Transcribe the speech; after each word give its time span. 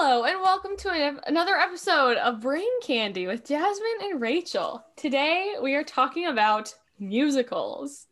Hello, 0.00 0.22
and 0.22 0.40
welcome 0.40 0.76
to 0.76 0.92
an, 0.92 1.18
another 1.26 1.56
episode 1.56 2.18
of 2.18 2.40
Brain 2.40 2.80
Candy 2.82 3.26
with 3.26 3.44
Jasmine 3.44 3.98
and 4.02 4.20
Rachel. 4.20 4.84
Today 4.94 5.56
we 5.60 5.74
are 5.74 5.82
talking 5.82 6.26
about 6.26 6.72
musicals. 7.00 8.06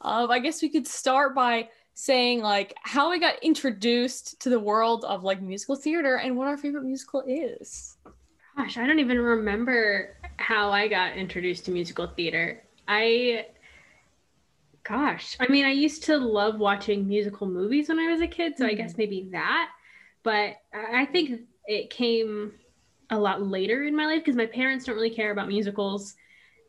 Um, 0.00 0.30
I 0.30 0.38
guess 0.38 0.62
we 0.62 0.70
could 0.70 0.86
start 0.86 1.34
by 1.34 1.68
saying 1.92 2.40
like 2.40 2.74
how 2.82 3.10
we 3.10 3.20
got 3.20 3.42
introduced 3.42 4.40
to 4.40 4.48
the 4.48 4.58
world 4.58 5.04
of 5.04 5.22
like 5.22 5.42
musical 5.42 5.76
theater 5.76 6.16
and 6.16 6.34
what 6.34 6.48
our 6.48 6.56
favorite 6.56 6.84
musical 6.84 7.22
is. 7.26 7.98
Gosh, 8.56 8.78
I 8.78 8.86
don't 8.86 8.98
even 8.98 9.20
remember 9.20 10.16
how 10.38 10.70
I 10.70 10.88
got 10.88 11.14
introduced 11.14 11.66
to 11.66 11.70
musical 11.72 12.06
theater. 12.06 12.62
I 12.88 13.48
gosh, 14.82 15.36
I 15.38 15.48
mean, 15.48 15.66
I 15.66 15.72
used 15.72 16.04
to 16.04 16.16
love 16.16 16.58
watching 16.58 17.06
musical 17.06 17.46
movies 17.46 17.90
when 17.90 17.98
I 17.98 18.06
was 18.06 18.22
a 18.22 18.26
kid, 18.26 18.54
so 18.56 18.64
mm-hmm. 18.64 18.70
I 18.70 18.74
guess 18.74 18.96
maybe 18.96 19.28
that. 19.32 19.72
But 20.22 20.56
I 20.74 21.06
think 21.06 21.40
it 21.66 21.90
came 21.90 22.52
a 23.10 23.18
lot 23.18 23.42
later 23.42 23.84
in 23.84 23.96
my 23.96 24.06
life 24.06 24.20
because 24.20 24.36
my 24.36 24.46
parents 24.46 24.84
don't 24.84 24.96
really 24.96 25.10
care 25.10 25.30
about 25.30 25.48
musicals 25.48 26.14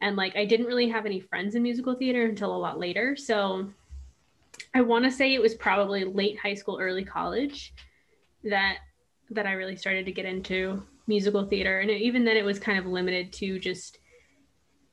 and 0.01 0.15
like 0.15 0.35
I 0.35 0.45
didn't 0.45 0.67
really 0.67 0.87
have 0.89 1.05
any 1.05 1.19
friends 1.19 1.55
in 1.55 1.63
musical 1.63 1.95
theater 1.95 2.25
until 2.25 2.55
a 2.55 2.57
lot 2.57 2.79
later. 2.79 3.15
So 3.15 3.69
I 4.73 4.81
want 4.81 5.05
to 5.05 5.11
say 5.11 5.33
it 5.33 5.41
was 5.41 5.55
probably 5.55 6.03
late 6.03 6.39
high 6.39 6.53
school, 6.53 6.79
early 6.79 7.03
college 7.03 7.73
that 8.43 8.77
that 9.31 9.45
I 9.45 9.52
really 9.53 9.75
started 9.75 10.05
to 10.05 10.11
get 10.11 10.25
into 10.25 10.83
musical 11.07 11.45
theater 11.45 11.79
and 11.79 11.89
even 11.91 12.23
then 12.23 12.38
it 12.38 12.45
was 12.45 12.59
kind 12.59 12.79
of 12.79 12.85
limited 12.85 13.33
to 13.33 13.59
just 13.59 13.99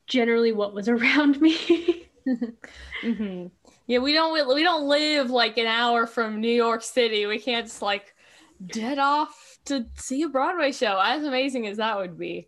generally 0.06 0.52
what 0.52 0.74
was 0.74 0.88
around 0.88 1.40
me. 1.40 2.09
mm-hmm. 2.26 3.46
Yeah, 3.86 3.98
we 3.98 4.12
don't 4.12 4.54
we 4.54 4.62
don't 4.64 4.88
live 4.88 5.30
like 5.30 5.59
an 5.59 5.66
hour 5.66 6.06
from 6.06 6.40
New 6.40 6.48
York 6.48 6.82
City. 6.82 7.26
We 7.26 7.38
can't 7.38 7.66
just 7.66 7.82
like 7.82 8.15
dead 8.65 8.98
off 8.98 9.59
to 9.66 9.87
see 9.95 10.23
a 10.23 10.28
Broadway 10.28 10.73
show, 10.73 11.01
as 11.02 11.24
amazing 11.24 11.66
as 11.66 11.77
that 11.78 11.96
would 11.96 12.19
be. 12.19 12.46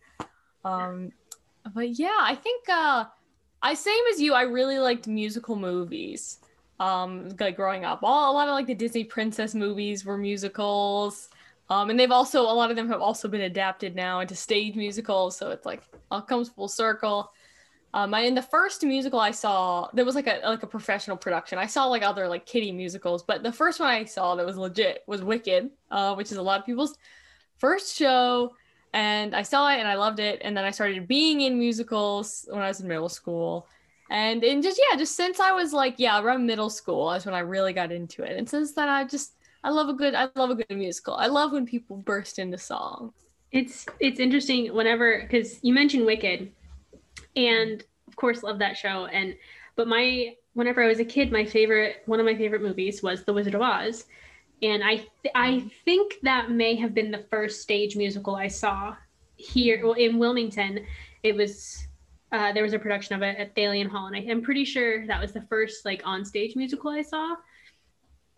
Um, 0.64 1.12
but 1.74 1.98
yeah, 1.98 2.18
I 2.20 2.34
think 2.34 2.68
uh, 2.68 3.04
I 3.62 3.74
same 3.74 4.04
as 4.12 4.20
you. 4.20 4.34
I 4.34 4.42
really 4.42 4.78
liked 4.78 5.06
musical 5.06 5.56
movies. 5.56 6.38
Um, 6.80 7.30
like 7.40 7.56
growing 7.56 7.84
up, 7.84 8.00
all 8.02 8.32
a 8.32 8.34
lot 8.34 8.48
of 8.48 8.54
like 8.54 8.66
the 8.66 8.74
Disney 8.74 9.02
princess 9.02 9.54
movies 9.54 10.04
were 10.04 10.16
musicals. 10.16 11.28
Um, 11.70 11.90
and 11.90 11.98
they've 11.98 12.10
also 12.10 12.42
a 12.42 12.54
lot 12.54 12.70
of 12.70 12.76
them 12.76 12.88
have 12.88 13.02
also 13.02 13.28
been 13.28 13.42
adapted 13.42 13.94
now 13.94 14.20
into 14.20 14.34
stage 14.34 14.74
musicals, 14.74 15.36
so 15.36 15.50
it's 15.50 15.66
like 15.66 15.82
all 16.10 16.22
comes 16.22 16.48
full 16.48 16.68
circle. 16.68 17.32
Um, 17.94 18.12
in 18.14 18.34
the 18.34 18.42
first 18.42 18.84
musical 18.84 19.18
I 19.18 19.30
saw, 19.30 19.88
there 19.94 20.04
was 20.04 20.14
like 20.14 20.26
a 20.26 20.40
like 20.44 20.62
a 20.62 20.66
professional 20.66 21.16
production. 21.16 21.58
I 21.58 21.66
saw 21.66 21.86
like 21.86 22.02
other 22.02 22.28
like 22.28 22.44
kiddie 22.44 22.72
musicals, 22.72 23.22
but 23.22 23.42
the 23.42 23.52
first 23.52 23.80
one 23.80 23.88
I 23.88 24.04
saw 24.04 24.34
that 24.34 24.44
was 24.44 24.58
legit 24.58 25.04
was 25.06 25.22
Wicked, 25.22 25.70
uh, 25.90 26.14
which 26.14 26.30
is 26.30 26.36
a 26.36 26.42
lot 26.42 26.60
of 26.60 26.66
people's 26.66 26.96
first 27.56 27.96
show. 27.96 28.54
And 28.92 29.34
I 29.34 29.42
saw 29.42 29.70
it 29.70 29.78
and 29.78 29.88
I 29.88 29.94
loved 29.94 30.18
it. 30.18 30.40
And 30.42 30.56
then 30.56 30.64
I 30.64 30.70
started 30.70 31.08
being 31.08 31.42
in 31.42 31.58
musicals 31.58 32.46
when 32.50 32.62
I 32.62 32.68
was 32.68 32.80
in 32.80 32.88
middle 32.88 33.08
school. 33.08 33.66
And 34.10 34.44
and 34.44 34.62
just 34.62 34.80
yeah, 34.90 34.96
just 34.98 35.16
since 35.16 35.40
I 35.40 35.52
was 35.52 35.72
like 35.72 35.94
yeah 35.98 36.20
around 36.20 36.46
middle 36.46 36.70
school, 36.70 37.10
that's 37.10 37.24
when 37.24 37.34
I 37.34 37.40
really 37.40 37.72
got 37.72 37.90
into 37.90 38.22
it. 38.22 38.36
And 38.36 38.48
since 38.48 38.72
then 38.74 38.88
I 38.88 39.04
just 39.04 39.32
I 39.64 39.70
love 39.70 39.88
a 39.88 39.94
good 39.94 40.14
I 40.14 40.28
love 40.34 40.50
a 40.50 40.54
good 40.54 40.76
musical. 40.76 41.14
I 41.14 41.26
love 41.26 41.52
when 41.52 41.66
people 41.66 41.96
burst 41.96 42.38
into 42.38 42.58
song. 42.58 43.12
It's 43.50 43.86
it's 43.98 44.20
interesting 44.20 44.74
whenever 44.74 45.22
because 45.22 45.58
you 45.62 45.72
mentioned 45.72 46.04
Wicked 46.04 46.52
and 47.38 47.84
of 48.08 48.16
course 48.16 48.42
love 48.42 48.58
that 48.58 48.76
show. 48.76 49.06
And 49.06 49.36
but 49.76 49.88
my 49.88 50.34
whenever 50.54 50.82
i 50.82 50.88
was 50.88 50.98
a 50.98 51.04
kid 51.04 51.30
my 51.30 51.44
favorite 51.44 52.02
one 52.06 52.18
of 52.18 52.26
my 52.26 52.34
favorite 52.34 52.62
movies 52.62 53.02
was 53.02 53.24
the 53.24 53.32
wizard 53.32 53.54
of 53.54 53.62
oz. 53.62 54.04
And 54.60 54.82
i 54.82 54.96
th- 54.96 55.34
i 55.34 55.60
think 55.84 56.14
that 56.22 56.50
may 56.50 56.74
have 56.74 56.92
been 56.92 57.10
the 57.10 57.24
first 57.30 57.62
stage 57.62 57.96
musical 57.96 58.34
i 58.34 58.48
saw 58.48 58.96
here 59.36 59.80
well, 59.84 59.94
in 59.94 60.18
wilmington. 60.18 60.84
It 61.22 61.34
was 61.34 61.86
uh, 62.30 62.52
there 62.52 62.62
was 62.62 62.74
a 62.74 62.78
production 62.78 63.16
of 63.16 63.22
it 63.22 63.38
at 63.38 63.54
Thalian 63.54 63.88
Hall, 63.88 64.06
and 64.06 64.14
I, 64.14 64.20
am 64.20 64.42
pretty 64.42 64.64
sure 64.64 65.06
that 65.06 65.20
was 65.20 65.32
the 65.32 65.40
first 65.42 65.86
like 65.86 66.02
on 66.04 66.24
stage 66.24 66.56
musical 66.56 66.90
I 66.90 67.02
saw. 67.02 67.36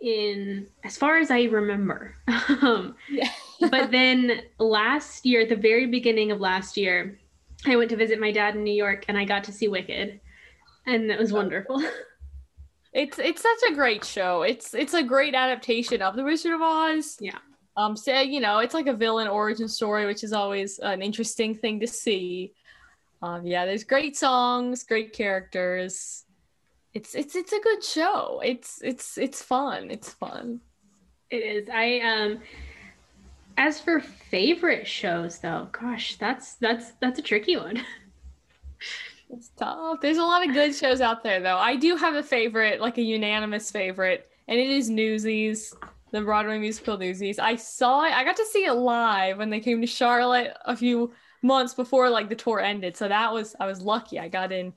In 0.00 0.67
as 0.84 0.97
far 0.97 1.19
as 1.19 1.31
I 1.31 1.43
remember, 1.44 2.15
um, 2.62 2.94
but 3.61 3.91
then 3.91 4.43
last 4.59 5.27
year, 5.27 5.43
at 5.43 5.49
the 5.49 5.56
very 5.56 5.87
beginning 5.87 6.31
of 6.31 6.41
last 6.41 6.77
year, 6.77 7.19
I 7.66 7.76
went 7.76 7.91
to 7.91 7.97
visit 7.97 8.21
my 8.21 8.32
dad 8.32 8.56
in 8.56 8.65
New 8.65 8.75
York 8.75 9.04
and 9.09 9.19
I 9.19 9.25
got 9.25 9.44
to 9.44 9.53
see 9.53 9.69
Wicked, 9.69 10.21
and 10.87 11.10
it 11.10 11.19
was 11.19 11.32
wonderful. 11.32 11.82
It's 12.93 13.19
it's 13.19 13.43
such 13.43 13.71
a 13.71 13.75
great 13.75 14.04
show. 14.04 14.43
It's 14.43 14.75
it's 14.75 14.94
a 14.94 15.03
great 15.03 15.34
adaptation 15.34 16.03
of 16.03 16.16
The 16.16 16.25
Wizard 16.25 16.54
of 16.54 16.60
Oz. 16.60 17.16
Yeah. 17.20 17.38
Um. 17.76 17.97
So 17.97 18.20
you 18.20 18.41
know, 18.41 18.59
it's 18.59 18.75
like 18.75 18.88
a 18.88 18.93
villain 18.93 19.28
origin 19.28 19.69
story, 19.69 20.06
which 20.06 20.25
is 20.25 20.32
always 20.32 20.78
an 20.81 21.03
interesting 21.03 21.54
thing 21.54 21.78
to 21.81 21.87
see. 21.87 22.53
Um. 23.22 23.47
Yeah. 23.47 23.65
There's 23.65 23.84
great 23.84 24.16
songs, 24.16 24.82
great 24.82 25.12
characters. 25.12 26.25
It's 26.93 27.15
it's 27.15 27.37
it's 27.37 27.53
a 27.53 27.60
good 27.60 27.84
show. 27.84 28.41
It's 28.44 28.82
it's 28.82 29.16
it's 29.16 29.41
fun. 29.41 29.91
It's 29.91 30.10
fun. 30.10 30.60
It 31.31 31.44
is. 31.44 31.69
I 31.72 32.00
um 32.00 32.41
as 33.60 33.78
for 33.78 34.00
favorite 34.00 34.87
shows 34.87 35.38
though, 35.38 35.69
gosh, 35.71 36.16
that's 36.16 36.54
that's 36.54 36.93
that's 36.93 37.19
a 37.19 37.22
tricky 37.22 37.56
one. 37.56 37.84
It's 39.32 39.50
tough. 39.50 40.00
There's 40.00 40.16
a 40.16 40.25
lot 40.25 40.44
of 40.44 40.53
good 40.53 40.75
shows 40.75 41.00
out 41.00 41.22
there 41.22 41.38
though. 41.38 41.56
I 41.56 41.76
do 41.76 41.94
have 41.94 42.16
a 42.16 42.22
favorite, 42.22 42.81
like 42.81 42.99
a 42.99 43.03
unanimous 43.03 43.70
favorite, 43.70 44.28
and 44.49 44.59
it 44.59 44.69
is 44.69 44.91
Newsies, 44.91 45.72
the 46.10 46.20
Broadway 46.22 46.59
musical 46.59 46.99
Newsies. 46.99 47.38
I 47.38 47.54
saw 47.54 48.03
it. 48.03 48.12
I 48.12 48.25
got 48.25 48.34
to 48.38 48.47
see 48.47 48.65
it 48.65 48.72
live 48.72 49.38
when 49.38 49.49
they 49.49 49.60
came 49.60 49.81
to 49.82 49.87
Charlotte 49.87 50.56
a 50.65 50.75
few 50.75 51.12
months 51.43 51.75
before 51.75 52.10
like 52.10 52.28
the 52.28 52.34
tour 52.34 52.59
ended. 52.59 52.97
So 52.97 53.06
that 53.06 53.32
was 53.32 53.54
I 53.60 53.66
was 53.66 53.81
lucky. 53.82 54.19
I 54.19 54.26
got 54.26 54.50
in 54.50 54.72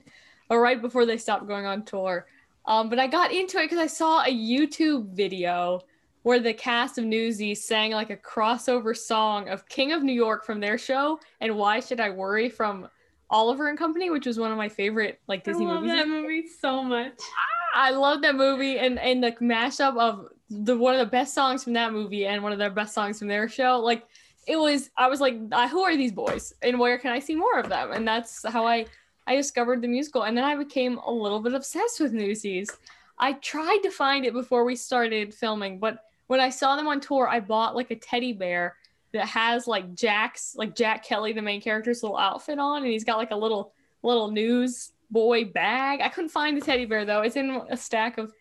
or 0.48 0.60
right 0.60 0.80
before 0.80 1.04
they 1.04 1.18
stopped 1.18 1.48
going 1.48 1.66
on 1.66 1.84
tour. 1.84 2.26
Um, 2.66 2.88
but 2.88 3.00
I 3.00 3.08
got 3.08 3.32
into 3.32 3.58
it 3.58 3.64
because 3.64 3.78
I 3.78 3.88
saw 3.88 4.22
a 4.22 4.30
YouTube 4.30 5.16
video 5.16 5.80
where 6.24 6.40
the 6.40 6.54
cast 6.54 6.96
of 6.96 7.04
Newsies 7.04 7.62
sang 7.62 7.92
like 7.92 8.10
a 8.10 8.16
crossover 8.16 8.96
song 8.96 9.50
of 9.50 9.68
King 9.68 9.92
of 9.92 10.02
New 10.02 10.12
York 10.12 10.44
from 10.44 10.58
their 10.58 10.78
show 10.78 11.20
and 11.40 11.54
Why 11.54 11.80
Should 11.80 12.00
I 12.00 12.10
Worry 12.10 12.48
from 12.48 12.88
Oliver 13.28 13.68
and 13.68 13.78
Company, 13.78 14.08
which 14.08 14.26
was 14.26 14.38
one 14.38 14.50
of 14.50 14.56
my 14.56 14.68
favorite 14.68 15.20
like 15.28 15.44
Disney 15.44 15.66
movies. 15.66 15.90
I 15.90 15.96
love 15.96 16.08
movies. 16.08 16.12
that 16.12 16.22
movie 16.22 16.48
so 16.48 16.82
much. 16.82 17.12
Ah, 17.20 17.86
I 17.86 17.90
love 17.90 18.22
that 18.22 18.34
movie 18.36 18.78
and 18.78 18.98
and 18.98 19.22
the 19.22 19.32
mashup 19.32 19.98
of 19.98 20.28
the 20.48 20.76
one 20.76 20.94
of 20.94 21.00
the 21.00 21.10
best 21.10 21.34
songs 21.34 21.62
from 21.62 21.74
that 21.74 21.92
movie 21.92 22.26
and 22.26 22.42
one 22.42 22.52
of 22.52 22.58
their 22.58 22.70
best 22.70 22.94
songs 22.94 23.18
from 23.18 23.28
their 23.28 23.48
show. 23.48 23.80
Like 23.80 24.04
it 24.46 24.56
was, 24.56 24.90
I 24.96 25.08
was 25.08 25.20
like, 25.20 25.36
ah, 25.52 25.68
who 25.68 25.82
are 25.82 25.96
these 25.96 26.12
boys 26.12 26.54
and 26.62 26.78
where 26.78 26.98
can 26.98 27.12
I 27.12 27.18
see 27.18 27.34
more 27.34 27.58
of 27.58 27.68
them? 27.68 27.92
And 27.92 28.08
that's 28.08 28.46
how 28.48 28.66
I 28.66 28.86
I 29.26 29.36
discovered 29.36 29.82
the 29.82 29.88
musical, 29.88 30.22
and 30.22 30.36
then 30.36 30.44
I 30.44 30.54
became 30.56 30.98
a 30.98 31.10
little 31.10 31.40
bit 31.40 31.54
obsessed 31.54 32.00
with 32.00 32.12
Newsies. 32.12 32.70
I 33.18 33.34
tried 33.34 33.78
to 33.82 33.90
find 33.90 34.24
it 34.24 34.32
before 34.32 34.64
we 34.64 34.76
started 34.76 35.34
filming, 35.34 35.78
but 35.78 35.98
when 36.26 36.40
I 36.40 36.50
saw 36.50 36.76
them 36.76 36.88
on 36.88 37.00
tour, 37.00 37.28
I 37.28 37.40
bought 37.40 37.76
like 37.76 37.90
a 37.90 37.96
teddy 37.96 38.32
bear 38.32 38.76
that 39.12 39.26
has 39.26 39.66
like 39.66 39.94
Jack's 39.94 40.54
like 40.56 40.74
Jack 40.74 41.04
Kelly, 41.04 41.32
the 41.32 41.42
main 41.42 41.60
character's 41.60 42.02
little 42.02 42.18
outfit 42.18 42.58
on, 42.58 42.82
and 42.82 42.90
he's 42.90 43.04
got 43.04 43.18
like 43.18 43.30
a 43.30 43.36
little 43.36 43.72
little 44.02 44.30
news 44.30 44.92
boy 45.10 45.44
bag. 45.44 46.00
I 46.00 46.08
couldn't 46.08 46.30
find 46.30 46.56
the 46.56 46.60
teddy 46.60 46.84
bear 46.84 47.04
though. 47.04 47.22
It's 47.22 47.36
in 47.36 47.62
a 47.68 47.76
stack 47.76 48.18
of 48.18 48.32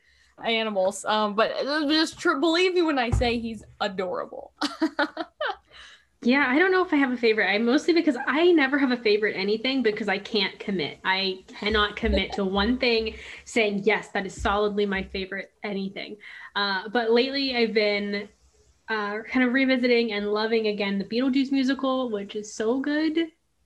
animals. 0.44 1.05
Um, 1.05 1.35
but 1.35 1.53
just 1.88 2.19
tr- 2.19 2.35
believe 2.35 2.73
me 2.73 2.81
when 2.81 2.97
I 2.97 3.11
say 3.11 3.39
he's 3.39 3.63
adorable. 3.79 4.53
Yeah, 6.23 6.45
I 6.47 6.57
don't 6.57 6.72
know 6.72 6.84
if 6.84 6.94
I 6.94 6.97
have 6.97 7.11
a 7.11 7.17
favorite. 7.17 7.47
I 7.47 7.57
mostly 7.57 7.94
because 7.94 8.17
I 8.28 8.51
never 8.51 8.78
have 8.78 8.91
a 8.91 8.97
favorite 8.97 9.35
anything 9.35 9.84
because 9.84 10.07
I 10.07 10.17
can't 10.17 10.57
commit. 10.59 11.00
I 11.03 11.44
cannot 11.59 11.95
commit 11.95 12.34
to 12.34 12.45
one 12.61 12.78
thing 12.78 13.16
saying, 13.45 13.81
yes, 13.84 14.09
that 14.09 14.25
is 14.25 14.39
solidly 14.39 14.85
my 14.85 15.03
favorite 15.03 15.51
anything. 15.63 16.17
Uh, 16.56 16.89
but 16.89 17.12
lately 17.12 17.56
I've 17.56 17.73
been 17.73 18.29
uh, 18.89 19.19
kind 19.23 19.45
of 19.45 19.53
revisiting 19.53 20.13
and 20.13 20.31
loving 20.31 20.67
again 20.67 20.97
the 20.97 21.06
Beetlejuice 21.06 21.51
musical, 21.51 22.09
which 22.09 22.36
is 22.36 22.53
so 22.53 22.80
good. 22.80 23.18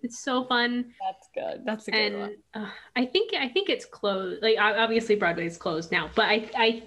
It's 0.03 0.19
so 0.19 0.45
fun. 0.45 0.93
That's 1.01 1.27
good. 1.33 1.63
That's 1.65 1.87
a 1.87 1.91
good 1.91 1.99
and, 1.99 2.19
one. 2.19 2.35
Uh, 2.53 2.69
I 2.95 3.05
think 3.05 3.33
I 3.33 3.49
think 3.49 3.69
it's 3.69 3.85
closed. 3.85 4.43
Like 4.43 4.57
obviously 4.59 5.15
Broadway's 5.15 5.57
closed 5.57 5.91
now, 5.91 6.09
but 6.15 6.25
I 6.25 6.49
I 6.55 6.83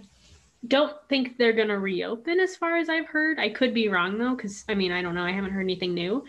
don't 0.67 0.97
think 1.09 1.39
they're 1.39 1.53
going 1.53 1.69
to 1.69 1.79
reopen 1.79 2.39
as 2.41 2.57
far 2.57 2.77
as 2.77 2.89
I've 2.89 3.07
heard. 3.07 3.39
I 3.39 3.49
could 3.49 3.73
be 3.73 3.89
wrong 3.89 4.19
though, 4.19 4.35
because 4.35 4.65
I 4.69 4.75
mean, 4.75 4.93
I 4.93 5.03
don't 5.03 5.15
know. 5.15 5.25
I 5.25 5.33
haven't 5.33 5.53
heard 5.53 5.63
anything 5.63 5.95
new. 5.95 6.25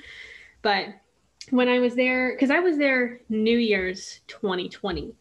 But 0.62 0.88
when 1.50 1.68
I 1.68 1.80
was 1.80 1.96
there, 1.96 2.32
because 2.32 2.52
I 2.52 2.60
was 2.60 2.78
there 2.78 3.20
New 3.30 3.58
Year's 3.58 4.22
2020, 4.28 5.14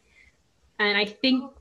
and 0.79 0.97
I 0.97 1.05
think 1.05 1.51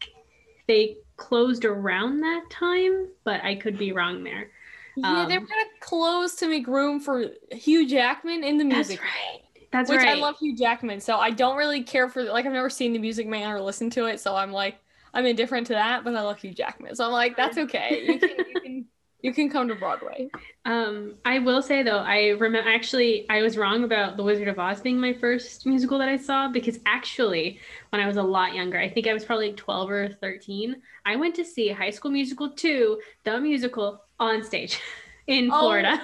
they 0.66 0.98
closed 1.16 1.64
around 1.64 2.20
that 2.20 2.44
time, 2.50 3.08
but 3.24 3.42
I 3.42 3.56
could 3.56 3.78
be 3.78 3.92
wrong 3.92 4.22
there. 4.22 4.50
Yeah, 4.96 5.22
um, 5.22 5.28
they 5.28 5.38
were 5.38 5.46
gonna 5.46 5.64
close 5.80 6.34
to 6.36 6.48
make 6.48 6.66
room 6.66 7.00
for 7.00 7.26
Hugh 7.52 7.88
Jackman 7.88 8.44
in 8.44 8.58
the 8.58 8.64
music. 8.64 8.98
That's 8.98 9.00
right. 9.00 9.40
That's 9.72 9.90
which 9.90 9.98
right. 9.98 10.08
I 10.10 10.14
love 10.14 10.36
Hugh 10.38 10.56
Jackman, 10.56 11.00
so 11.00 11.18
I 11.18 11.30
don't 11.30 11.56
really 11.56 11.82
care 11.82 12.08
for 12.08 12.24
like 12.24 12.46
I've 12.46 12.52
never 12.52 12.70
seen 12.70 12.92
the 12.92 12.98
Music 12.98 13.26
Man 13.26 13.50
or 13.50 13.60
listened 13.60 13.92
to 13.92 14.06
it, 14.06 14.20
so 14.20 14.34
I'm 14.34 14.52
like 14.52 14.78
I'm 15.14 15.26
indifferent 15.26 15.66
to 15.68 15.74
that, 15.74 16.04
but 16.04 16.14
I 16.14 16.22
love 16.22 16.38
Hugh 16.40 16.54
Jackman. 16.54 16.94
So 16.94 17.04
I'm 17.06 17.12
like, 17.12 17.36
that's 17.36 17.58
okay. 17.58 18.04
You 18.06 18.18
can, 18.18 18.30
you 18.38 18.60
can 18.60 18.86
You 19.22 19.34
can 19.34 19.50
come 19.50 19.68
to 19.68 19.74
Broadway. 19.74 20.30
Um, 20.64 21.16
I 21.26 21.40
will 21.40 21.60
say 21.60 21.82
though, 21.82 21.98
I 21.98 22.28
remember 22.38 22.66
actually 22.70 23.28
I 23.28 23.42
was 23.42 23.58
wrong 23.58 23.84
about 23.84 24.16
The 24.16 24.22
Wizard 24.22 24.48
of 24.48 24.58
Oz 24.58 24.80
being 24.80 24.98
my 24.98 25.12
first 25.12 25.66
musical 25.66 25.98
that 25.98 26.08
I 26.08 26.16
saw 26.16 26.48
because 26.48 26.78
actually 26.86 27.60
when 27.90 28.00
I 28.00 28.06
was 28.06 28.16
a 28.16 28.22
lot 28.22 28.54
younger, 28.54 28.78
I 28.78 28.88
think 28.88 29.06
I 29.06 29.12
was 29.12 29.24
probably 29.26 29.52
12 29.52 29.90
or 29.90 30.08
13, 30.22 30.76
I 31.04 31.16
went 31.16 31.34
to 31.34 31.44
see 31.44 31.68
High 31.68 31.90
School 31.90 32.10
Musical 32.12 32.50
2, 32.50 32.98
the 33.24 33.38
musical 33.40 34.02
on 34.18 34.42
stage 34.42 34.78
in 35.26 35.50
Oh. 35.52 35.60
Florida. 35.60 36.00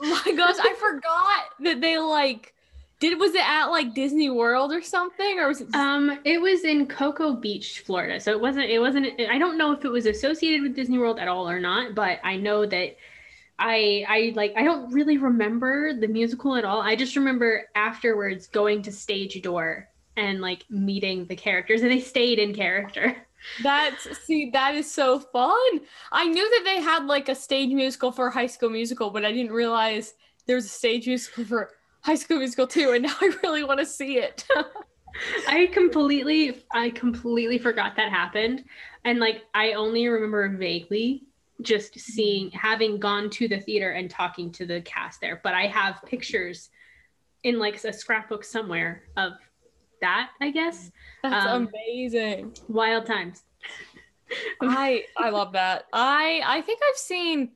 my 0.00 0.32
gosh, 0.36 0.56
I 0.60 0.74
forgot 0.78 1.42
that 1.64 1.80
they 1.80 1.98
like 1.98 2.54
did 3.00 3.18
was 3.18 3.34
it 3.34 3.46
at 3.46 3.66
like 3.66 3.94
Disney 3.94 4.30
World 4.30 4.72
or 4.72 4.82
something 4.82 5.38
or 5.38 5.48
was 5.48 5.62
it 5.62 5.74
Um, 5.74 6.20
it 6.24 6.40
was 6.40 6.64
in 6.64 6.86
Cocoa 6.86 7.32
Beach, 7.34 7.80
Florida. 7.80 8.20
So 8.20 8.30
it 8.32 8.40
wasn't. 8.40 8.70
It 8.70 8.78
wasn't. 8.78 9.20
I 9.20 9.38
don't 9.38 9.56
know 9.56 9.72
if 9.72 9.84
it 9.84 9.88
was 9.90 10.06
associated 10.06 10.62
with 10.62 10.74
Disney 10.74 10.98
World 10.98 11.18
at 11.18 11.28
all 11.28 11.48
or 11.48 11.60
not. 11.60 11.94
But 11.94 12.20
I 12.22 12.36
know 12.36 12.66
that 12.66 12.96
I, 13.58 14.04
I 14.08 14.32
like. 14.36 14.52
I 14.56 14.62
don't 14.62 14.92
really 14.92 15.16
remember 15.16 15.94
the 15.94 16.08
musical 16.08 16.56
at 16.56 16.64
all. 16.64 16.82
I 16.82 16.94
just 16.94 17.16
remember 17.16 17.68
afterwards 17.74 18.46
going 18.46 18.82
to 18.82 18.92
stage 18.92 19.40
door 19.42 19.88
and 20.16 20.40
like 20.40 20.64
meeting 20.68 21.26
the 21.26 21.36
characters, 21.36 21.82
and 21.82 21.90
they 21.90 22.00
stayed 22.00 22.38
in 22.38 22.54
character. 22.54 23.16
That's 23.62 24.18
see, 24.26 24.50
that 24.50 24.74
is 24.74 24.92
so 24.92 25.18
fun. 25.18 25.80
I 26.12 26.26
knew 26.26 26.50
that 26.50 26.62
they 26.64 26.82
had 26.82 27.06
like 27.06 27.30
a 27.30 27.34
stage 27.34 27.72
musical 27.72 28.12
for 28.12 28.28
High 28.28 28.46
School 28.46 28.68
Musical, 28.68 29.08
but 29.08 29.24
I 29.24 29.32
didn't 29.32 29.52
realize 29.52 30.12
there 30.46 30.56
was 30.56 30.66
a 30.66 30.68
stage 30.68 31.06
musical 31.06 31.46
for 31.46 31.70
High 32.02 32.14
School 32.14 32.38
Musical 32.38 32.66
too, 32.66 32.92
and 32.92 33.02
now 33.04 33.14
I 33.20 33.30
really 33.42 33.64
want 33.64 33.80
to 33.80 33.86
see 33.86 34.18
it. 34.18 34.46
I 35.48 35.66
completely, 35.72 36.64
I 36.72 36.90
completely 36.90 37.58
forgot 37.58 37.96
that 37.96 38.10
happened, 38.10 38.64
and 39.04 39.18
like 39.18 39.44
I 39.54 39.72
only 39.72 40.06
remember 40.08 40.48
vaguely 40.56 41.24
just 41.62 41.98
seeing, 41.98 42.50
having 42.52 42.98
gone 42.98 43.28
to 43.28 43.46
the 43.46 43.60
theater 43.60 43.90
and 43.90 44.08
talking 44.08 44.50
to 44.52 44.64
the 44.64 44.80
cast 44.80 45.20
there. 45.20 45.40
But 45.44 45.52
I 45.52 45.66
have 45.66 46.00
pictures 46.06 46.70
in 47.44 47.58
like 47.58 47.82
a 47.84 47.92
scrapbook 47.92 48.44
somewhere 48.44 49.02
of 49.16 49.32
that. 50.00 50.30
I 50.40 50.50
guess 50.50 50.90
That's 51.22 51.44
Um, 51.46 51.68
amazing. 51.74 52.54
wild 52.68 53.04
times. 53.06 53.42
I 54.62 55.04
I 55.18 55.30
love 55.30 55.52
that. 55.52 55.86
I 55.92 56.40
I 56.46 56.60
think 56.62 56.80
I've 56.88 56.96
seen 56.96 57.52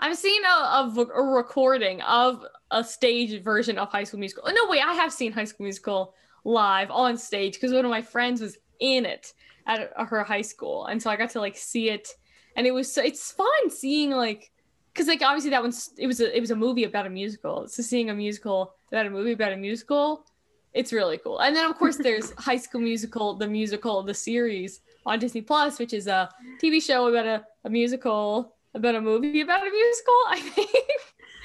I've 0.00 0.16
seen 0.16 0.42
a, 0.44 0.48
a, 0.48 1.06
a 1.14 1.22
recording 1.22 2.00
of 2.02 2.44
a 2.70 2.82
stage 2.82 3.42
version 3.42 3.78
of 3.78 3.90
High 3.90 4.04
School 4.04 4.18
Musical. 4.18 4.44
No, 4.46 4.66
wait, 4.68 4.82
I 4.82 4.94
have 4.94 5.12
seen 5.12 5.30
High 5.30 5.44
School 5.44 5.64
Musical 5.64 6.14
live 6.44 6.90
on 6.90 7.18
stage 7.18 7.54
because 7.54 7.72
one 7.72 7.84
of 7.84 7.90
my 7.90 8.00
friends 8.00 8.40
was 8.40 8.56
in 8.80 9.04
it 9.04 9.34
at 9.66 9.92
her 10.08 10.24
high 10.24 10.40
school, 10.40 10.86
and 10.86 11.02
so 11.02 11.10
I 11.10 11.16
got 11.16 11.28
to 11.30 11.40
like 11.40 11.56
see 11.56 11.90
it, 11.90 12.08
and 12.56 12.66
it 12.66 12.70
was 12.70 12.90
so 12.90 13.02
it's 13.02 13.30
fun 13.30 13.68
seeing 13.68 14.10
like 14.10 14.50
because 14.92 15.06
like 15.06 15.20
obviously 15.20 15.50
that 15.50 15.60
one's 15.60 15.90
it 15.98 16.06
was 16.06 16.20
a 16.20 16.34
it 16.34 16.40
was 16.40 16.50
a 16.50 16.56
movie 16.56 16.84
about 16.84 17.06
a 17.06 17.10
musical. 17.10 17.68
So 17.68 17.82
seeing 17.82 18.08
a 18.08 18.14
musical 18.14 18.72
about 18.90 19.04
a 19.04 19.10
movie 19.10 19.32
about 19.32 19.52
a 19.52 19.56
musical, 19.58 20.24
it's 20.72 20.94
really 20.94 21.18
cool. 21.18 21.40
And 21.40 21.54
then 21.54 21.68
of 21.68 21.76
course 21.76 21.96
there's 22.02 22.32
High 22.38 22.56
School 22.56 22.80
Musical, 22.80 23.34
the 23.34 23.46
musical, 23.46 24.02
the 24.02 24.14
series 24.14 24.80
on 25.04 25.18
Disney 25.18 25.42
Plus, 25.42 25.78
which 25.78 25.92
is 25.92 26.06
a 26.06 26.30
TV 26.62 26.82
show 26.82 27.08
about 27.08 27.26
a, 27.26 27.44
a 27.64 27.70
musical 27.70 28.56
about 28.74 28.94
a 28.94 29.00
movie 29.00 29.40
about 29.40 29.66
a 29.66 29.70
musical. 29.70 30.14
I 30.28 30.40
think. 30.40 30.70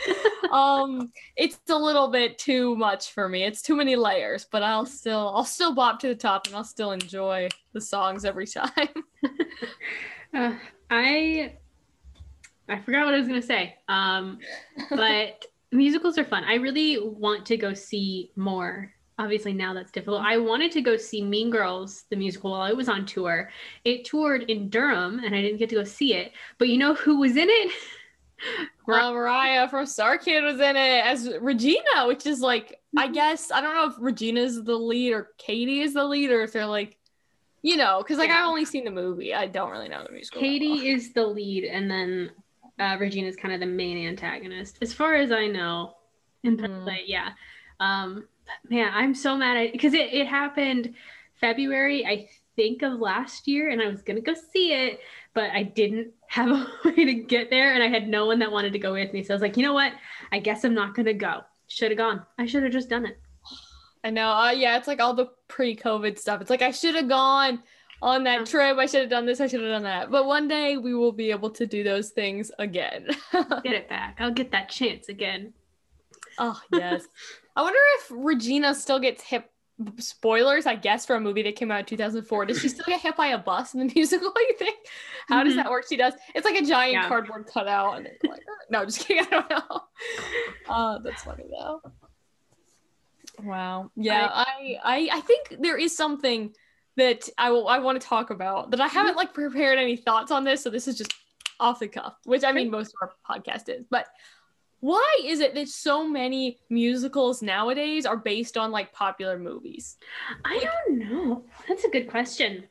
um, 0.52 1.12
it's 1.36 1.60
a 1.70 1.78
little 1.78 2.10
bit 2.10 2.38
too 2.38 2.76
much 2.76 3.12
for 3.12 3.30
me. 3.30 3.44
It's 3.44 3.62
too 3.62 3.76
many 3.76 3.96
layers, 3.96 4.46
but 4.52 4.64
I'll 4.64 4.86
still 4.86 5.32
I'll 5.36 5.46
still 5.46 5.74
bop 5.74 6.00
to 6.00 6.08
the 6.08 6.16
top 6.16 6.48
and 6.48 6.56
I'll 6.56 6.64
still 6.64 6.92
enjoy 6.92 7.50
the 7.74 7.82
songs 7.82 8.26
every 8.26 8.48
time. 8.48 8.70
Uh, 10.34 10.54
I 10.90 11.54
I 12.68 12.80
forgot 12.80 13.06
what 13.06 13.14
I 13.14 13.20
was 13.20 13.28
gonna 13.28 13.42
say. 13.42 13.76
Um, 13.88 14.40
but 14.90 15.46
musicals 15.72 16.18
are 16.18 16.26
fun. 16.26 16.44
I 16.44 16.56
really 16.56 17.00
want 17.00 17.46
to 17.48 17.58
go 17.58 17.74
see 17.74 18.32
more. 18.36 18.92
Obviously, 19.18 19.54
now 19.54 19.74
that's 19.74 19.92
difficult. 19.92 20.22
I 20.24 20.38
wanted 20.38 20.72
to 20.74 20.82
go 20.82 20.98
see 20.98 21.22
Mean 21.24 21.50
Girls, 21.50 22.04
the 22.10 22.18
musical, 22.18 22.52
while 22.52 22.66
it 22.70 22.76
was 22.76 22.90
on 22.90 23.06
tour. 23.06 23.50
It 23.86 24.04
toured 24.04 24.44
in 24.50 24.70
Durham, 24.70 25.20
and 25.20 25.34
I 25.34 25.42
didn't 25.42 25.58
get 25.58 25.70
to 25.70 25.76
go 25.76 25.84
see 25.86 26.14
it. 26.14 26.34
But 26.58 26.68
you 26.68 26.78
know 26.78 26.94
who 26.96 27.20
was 27.20 27.38
in 27.38 27.48
it? 27.50 27.72
Uh, 28.88 29.12
Mariah 29.14 29.68
from 29.70 29.86
Star 29.88 30.18
Kid 30.18 30.44
was 30.44 30.60
in 30.60 30.76
it 30.76 31.06
as 31.06 31.30
Regina, 31.42 32.06
which 32.06 32.28
is 32.28 32.42
like 32.42 32.80
I 32.96 33.08
guess 33.08 33.50
I 33.50 33.62
don't 33.62 33.74
know 33.74 33.88
if 33.88 33.96
Regina's 33.98 34.62
the 34.64 34.76
lead 34.76 35.14
or 35.14 35.30
Katie 35.40 35.80
is 35.82 35.94
the 35.96 36.04
lead 36.04 36.30
or 36.30 36.44
if 36.44 36.52
they're 36.52 36.68
like, 36.68 36.98
you 37.64 37.78
know, 37.78 38.00
because 38.04 38.20
like 38.20 38.28
Yeah. 38.30 38.42
I've 38.44 38.50
only 38.50 38.66
seen 38.66 38.84
the 38.84 38.92
movie. 38.92 39.34
I 39.34 39.48
don't 39.48 39.72
really 39.72 39.88
know 39.88 40.04
the 40.06 40.12
musical. 40.12 40.40
that 40.42 40.46
well. 40.46 40.52
Katie 40.54 40.90
is 40.90 41.14
the 41.14 41.26
lead, 41.26 41.64
and 41.64 41.90
then 41.90 42.30
uh, 42.78 42.98
Regina 43.00 43.28
is 43.28 43.36
kind 43.38 43.54
of 43.56 43.60
the 43.62 43.66
main 43.66 44.06
antagonist, 44.06 44.78
as 44.82 44.94
far 44.94 45.16
as 45.16 45.32
I 45.32 45.48
know. 45.48 45.96
In 46.44 46.58
Mhm. 46.58 46.84
play, 46.84 47.04
yeah. 47.08 47.30
Um, 47.80 48.28
but 48.46 48.72
man, 48.72 48.92
I'm 48.94 49.14
so 49.16 49.36
mad 49.38 49.58
at 49.58 49.72
because 49.72 49.94
it, 49.94 50.14
it 50.14 50.28
happened 50.28 50.94
February, 51.42 52.06
I 52.06 52.30
think, 52.56 52.82
of 52.84 53.00
last 53.00 53.48
year, 53.48 53.70
and 53.70 53.82
I 53.82 53.88
was 53.88 54.02
gonna 54.02 54.22
go 54.22 54.34
see 54.54 54.72
it, 54.74 55.00
but 55.34 55.50
I 55.52 55.64
didn't 55.64 56.14
have 56.28 56.50
a 56.52 56.68
way 56.86 57.06
to 57.06 57.14
get 57.14 57.50
there, 57.50 57.74
and 57.74 57.84
I 57.84 57.88
had 57.88 58.08
no 58.08 58.26
one 58.26 58.40
that 58.40 58.52
wanted 58.52 58.74
to 58.74 58.80
go 58.80 58.94
with 58.94 59.12
me. 59.14 59.24
So 59.24 59.34
I 59.34 59.36
was 59.36 59.42
like, 59.42 59.58
you 59.58 59.64
know 59.64 59.74
what? 59.74 59.94
I 60.32 60.40
guess 60.40 60.64
I'm 60.64 60.74
not 60.74 60.96
gonna 60.96 61.14
go. 61.14 61.42
Should 61.68 61.92
have 61.92 61.98
gone. 61.98 62.24
I 62.38 62.46
should 62.46 62.64
have 62.64 62.72
just 62.72 62.90
done 62.90 63.06
it. 63.06 63.20
I 64.04 64.12
know. 64.12 64.30
Uh, 64.30 64.52
yeah, 64.52 64.78
it's 64.78 64.88
like 64.88 65.00
all 65.02 65.16
the 65.16 65.32
pre-COVID 65.48 66.18
stuff. 66.20 66.40
It's 66.40 66.52
like 66.52 66.62
I 66.62 66.70
should 66.70 66.94
have 66.94 67.10
gone 67.10 67.64
on 68.04 68.24
Yeah. 68.24 68.38
that 68.38 68.46
trip. 68.46 68.78
I 68.78 68.86
should 68.86 69.02
have 69.02 69.10
done 69.10 69.26
this. 69.26 69.42
I 69.42 69.48
should 69.48 69.62
have 69.62 69.72
done 69.72 69.82
that. 69.84 70.12
But 70.12 70.28
one 70.28 70.48
day 70.48 70.78
we 70.78 70.94
will 70.94 71.12
be 71.12 71.32
able 71.32 71.50
to 71.50 71.66
do 71.66 71.84
those 71.84 72.12
things 72.12 72.52
again. 72.60 73.08
Get 73.32 73.74
it 73.74 73.90
back. 73.90 74.18
I'll 74.20 74.30
get 74.32 74.52
that 74.52 74.70
chance 74.70 75.10
again. 75.10 75.54
oh 76.38 76.62
yes. 76.72 77.08
I 77.56 77.62
wonder 77.62 77.80
if 78.00 78.12
Regina 78.12 78.74
still 78.76 79.00
gets 79.00 79.24
hit. 79.24 79.50
Spoilers, 80.00 80.66
I 80.66 80.76
guess, 80.76 81.06
for 81.06 81.18
a 81.18 81.20
movie 81.20 81.44
that 81.44 81.58
came 81.58 81.70
out 81.70 81.80
in 81.80 81.86
2004. 81.86 82.46
Does 82.46 82.62
she 82.62 82.70
still 82.70 82.86
get 82.88 83.02
hit 83.02 83.18
by 83.18 83.28
a 83.28 83.38
bus 83.38 83.74
in 83.74 83.86
the 83.86 83.92
musical? 83.96 84.32
You 84.38 84.56
think? 84.58 84.78
How 85.28 85.44
does 85.44 85.52
Mhm. 85.54 85.58
that 85.58 85.70
work? 85.70 85.84
She 85.90 85.98
does. 85.98 86.14
It's 86.34 86.46
like 86.46 86.56
a 86.56 86.66
giant 86.66 86.94
Yeah. 86.94 87.08
cardboard 87.10 87.46
cutout, 87.54 87.98
and 87.98 88.08
like, 88.24 88.42
no, 88.70 88.86
just 88.86 89.00
kidding. 89.06 89.26
I 89.28 89.30
don't 89.30 89.50
know. 89.50 89.82
Uh, 90.70 91.00
that's 91.00 91.24
funny 91.24 91.44
though. 91.52 91.82
Wow. 93.44 93.92
Yeah, 93.96 94.30
I, 94.32 94.78
I 94.84 95.10
I 95.12 95.22
think 95.22 95.58
there 95.60 95.78
is 95.78 95.96
something 95.96 96.54
that 96.96 97.28
I 97.38 97.52
will 97.52 97.68
I 97.68 97.80
want 97.80 98.00
to 98.02 98.08
talk 98.08 98.30
about 98.30 98.72
that 98.72 98.80
I 98.80 98.88
haven't 98.88 99.18
like 99.18 99.34
prepared 99.34 99.78
any 99.78 99.98
thoughts 99.98 100.32
on 100.32 100.44
this, 100.46 100.64
so 100.64 100.70
this 100.70 100.88
is 100.88 100.98
just 100.98 101.14
off 101.60 101.80
the 101.80 101.88
cuff, 101.90 102.16
which 102.24 102.44
I 102.46 102.54
mean 102.54 102.72
most 102.72 102.94
of 103.02 103.10
our 103.10 103.14
podcast 103.30 103.68
is. 103.68 103.86
But 103.90 104.08
why 104.86 105.10
is 105.24 105.40
it 105.40 105.56
that 105.56 105.68
so 105.68 106.08
many 106.08 106.60
musicals 106.70 107.42
nowadays 107.42 108.06
are 108.06 108.18
based 108.18 108.56
on 108.56 108.72
like 108.72 108.94
popular 108.94 109.38
movies? 109.40 109.98
I 110.44 110.64
don't 110.68 111.00
know. 111.00 111.46
That's 111.68 111.86
a 111.86 111.90
good 111.90 112.08
question. 112.08 112.66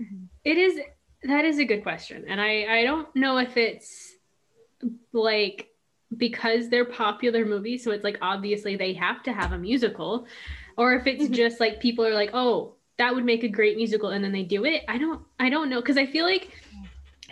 Mhm. 0.00 0.28
It 0.44 0.56
is 0.56 0.78
that 1.24 1.44
is 1.44 1.58
a 1.58 1.64
good 1.64 1.82
question. 1.82 2.24
And 2.28 2.40
I 2.40 2.52
I 2.78 2.84
don't 2.84 3.08
know 3.16 3.38
if 3.38 3.56
it's 3.56 3.90
like 5.12 5.68
because 6.16 6.68
they're 6.68 6.84
popular 7.04 7.44
movies 7.44 7.82
so 7.84 7.90
it's 7.90 8.04
like 8.04 8.18
obviously 8.22 8.76
they 8.76 8.92
have 8.94 9.22
to 9.24 9.32
have 9.32 9.52
a 9.52 9.58
musical 9.58 10.26
or 10.76 10.94
if 10.94 11.06
it's 11.06 11.24
Mhm. 11.24 11.34
just 11.42 11.58
like 11.60 11.80
people 11.80 12.04
are 12.06 12.14
like, 12.14 12.30
"Oh, 12.34 12.76
that 12.98 13.12
would 13.14 13.24
make 13.24 13.42
a 13.42 13.48
great 13.58 13.76
musical," 13.76 14.10
and 14.10 14.22
then 14.24 14.32
they 14.32 14.44
do 14.56 14.64
it. 14.64 14.84
I 14.86 14.96
don't 14.98 15.20
I 15.40 15.48
don't 15.50 15.70
know 15.70 15.82
cuz 15.82 15.96
I 15.96 16.06
feel 16.06 16.24
like 16.24 16.44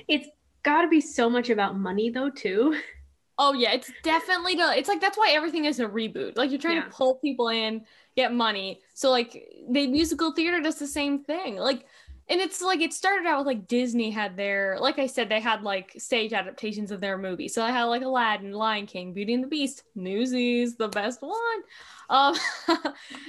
it's 0.08 0.28
got 0.64 0.82
to 0.82 0.88
be 0.88 1.00
so 1.00 1.30
much 1.30 1.48
about 1.48 1.78
money 1.78 2.10
though 2.10 2.30
too. 2.30 2.62
Oh 3.38 3.52
yeah, 3.52 3.72
it's 3.72 3.90
definitely 4.02 4.54
the 4.54 4.76
it's 4.78 4.88
like 4.88 5.00
that's 5.00 5.18
why 5.18 5.30
everything 5.32 5.66
is 5.66 5.78
a 5.78 5.86
reboot. 5.86 6.36
Like 6.36 6.50
you're 6.50 6.60
trying 6.60 6.76
Yeah. 6.76 6.84
to 6.84 6.90
pull 6.90 7.16
people 7.16 7.48
in, 7.48 7.84
get 8.16 8.32
money. 8.32 8.80
So 8.94 9.10
like 9.10 9.32
the 9.70 9.86
musical 9.86 10.32
theater 10.32 10.60
does 10.60 10.78
the 10.78 10.86
same 10.86 11.22
thing. 11.22 11.56
Like 11.56 11.84
and 12.28 12.40
it's 12.40 12.60
like 12.62 12.80
it 12.80 12.92
started 12.94 13.26
out 13.26 13.38
with 13.38 13.46
like 13.46 13.68
Disney 13.68 14.10
had 14.10 14.36
their 14.38 14.78
like 14.80 14.98
I 14.98 15.06
said, 15.06 15.28
they 15.28 15.40
had 15.40 15.62
like 15.62 15.92
stage 15.98 16.32
adaptations 16.32 16.90
of 16.90 17.00
their 17.00 17.18
movies. 17.18 17.54
So 17.54 17.62
I 17.62 17.70
had 17.70 17.84
like 17.84 18.02
Aladdin, 18.02 18.52
Lion 18.52 18.86
King, 18.86 19.12
Beauty 19.12 19.34
and 19.34 19.44
the 19.44 19.48
Beast, 19.48 19.82
Newsies, 19.94 20.76
the 20.76 20.88
best 20.88 21.20
one. 21.20 21.60
Um 22.08 22.34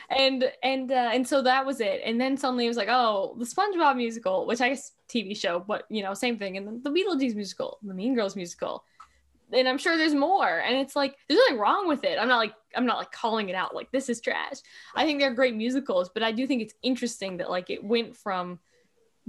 and 0.10 0.50
and 0.64 0.92
uh, 0.92 1.10
and 1.14 1.28
so 1.28 1.42
that 1.42 1.66
was 1.66 1.82
it. 1.82 2.02
And 2.06 2.20
then 2.20 2.38
suddenly 2.38 2.66
it 2.66 2.70
was 2.70 2.78
like, 2.78 2.90
oh, 2.90 3.36
the 3.40 3.46
SpongeBob 3.46 3.98
musical, 3.98 4.46
which 4.48 4.62
I 4.62 4.70
guess 4.70 4.94
TV 5.10 5.36
show, 5.36 5.60
but 5.60 5.84
you 5.90 6.02
know, 6.04 6.14
same 6.14 6.38
thing. 6.38 6.58
And 6.58 6.66
then 6.68 6.82
the 6.84 6.90
Beetlejuice 6.92 7.36
musical, 7.36 7.80
the 7.84 7.94
Mean 7.94 8.16
Girls 8.16 8.36
musical 8.36 8.84
and 9.52 9.68
I'm 9.68 9.78
sure 9.78 9.98
there's 9.98 10.16
more. 10.16 10.60
And 10.60 10.78
it's 10.78 10.96
like 10.96 11.16
there's 11.28 11.40
nothing 11.40 11.60
wrong 11.60 11.88
with 11.88 12.04
it. 12.04 12.18
I'm 12.20 12.28
not 12.28 12.38
like 12.38 12.54
I'm 12.76 12.86
not 12.86 12.98
like 12.98 13.12
calling 13.12 13.50
it 13.50 13.56
out 13.56 13.76
like 13.76 13.92
this 13.92 14.10
is 14.10 14.22
trash. 14.22 14.58
I 14.96 15.06
think 15.06 15.20
they're 15.20 15.34
great 15.34 15.56
musicals, 15.56 16.10
but 16.10 16.24
I 16.24 16.32
do 16.32 16.46
think 16.48 16.62
it's 16.62 16.74
interesting 16.84 17.38
that 17.38 17.50
like 17.50 17.70
it 17.70 17.84
went 17.84 18.16
from 18.16 18.60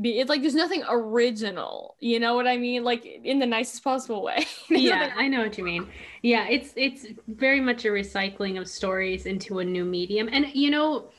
be 0.01 0.21
it's 0.21 0.29
like 0.29 0.41
there's 0.41 0.55
nothing 0.55 0.85
original. 0.89 1.97
You 2.01 2.21
know 2.21 2.35
what 2.35 2.47
I 2.47 2.57
mean? 2.57 2.85
Like 2.85 3.05
in 3.05 3.39
the 3.39 3.47
nicest 3.47 3.85
possible 3.85 4.23
way. 4.23 4.47
Yeah, 4.71 5.13
I 5.17 5.29
know 5.29 5.43
what 5.43 5.57
you 5.57 5.65
mean. 5.65 5.89
Yeah, 6.23 6.47
it's 6.49 6.73
it's 6.77 7.07
very 7.27 7.61
much 7.61 7.85
a 7.85 7.89
recycling 7.89 8.61
of 8.61 8.69
stories 8.69 9.27
into 9.27 9.61
a 9.61 9.65
new 9.65 9.85
medium. 9.85 10.29
And 10.31 10.47
you 10.55 10.71
know, 10.71 11.11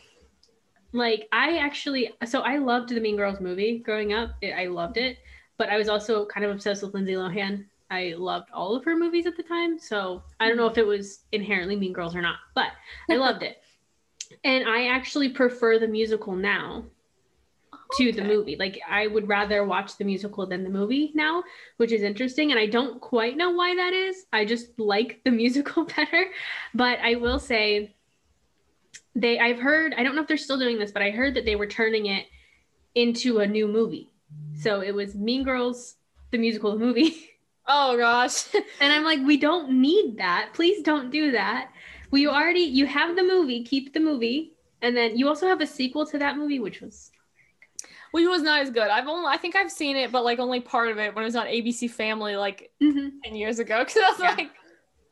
like 0.93 1.27
I 1.31 1.57
actually 1.57 2.11
so 2.25 2.41
I 2.41 2.57
loved 2.57 2.89
the 2.89 2.99
Mean 3.01 3.17
Girls 3.17 3.39
movie 3.39 3.79
growing 3.79 4.13
up. 4.13 4.31
I 4.43 4.51
I 4.51 4.65
loved 4.67 4.97
it, 4.97 5.17
but 5.57 5.69
I 5.69 5.77
was 5.77 5.89
also 5.89 6.25
kind 6.25 6.45
of 6.45 6.51
obsessed 6.51 6.83
with 6.83 6.93
Lindsay 6.93 7.13
Lohan 7.13 7.65
I 7.89 8.13
loved 8.17 8.49
all 8.53 8.75
of 8.75 8.85
her 8.85 8.95
movies 8.95 9.25
at 9.25 9.35
the 9.35 9.43
time. 9.43 9.79
So 9.79 10.23
I 10.39 10.47
don't 10.47 10.57
know 10.57 10.67
if 10.67 10.77
it 10.77 10.85
was 10.85 11.23
inherently 11.31 11.75
Mean 11.75 11.93
Girls 11.93 12.15
or 12.15 12.21
not, 12.21 12.37
but 12.55 12.67
I 13.09 13.15
loved 13.15 13.43
it. 13.43 13.57
And 14.43 14.69
I 14.69 14.89
actually 14.89 15.29
prefer 15.29 15.79
the 15.79 15.87
musical 15.87 16.35
now 16.35 16.85
to 17.97 18.11
the 18.11 18.23
movie. 18.23 18.55
Like 18.55 18.79
I 18.87 19.07
would 19.07 19.27
rather 19.27 19.65
watch 19.65 19.97
the 19.97 20.05
musical 20.05 20.45
than 20.45 20.63
the 20.63 20.69
movie 20.69 21.11
now, 21.15 21.43
which 21.77 21.91
is 21.91 22.03
interesting. 22.03 22.51
And 22.51 22.59
I 22.59 22.67
don't 22.67 23.01
quite 23.01 23.37
know 23.37 23.49
why 23.49 23.75
that 23.75 23.93
is. 23.93 24.25
I 24.31 24.45
just 24.45 24.79
like 24.79 25.21
the 25.25 25.31
musical 25.43 25.85
better. 25.85 26.27
But 26.75 26.99
I 26.99 27.15
will 27.15 27.39
say 27.39 27.95
they 29.15 29.39
I've 29.39 29.59
heard, 29.59 29.95
I 29.97 30.03
don't 30.03 30.15
know 30.15 30.21
if 30.21 30.27
they're 30.27 30.37
still 30.37 30.59
doing 30.59 30.77
this, 30.77 30.91
but 30.91 31.01
I 31.01 31.09
heard 31.09 31.33
that 31.35 31.45
they 31.45 31.55
were 31.55 31.67
turning 31.67 32.05
it 32.05 32.27
into 32.95 33.39
a 33.39 33.47
new 33.47 33.67
movie. 33.67 34.09
So 34.59 34.81
it 34.81 34.93
was 34.93 35.15
Mean 35.15 35.43
Girls, 35.43 35.95
the 36.31 36.37
musical, 36.37 36.71
the 36.71 36.85
movie. 36.85 37.29
Oh 37.69 37.95
gosh. 37.97 38.45
And 38.81 38.91
I'm 38.91 39.03
like, 39.05 39.19
we 39.25 39.37
don't 39.37 39.79
need 39.81 40.17
that. 40.17 40.51
Please 40.53 40.83
don't 40.83 41.09
do 41.11 41.31
that. 41.31 41.71
We 42.11 42.27
already 42.27 42.61
you 42.61 42.85
have 42.87 43.15
the 43.15 43.23
movie, 43.23 43.63
keep 43.63 43.93
the 43.93 43.99
movie. 44.01 44.55
And 44.81 44.95
then 44.97 45.17
you 45.17 45.27
also 45.29 45.47
have 45.47 45.61
a 45.61 45.67
sequel 45.67 46.05
to 46.07 46.17
that 46.19 46.37
movie, 46.37 46.59
which 46.59 46.81
was 46.81 47.11
Which 48.11 48.27
was 48.27 48.41
not 48.41 48.61
as 48.61 48.69
good. 48.71 48.87
I've 48.89 49.07
only 49.07 49.27
I 49.27 49.37
think 49.37 49.55
I've 49.55 49.71
seen 49.71 49.95
it, 49.97 50.11
but 50.11 50.23
like 50.23 50.39
only 50.39 50.59
part 50.61 50.89
of 50.91 50.97
it 50.97 51.15
when 51.15 51.23
it 51.23 51.27
was 51.27 51.35
on 51.35 51.47
ABC 51.47 51.87
Family 51.87 52.35
like 52.35 52.71
ten 53.23 53.35
years 53.35 53.59
ago. 53.59 53.79
Because 53.79 53.97
I 53.97 54.09
was 54.09 54.19
Yeah. 54.19 54.35
like, 54.37 54.51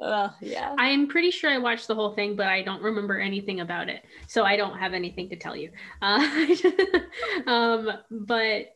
uh, 0.01 0.29
yeah. 0.41 0.77
I 0.77 0.89
am 0.89 1.07
pretty 1.07 1.31
sure 1.31 1.49
I 1.51 1.59
watched 1.59 1.87
the 1.87 1.95
whole 1.95 2.15
thing, 2.15 2.35
but 2.35 2.47
I 2.47 2.63
don't 2.63 2.83
remember 2.83 3.19
anything 3.19 3.61
about 3.61 3.89
it. 3.89 4.03
So 4.27 4.45
I 4.45 4.57
don't 4.57 4.77
have 4.79 4.93
anything 4.93 5.29
to 5.31 5.37
tell 5.37 5.55
you. 5.55 5.71
Uh, 6.01 6.47
um, 7.47 7.91
but 8.11 8.67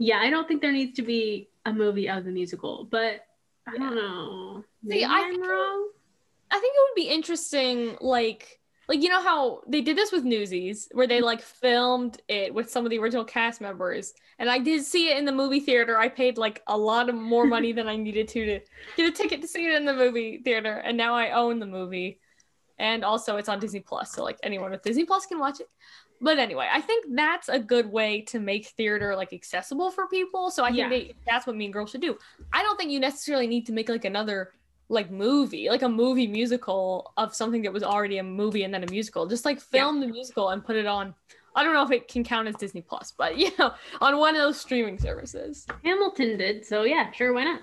yeah, 0.00 0.18
I 0.18 0.30
don't 0.30 0.48
think 0.48 0.62
there 0.62 0.72
needs 0.72 0.96
to 0.96 1.02
be 1.02 1.48
a 1.66 1.72
movie 1.72 2.08
of 2.08 2.24
the 2.24 2.30
musical, 2.30 2.88
but 2.90 3.20
I 3.68 3.76
don't 3.76 3.94
know. 3.94 4.64
Maybe 4.82 5.04
I 5.04 5.08
I'm 5.20 5.30
think 5.32 5.44
it- 5.44 5.48
wrong. 5.48 5.88
I 6.50 6.58
think 6.58 6.74
it 6.74 6.80
would 6.88 6.96
be 7.04 7.08
interesting, 7.08 7.96
like 8.00 8.58
like 8.88 9.02
you 9.02 9.08
know 9.08 9.22
how 9.22 9.60
they 9.68 9.82
did 9.82 9.96
this 9.96 10.10
with 10.10 10.24
Newsies, 10.24 10.88
where 10.92 11.06
they 11.06 11.20
like 11.20 11.40
filmed 11.42 12.20
it 12.28 12.52
with 12.52 12.68
some 12.70 12.84
of 12.84 12.90
the 12.90 12.98
original 12.98 13.24
cast 13.24 13.60
members, 13.60 14.14
and 14.40 14.50
I 14.50 14.58
did 14.58 14.82
see 14.84 15.10
it 15.10 15.18
in 15.18 15.24
the 15.26 15.32
movie 15.32 15.60
theater. 15.60 15.96
I 15.96 16.08
paid 16.08 16.38
like 16.38 16.60
a 16.66 16.76
lot 16.76 17.08
of 17.08 17.14
more 17.14 17.46
money 17.46 17.72
than 17.72 17.86
I 17.86 17.94
needed 17.96 18.26
to 18.28 18.46
to 18.46 18.60
get 18.96 19.08
a 19.08 19.12
ticket 19.12 19.42
to 19.42 19.46
see 19.46 19.66
it 19.66 19.74
in 19.74 19.84
the 19.84 19.94
movie 19.94 20.38
theater, 20.42 20.72
and 20.84 20.96
now 20.96 21.14
I 21.14 21.30
own 21.32 21.60
the 21.60 21.66
movie, 21.66 22.18
and 22.80 23.04
also 23.04 23.36
it's 23.36 23.48
on 23.50 23.60
Disney 23.60 23.80
Plus, 23.80 24.10
so 24.12 24.24
like 24.24 24.38
anyone 24.42 24.72
with 24.72 24.82
Disney 24.82 25.04
Plus 25.04 25.26
can 25.26 25.38
watch 25.38 25.60
it. 25.60 25.68
But 26.20 26.38
anyway, 26.38 26.68
I 26.70 26.80
think 26.82 27.06
that's 27.14 27.48
a 27.48 27.58
good 27.58 27.90
way 27.90 28.20
to 28.22 28.38
make 28.40 28.66
theater 28.66 29.16
like 29.16 29.32
accessible 29.32 29.90
for 29.90 30.06
people. 30.08 30.50
So 30.50 30.64
I 30.64 30.68
think 30.68 30.78
Yeah. 30.78 30.88
they, 30.90 31.14
that's 31.26 31.46
what 31.46 31.56
Mean 31.56 31.70
Girls 31.70 31.90
should 31.90 32.02
do. 32.02 32.18
I 32.52 32.62
don't 32.62 32.76
think 32.76 32.90
you 32.90 33.00
necessarily 33.00 33.46
need 33.46 33.66
to 33.66 33.72
make 33.72 33.88
like 33.88 34.04
another 34.04 34.52
like 34.90 35.10
movie, 35.10 35.68
like 35.70 35.82
a 35.82 35.88
movie 35.88 36.26
musical 36.26 37.12
of 37.16 37.34
something 37.34 37.62
that 37.62 37.72
was 37.72 37.82
already 37.82 38.18
a 38.18 38.22
movie 38.22 38.64
and 38.64 38.74
then 38.74 38.84
a 38.84 38.90
musical. 38.90 39.26
Just 39.26 39.44
like 39.44 39.60
film 39.60 40.00
the 40.00 40.06
musical 40.08 40.50
and 40.50 40.64
put 40.64 40.76
it 40.76 40.86
on. 40.86 41.14
I 41.56 41.64
don't 41.64 41.74
know 41.74 41.82
if 41.84 41.90
it 41.90 42.06
can 42.06 42.22
count 42.22 42.48
as 42.48 42.54
Disney 42.56 42.82
Plus, 42.82 43.12
but 43.16 43.36
you 43.42 43.50
know, 43.58 43.72
on 44.00 44.18
one 44.18 44.34
of 44.36 44.42
those 44.42 44.60
streaming 44.60 44.98
services. 44.98 45.66
Hamilton 45.84 46.36
did, 46.36 46.66
so 46.66 46.82
yeah, 46.82 47.10
sure, 47.12 47.32
why 47.32 47.44
not? 47.44 47.60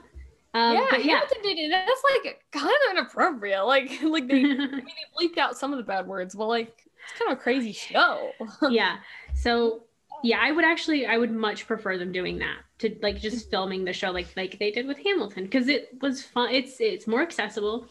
Um, 0.53 0.73
yeah, 0.75 0.87
but 0.89 1.05
yeah. 1.05 1.13
Hamilton 1.13 1.41
did 1.43 1.57
it. 1.59 1.69
That's 1.69 2.03
like 2.25 2.43
kind 2.51 2.65
of 2.65 2.97
inappropriate. 2.97 3.65
Like, 3.65 3.91
like 4.03 4.27
they, 4.27 4.39
I 4.39 4.43
mean, 4.43 4.81
they 4.81 5.27
bleeped 5.27 5.37
out 5.37 5.57
some 5.57 5.71
of 5.73 5.77
the 5.77 5.83
bad 5.83 6.07
words, 6.07 6.33
but 6.33 6.47
like 6.47 6.86
it's 7.09 7.17
kind 7.19 7.31
of 7.31 7.37
a 7.37 7.41
crazy 7.41 7.71
show. 7.73 8.35
yeah. 8.69 8.97
So 9.35 9.83
yeah, 10.23 10.39
I 10.41 10.51
would 10.51 10.65
actually 10.65 11.05
I 11.05 11.17
would 11.17 11.31
much 11.31 11.67
prefer 11.67 11.97
them 11.97 12.11
doing 12.11 12.39
that 12.39 12.57
to 12.79 12.95
like 13.01 13.19
just 13.19 13.49
filming 13.49 13.85
the 13.85 13.93
show 13.93 14.11
like 14.11 14.27
like 14.35 14.59
they 14.59 14.71
did 14.71 14.87
with 14.87 14.97
Hamilton 14.97 15.43
because 15.45 15.67
it 15.67 15.89
was 16.01 16.23
fun. 16.23 16.51
It's 16.53 16.79
it's 16.79 17.07
more 17.07 17.21
accessible 17.21 17.87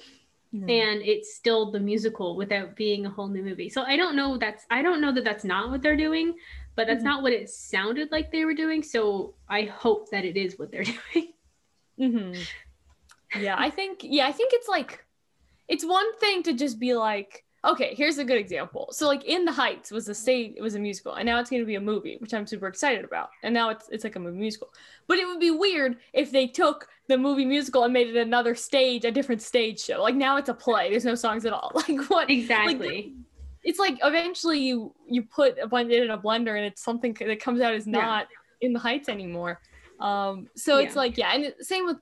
Mm-hmm. 0.54 0.68
and 0.68 1.02
it's 1.02 1.34
still 1.34 1.70
the 1.70 1.80
musical 1.80 2.36
without 2.36 2.76
being 2.76 3.04
a 3.06 3.10
whole 3.10 3.28
new 3.28 3.42
movie. 3.42 3.68
So 3.68 3.82
I 3.82 3.96
don't 3.96 4.16
know 4.16 4.38
that's 4.38 4.64
I 4.70 4.82
don't 4.82 5.00
know 5.00 5.12
that 5.12 5.24
that's 5.24 5.44
not 5.44 5.70
what 5.70 5.82
they're 5.82 5.96
doing, 5.96 6.34
but 6.76 6.86
that's 6.86 7.02
Mhm. 7.02 7.04
not 7.04 7.22
what 7.22 7.32
it 7.32 7.48
sounded 7.50 8.10
like 8.12 8.30
they 8.32 8.44
were 8.44 8.54
doing. 8.54 8.82
So 8.82 9.34
I 9.48 9.62
hope 9.64 10.10
that 10.10 10.24
it 10.24 10.36
is 10.36 10.58
what 10.58 10.70
they're 10.70 10.84
doing. 11.14 11.32
hmm 11.98 12.44
Yeah, 13.34 13.56
I 13.58 13.70
think 13.70 14.00
yeah, 14.02 14.26
I 14.28 14.32
think 14.32 14.52
it's 14.54 14.68
like 14.68 15.04
it's 15.68 15.84
one 15.84 16.16
thing 16.18 16.42
to 16.44 16.54
just 16.54 16.78
be 16.80 16.94
like, 16.94 17.45
okay, 17.66 17.94
here's 17.94 18.18
a 18.18 18.24
good 18.24 18.38
example. 18.38 18.88
So 18.92 19.06
like 19.06 19.24
In 19.24 19.44
the 19.44 19.52
Heights 19.52 19.90
was 19.90 20.08
a 20.08 20.14
stage 20.14 20.54
it 20.56 20.62
was 20.62 20.74
a 20.74 20.78
musical, 20.78 21.14
and 21.14 21.26
now 21.26 21.38
it's 21.40 21.50
gonna 21.50 21.64
be 21.64 21.74
a 21.74 21.80
movie, 21.80 22.16
which 22.20 22.32
I'm 22.34 22.46
super 22.46 22.66
excited 22.66 23.04
about. 23.04 23.30
And 23.42 23.52
now 23.52 23.70
it's 23.70 23.88
it's 23.90 24.04
like 24.04 24.16
a 24.16 24.20
movie 24.20 24.38
musical. 24.38 24.72
But 25.06 25.18
it 25.18 25.26
would 25.26 25.40
be 25.40 25.50
weird 25.50 25.96
if 26.12 26.30
they 26.30 26.46
took 26.46 26.88
the 27.08 27.18
movie 27.18 27.44
musical 27.44 27.84
and 27.84 27.92
made 27.92 28.08
it 28.08 28.16
another 28.16 28.54
stage, 28.54 29.04
a 29.04 29.10
different 29.10 29.42
stage 29.42 29.80
show. 29.80 30.02
Like 30.02 30.14
now 30.16 30.36
it's 30.36 30.48
a 30.48 30.54
play. 30.54 30.90
There's 30.90 31.04
no 31.04 31.14
songs 31.14 31.44
at 31.46 31.52
all. 31.52 31.72
Like 31.88 32.10
what 32.10 32.30
exactly. 32.30 33.14
it's 33.62 33.78
like 33.78 33.98
eventually 34.02 34.60
you 34.60 34.94
you 35.08 35.22
put 35.22 35.58
a 35.58 35.66
bunch 35.66 35.92
in 35.92 36.10
a 36.10 36.18
blender 36.18 36.56
and 36.56 36.64
it's 36.64 36.82
something 36.82 37.14
that 37.20 37.40
comes 37.40 37.60
out 37.60 37.74
as 37.74 37.86
Yeah. 37.86 37.92
not 37.92 38.26
in 38.60 38.72
the 38.72 38.78
heights 38.78 39.08
anymore 39.08 39.60
um 40.00 40.46
so 40.56 40.78
it's 40.78 40.96
like 40.96 41.16
yeah 41.18 41.32
and 41.34 41.44
it, 41.44 41.64
same 41.64 41.86
with 41.86 41.96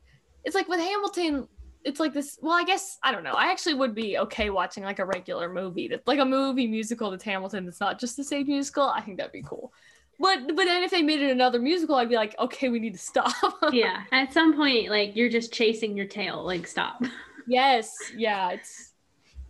it's 0.44 0.54
like 0.54 0.68
with 0.68 0.80
hamilton 0.80 1.48
it's 1.84 2.00
like 2.00 2.12
this 2.12 2.38
well 2.42 2.54
i 2.54 2.64
guess 2.64 2.98
i 3.02 3.12
don't 3.12 3.24
know 3.24 3.32
i 3.32 3.50
actually 3.50 3.74
would 3.74 3.94
be 3.94 4.18
okay 4.18 4.50
watching 4.50 4.82
like 4.82 4.98
a 4.98 5.04
regular 5.04 5.48
movie 5.48 5.88
that's 5.88 6.06
like 6.06 6.18
a 6.18 6.24
movie 6.24 6.66
musical 6.66 7.10
that's 7.10 7.24
hamilton 7.24 7.64
that's 7.64 7.80
not 7.80 8.00
just 8.00 8.16
the 8.16 8.24
same 8.24 8.46
musical 8.46 8.84
i 8.84 9.00
think 9.00 9.16
that'd 9.16 9.32
be 9.32 9.42
cool 9.42 9.72
but 10.18 10.46
but 10.48 10.64
then 10.64 10.82
if 10.82 10.90
they 10.90 11.02
made 11.02 11.20
it 11.20 11.30
another 11.30 11.58
musical 11.58 11.96
i'd 11.96 12.08
be 12.08 12.14
like 12.14 12.34
okay 12.38 12.68
we 12.68 12.78
need 12.78 12.92
to 12.92 12.98
stop 12.98 13.32
yeah. 13.72 14.02
At 14.12 14.32
some 14.32 14.54
point, 14.54 14.90
like 14.90 15.16
you're 15.16 15.28
just 15.28 15.52
chasing 15.52 15.96
your 15.96 16.06
tail. 16.06 16.44
Like 16.44 16.66
stop. 16.66 17.02
Yes, 17.46 17.94
yeah, 18.16 18.52
it's 18.52 18.92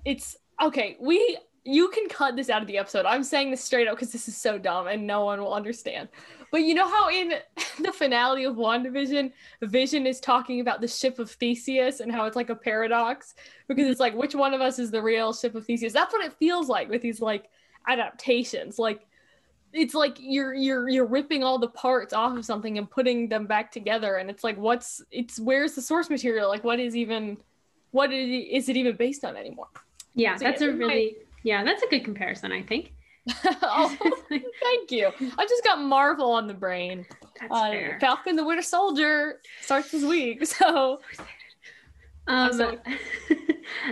it's 0.05 0.37
okay. 0.61 0.97
We 1.01 1.39
you 1.63 1.91
can 1.91 2.09
cut 2.09 2.35
this 2.35 2.51
out 2.51 2.61
of 2.61 2.67
the 2.67 2.77
episode. 2.77 3.07
I'm 3.07 3.23
saying 3.23 3.53
this 3.53 3.63
straight 3.63 3.87
up 3.87 3.95
because 3.95 4.11
this 4.11 4.27
is 4.27 4.37
so 4.37 4.59
dumb 4.59 4.89
and 4.89 5.07
no 5.07 5.25
one 5.25 5.41
will 5.41 5.55
understand. 5.55 6.09
But 6.55 6.63
you 6.63 6.75
know 6.75 6.89
how 6.89 7.11
in 7.11 7.33
the 7.81 7.91
finale 7.91 8.45
of 8.45 8.55
WandaVision, 8.55 9.33
Vision 9.63 10.07
is 10.07 10.21
talking 10.21 10.61
about 10.61 10.81
the 10.81 10.87
ship 10.87 11.19
of 11.19 11.29
Theseus 11.29 11.99
and 11.99 12.13
how 12.13 12.27
it's 12.27 12.37
like 12.37 12.49
a 12.49 12.55
paradox 12.55 13.35
because 13.67 13.89
it's 13.89 13.99
like 13.99 14.15
which 14.15 14.37
one 14.37 14.55
of 14.55 14.61
us 14.61 14.79
is 14.79 14.93
the 14.93 15.03
real 15.03 15.33
ship 15.33 15.57
of 15.57 15.67
Theseus? 15.67 15.93
That's 15.93 16.13
what 16.13 16.25
it 16.25 16.33
feels 16.35 16.69
like 16.69 16.89
with 16.89 17.03
these 17.03 17.21
like 17.21 17.47
adaptations. 17.89 18.79
Like 18.79 19.05
it's 19.73 19.95
like 19.95 20.17
you're 20.21 20.55
you're 20.55 20.89
you're 20.89 21.07
ripping 21.07 21.43
all 21.43 21.59
the 21.59 21.67
parts 21.67 22.15
off 22.15 22.39
of 22.39 22.45
something 22.45 22.79
and 22.79 22.89
putting 22.89 23.29
them 23.29 23.47
back 23.47 23.73
together 23.73 24.19
and 24.19 24.31
it's 24.31 24.45
like 24.45 24.57
what's 24.57 25.03
it's 25.11 25.41
where's 25.41 25.75
the 25.75 25.83
source 25.83 26.09
material? 26.09 26.49
Like 26.49 26.63
what 26.63 26.79
is 26.79 26.95
even 26.95 27.37
what 27.91 28.13
is 28.13 28.69
it, 28.69 28.77
even 28.77 28.95
based 28.95 29.25
on 29.25 29.37
anymore? 29.37 29.67
Yeah, 30.15 30.37
So, 30.37 30.45
that's 30.45 30.63
yeah, 30.63 30.69
a 30.69 30.71
might- 30.71 30.79
really 30.79 31.17
yeah, 31.43 31.65
that's 31.65 31.83
a 31.83 31.89
good 31.89 32.05
comparison, 32.05 32.53
I 32.53 32.63
think. 32.63 32.93
oh, 33.63 33.97
thank 34.29 34.91
you. 34.91 35.11
I 35.39 35.47
just 35.47 35.65
got 35.65 35.81
Marvel 35.81 36.31
on 36.33 36.47
the 36.47 36.55
brain. 36.55 37.07
Uh. 37.51 37.73
Falcon 38.01 38.37
the 38.37 38.45
Winter 38.45 38.63
Soldier 38.63 39.41
starts 39.63 39.91
this 39.91 40.05
week, 40.05 40.45
so 40.61 41.01
Um. 42.27 42.79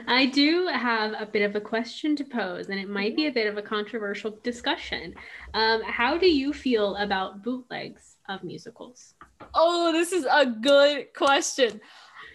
I 0.07 0.27
do 0.27 0.67
have 0.69 1.15
a 1.19 1.27
bit 1.27 1.43
of 1.43 1.57
a 1.57 1.61
question 1.61 2.15
to 2.17 2.25
pose, 2.25 2.69
and 2.69 2.79
it 2.79 2.89
might 2.89 3.17
be 3.17 3.27
a 3.27 3.33
bit 3.33 3.47
of 3.47 3.57
a 3.57 3.63
controversial 3.63 4.39
discussion. 4.43 5.15
Um, 5.55 5.83
how 5.83 6.17
do 6.19 6.27
you 6.29 6.53
feel 6.53 6.97
about 6.97 7.43
bootlegs 7.43 8.17
of 8.29 8.43
musicals? 8.45 9.15
oh, 9.55 9.93
this 9.93 10.13
is 10.13 10.27
a 10.31 10.47
good 10.47 11.13
question. 11.15 11.81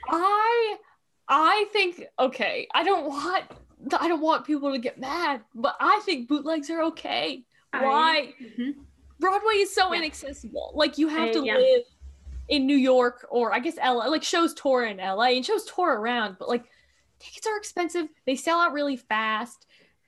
I 0.10 0.78
I 1.28 1.66
think 1.74 2.04
okay. 2.20 2.68
I 2.74 2.84
don't 2.84 3.08
want 3.08 3.46
I 3.94 4.08
don't 4.08 4.22
want 4.22 4.46
people 4.46 4.72
to 4.72 4.80
get 4.80 5.00
mad, 5.00 5.42
but 5.56 5.76
I 5.80 6.02
think 6.06 6.28
bootlegs 6.28 6.70
are 6.70 6.82
okay. 6.84 7.44
Why? 7.72 8.34
Mhm. 8.42 8.76
Broadway 9.20 9.56
is 9.56 9.74
so 9.74 9.92
Yeah. 9.92 10.00
inaccessible. 10.00 10.72
Like 10.76 10.98
you 10.98 11.08
have 11.08 11.30
I- 11.30 11.34
to 11.34 11.46
yeah. 11.46 11.58
live 11.58 11.84
in 12.50 12.66
New 12.66 12.78
York 12.78 13.26
or 13.30 13.54
I 13.54 13.60
guess 13.60 13.78
LA. 13.78 14.08
Like 14.08 14.24
shows 14.24 14.54
tour 14.54 14.86
in 14.86 15.00
LA 15.00 15.36
and 15.36 15.46
shows 15.46 15.66
tour 15.66 15.90
around, 16.00 16.38
but 16.40 16.48
like 16.50 16.64
tickets 17.20 17.46
are 17.48 17.58
expensive. 17.58 18.08
They 18.26 18.36
sell 18.36 18.60
out 18.60 18.74
really 18.74 18.96
fast. 18.98 19.66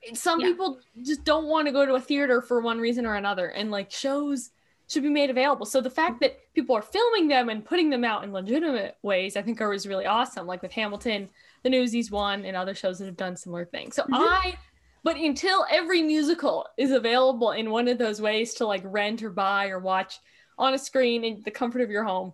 And 0.07 0.17
Some 0.17 0.39
Yeah. 0.39 0.47
people 0.47 0.79
just 1.01 1.23
don't 1.25 1.45
want 1.47 1.67
to 1.67 1.73
go 1.73 1.85
to 1.85 1.95
a 1.95 1.99
theater 1.99 2.41
for 2.41 2.61
one 2.61 2.79
reason 2.79 3.05
or 3.05 3.15
another, 3.15 3.47
and 3.47 3.69
like 3.71 3.91
shows 3.91 4.51
should 4.87 5.03
be 5.03 5.09
made 5.09 5.29
available. 5.29 5.65
So 5.65 5.81
the 5.81 5.89
fact 5.89 6.19
that 6.21 6.39
people 6.53 6.75
are 6.75 6.81
filming 6.81 7.27
them 7.27 7.49
and 7.49 7.63
putting 7.65 7.89
them 7.91 8.03
out 8.03 8.23
in 8.23 8.31
legitimate 8.31 8.97
ways, 9.03 9.35
I 9.35 9.41
think, 9.43 9.59
are 9.61 9.73
is 9.73 9.85
really 9.85 10.05
awesome. 10.05 10.47
Like 10.47 10.61
with 10.63 10.71
Hamilton, 10.71 11.29
the 11.63 11.69
Newsies 11.69 12.11
one, 12.11 12.45
and 12.45 12.55
other 12.55 12.75
shows 12.75 12.99
that 12.99 13.05
have 13.05 13.17
done 13.17 13.35
similar 13.35 13.65
things. 13.65 13.95
So 13.95 14.03
Mhm. 14.03 14.09
I, 14.13 14.57
but 15.03 15.15
until 15.17 15.65
every 15.71 16.01
musical 16.01 16.67
is 16.77 16.91
available 16.91 17.51
in 17.51 17.69
one 17.69 17.87
of 17.87 17.97
those 17.97 18.21
ways 18.21 18.53
to 18.55 18.65
like 18.65 18.81
rent 18.83 19.23
or 19.23 19.29
buy 19.29 19.69
or 19.69 19.79
watch 19.79 20.19
on 20.57 20.73
a 20.73 20.77
screen 20.77 21.23
in 21.23 21.41
the 21.43 21.51
comfort 21.51 21.81
of 21.81 21.89
your 21.89 22.03
home, 22.03 22.33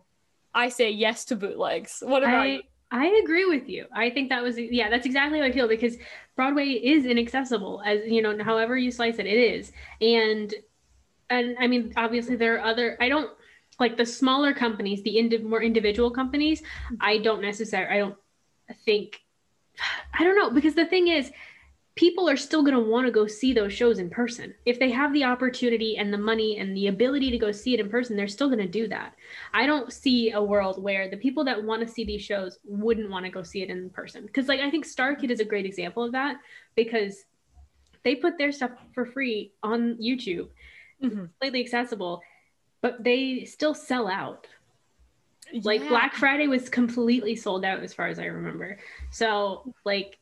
I 0.54 0.70
say 0.70 0.90
yes 0.90 1.26
to 1.26 1.36
bootlegs. 1.36 2.02
What 2.06 2.24
about 2.24 2.50
you? 2.50 2.60
I 2.60 2.62
I 2.92 3.08
agree 3.24 3.46
with 3.46 3.68
you. 3.68 3.88
I 3.92 4.10
think 4.10 4.30
that 4.30 4.42
was 4.42 4.58
yeah, 4.58 4.90
that's 4.90 5.06
exactly 5.06 5.40
how 5.40 5.46
I 5.46 5.52
feel 5.52 5.68
because 5.68 5.98
Broadway 6.36 6.70
is 6.70 7.06
inaccessible 7.06 7.82
as 7.86 8.06
you 8.06 8.22
know, 8.22 8.42
however 8.44 8.78
you 8.78 8.92
slice 8.92 9.20
it, 9.20 9.26
it 9.26 9.38
is. 9.38 9.72
And 10.02 10.54
and 11.30 11.56
I 11.60 11.68
mean, 11.68 11.94
obviously 11.98 12.36
there 12.36 12.56
are 12.56 12.66
other 12.66 12.98
I 13.02 13.10
don't 13.10 13.32
like 13.80 13.98
the 13.98 14.06
smaller 14.06 14.54
companies, 14.54 15.04
the 15.04 15.18
indi- 15.18 15.40
more 15.40 15.62
individual 15.62 16.10
companies, 16.10 16.64
I 17.02 17.18
don't 17.18 17.42
necessarily, 17.42 17.94
I 17.94 17.98
don't 17.98 18.16
think, 18.74 19.22
I 20.18 20.24
don't 20.24 20.38
know, 20.38 20.50
because 20.50 20.76
the 20.76 20.86
thing 20.86 21.08
is, 21.08 21.32
people 21.96 22.30
are 22.30 22.36
still 22.36 22.62
going 22.62 22.74
to 22.74 22.80
want 22.92 23.06
to 23.06 23.12
go 23.12 23.26
see 23.26 23.54
those 23.54 23.72
shows 23.72 24.00
in 24.00 24.10
person. 24.10 24.54
If 24.66 24.80
they 24.80 24.92
have 24.92 25.14
the 25.14 25.24
opportunity 25.24 25.98
and 25.98 26.14
the 26.14 26.18
money 26.18 26.60
and 26.60 26.76
the 26.76 26.88
ability 26.88 27.32
to 27.32 27.38
go 27.38 27.54
see 27.54 27.74
it 27.74 27.80
in 27.80 27.90
person, 27.90 28.18
they're 28.18 28.28
still 28.28 28.50
going 28.50 28.60
to 28.60 28.68
do 28.68 28.88
that. 28.90 29.16
I 29.54 29.66
don't 29.66 29.94
see 29.94 30.32
a 30.32 30.44
world 30.44 30.84
where 30.84 31.10
the 31.10 31.16
people 31.16 31.46
that 31.46 31.64
want 31.64 31.88
to 31.88 31.94
see 31.94 32.04
these 32.04 32.22
shows 32.22 32.60
wouldn't 32.66 33.10
want 33.10 33.26
to 33.26 33.32
go 33.32 33.44
see 33.44 33.62
it 33.62 33.70
in 33.70 33.90
person. 33.90 34.26
Because, 34.26 34.50
like, 34.50 34.60
I 34.60 34.70
think 34.70 34.84
Star 34.84 35.16
Kid 35.16 35.32
is 35.32 35.40
a 35.40 35.46
great 35.46 35.66
example 35.66 36.04
of 36.04 36.12
that 36.12 36.38
because 36.76 37.24
they 38.04 38.16
put 38.16 38.38
their 38.38 38.52
stuff 38.52 38.72
for 38.94 39.06
free 39.06 39.54
on 39.64 39.96
YouTube, 39.96 40.50
mm-hmm. 41.02 41.18
completely 41.18 41.62
accessible, 41.62 42.22
but 42.82 43.04
they 43.04 43.46
still 43.46 43.74
sell 43.74 44.10
out. 44.10 44.48
Like 45.64 45.82
yeah. 45.82 45.90
Black 45.90 46.14
Friday 46.16 46.48
was 46.48 46.70
completely 46.70 47.36
sold 47.36 47.64
out 47.66 47.82
as 47.82 47.94
far 47.94 48.08
as 48.08 48.20
I 48.20 48.26
remember. 48.26 48.78
So 49.12 49.74
like 49.86 50.20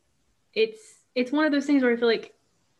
it's 0.54 0.80
it's 1.16 1.32
one 1.32 1.46
of 1.46 1.52
those 1.52 1.66
things 1.66 1.84
where 1.84 1.94
I 1.94 1.96
feel 1.96 2.08
like 2.08 2.34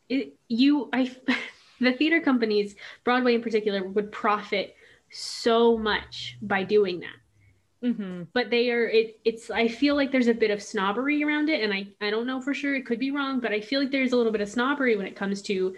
it, 0.10 0.36
you 0.48 0.90
I 0.94 1.12
the 1.80 1.94
theater 1.94 2.22
companies, 2.22 2.76
Broadway 3.04 3.36
in 3.36 3.42
particular, 3.42 3.84
would 3.84 4.12
profit 4.12 4.76
so 5.10 5.78
much 5.78 6.38
by 6.42 6.64
doing 6.64 7.02
that. 7.02 7.88
Mm-hmm. 7.88 8.24
But 8.34 8.50
they 8.50 8.72
are 8.72 8.88
it, 8.88 9.20
it's 9.26 9.52
I 9.52 9.68
feel 9.68 9.96
like 9.96 10.12
there's 10.12 10.28
a 10.28 10.34
bit 10.34 10.52
of 10.52 10.62
snobbery 10.62 11.24
around 11.24 11.50
it, 11.50 11.62
and 11.62 11.74
I 11.74 11.88
I 12.02 12.10
don't 12.10 12.28
know 12.28 12.42
for 12.42 12.54
sure. 12.54 12.76
It 12.76 12.86
could 12.86 13.00
be 13.00 13.12
wrong, 13.12 13.40
but 13.40 13.52
I 13.52 13.60
feel 13.60 13.80
like 13.80 13.92
there's 13.92 14.14
a 14.14 14.18
little 14.18 14.32
bit 14.32 14.42
of 14.42 14.50
snobbery 14.50 14.96
when 14.96 15.06
it 15.06 15.16
comes 15.16 15.42
to 15.44 15.76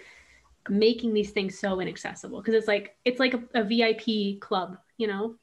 making 0.69 1.13
these 1.13 1.31
things 1.31 1.57
so 1.59 1.79
inaccessible 1.79 2.41
because 2.41 2.55
it's 2.55 2.67
like 2.67 2.95
it's 3.05 3.19
like 3.19 3.33
a, 3.33 3.43
a 3.55 3.63
VIP 3.63 4.39
club, 4.39 4.77
you 4.97 5.07
know. 5.07 5.35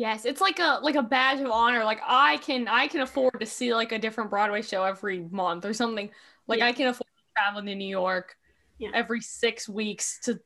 Yes, 0.00 0.24
it's 0.24 0.40
like 0.40 0.58
a 0.60 0.80
like 0.82 0.94
a 0.94 1.02
badge 1.02 1.40
of 1.40 1.50
honor. 1.50 1.84
Like 1.84 2.00
I 2.02 2.38
can 2.38 2.66
I 2.68 2.86
can 2.86 3.02
afford 3.02 3.38
to 3.38 3.44
see 3.44 3.74
like 3.74 3.92
a 3.92 3.98
different 3.98 4.30
Broadway 4.30 4.62
show 4.62 4.82
every 4.82 5.20
month 5.30 5.66
or 5.66 5.74
something. 5.74 6.08
Like 6.46 6.60
yeah. 6.60 6.68
I 6.68 6.72
can 6.72 6.86
afford 6.86 7.06
to 7.18 7.22
travel 7.36 7.60
to 7.60 7.74
New 7.74 7.86
York 7.86 8.34
yeah. 8.78 8.88
every 8.94 9.20
six 9.20 9.68
weeks 9.68 10.18
to 10.20 10.40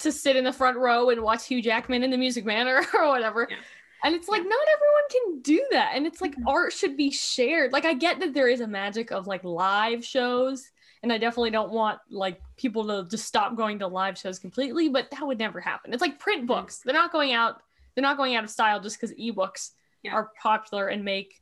to 0.00 0.12
sit 0.12 0.36
in 0.36 0.44
the 0.44 0.52
front 0.52 0.76
row 0.76 1.08
and 1.08 1.22
watch 1.22 1.46
Hugh 1.46 1.62
Jackman 1.62 2.02
in 2.02 2.10
the 2.10 2.18
Music 2.18 2.44
Man 2.44 2.68
or, 2.68 2.84
or 2.94 3.08
whatever. 3.08 3.48
Yeah. 3.50 3.56
And 4.04 4.14
it's 4.14 4.28
like 4.28 4.42
not 4.42 4.66
everyone 4.74 5.08
can 5.10 5.40
do 5.40 5.66
that. 5.70 5.92
And 5.94 6.06
it's 6.06 6.20
like 6.20 6.32
mm-hmm. 6.32 6.48
art 6.48 6.74
should 6.74 6.98
be 6.98 7.10
shared. 7.10 7.72
Like 7.72 7.86
I 7.86 7.94
get 7.94 8.20
that 8.20 8.34
there 8.34 8.48
is 8.48 8.60
a 8.60 8.66
magic 8.66 9.12
of 9.12 9.26
like 9.26 9.44
live 9.44 10.04
shows. 10.04 10.70
And 11.02 11.10
I 11.10 11.16
definitely 11.16 11.52
don't 11.52 11.72
want 11.72 12.00
like 12.10 12.38
people 12.58 12.86
to 12.88 13.08
just 13.08 13.24
stop 13.24 13.56
going 13.56 13.78
to 13.78 13.86
live 13.86 14.18
shows 14.18 14.38
completely, 14.38 14.90
but 14.90 15.10
that 15.10 15.26
would 15.26 15.38
never 15.38 15.58
happen. 15.58 15.94
It's 15.94 16.02
like 16.02 16.18
print 16.18 16.46
books. 16.46 16.80
They're 16.84 16.92
not 16.92 17.12
going 17.12 17.32
out 17.32 17.62
they're 17.94 18.02
not 18.02 18.16
going 18.16 18.36
out 18.36 18.44
of 18.44 18.50
style 18.50 18.80
just 18.80 19.00
because 19.00 19.16
ebooks 19.16 19.70
yeah. 20.02 20.12
are 20.12 20.30
popular 20.40 20.88
and 20.88 21.04
make 21.04 21.40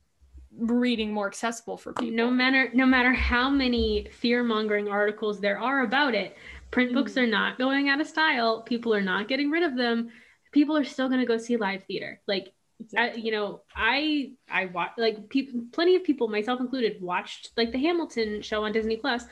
reading 0.57 1.13
more 1.13 1.27
accessible 1.27 1.77
for 1.77 1.93
people. 1.93 2.15
No 2.15 2.31
matter 2.31 2.69
no 2.73 2.85
matter 2.85 3.13
how 3.13 3.49
many 3.49 4.07
fear 4.11 4.43
mongering 4.43 4.87
articles 4.87 5.39
there 5.39 5.59
are 5.59 5.83
about 5.83 6.15
it, 6.15 6.35
print 6.71 6.93
books 6.93 7.13
mm. 7.13 7.23
are 7.23 7.27
not 7.27 7.57
going 7.57 7.89
out 7.89 8.01
of 8.01 8.07
style. 8.07 8.61
People 8.63 8.93
are 8.93 9.01
not 9.01 9.27
getting 9.27 9.51
rid 9.51 9.63
of 9.63 9.75
them. 9.75 10.09
People 10.51 10.75
are 10.75 10.83
still 10.83 11.07
going 11.07 11.19
to 11.19 11.27
go 11.27 11.37
see 11.37 11.57
live 11.57 11.83
theater. 11.83 12.19
Like, 12.27 12.51
exactly. 12.79 13.21
I, 13.21 13.23
you 13.23 13.31
know, 13.31 13.61
I 13.75 14.31
I 14.49 14.65
watch 14.65 14.91
like 14.97 15.29
people, 15.29 15.61
plenty 15.71 15.95
of 15.95 16.03
people, 16.03 16.27
myself 16.27 16.59
included, 16.59 17.01
watched 17.01 17.51
like 17.55 17.71
the 17.71 17.79
Hamilton 17.79 18.41
show 18.41 18.63
on 18.63 18.71
Disney 18.71 18.97
Plus. 18.97 19.25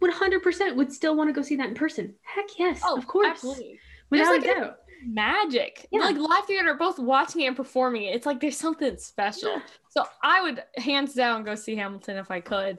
Would 0.00 0.12
hundred 0.12 0.42
percent 0.42 0.76
would 0.76 0.92
still 0.92 1.14
want 1.14 1.28
to 1.28 1.34
go 1.34 1.42
see 1.42 1.56
that 1.56 1.68
in 1.68 1.74
person. 1.74 2.14
Heck 2.22 2.46
yes, 2.58 2.80
oh, 2.84 2.96
of 2.96 3.06
course, 3.06 3.28
absolutely. 3.28 3.78
without 4.08 4.32
like 4.32 4.44
a 4.44 4.54
doubt. 4.54 4.76
Magic. 5.04 5.86
Yeah. 5.90 6.00
Like 6.00 6.16
live 6.16 6.44
theater, 6.46 6.74
both 6.74 6.98
watching 6.98 7.42
it 7.42 7.46
and 7.46 7.56
performing 7.56 8.04
it. 8.04 8.14
It's 8.14 8.26
like 8.26 8.40
there's 8.40 8.56
something 8.56 8.96
special. 8.98 9.60
So 9.88 10.04
I 10.22 10.42
would 10.42 10.62
hands 10.76 11.14
down 11.14 11.44
go 11.44 11.54
see 11.54 11.76
Hamilton 11.76 12.16
if 12.16 12.30
I 12.30 12.40
could. 12.40 12.78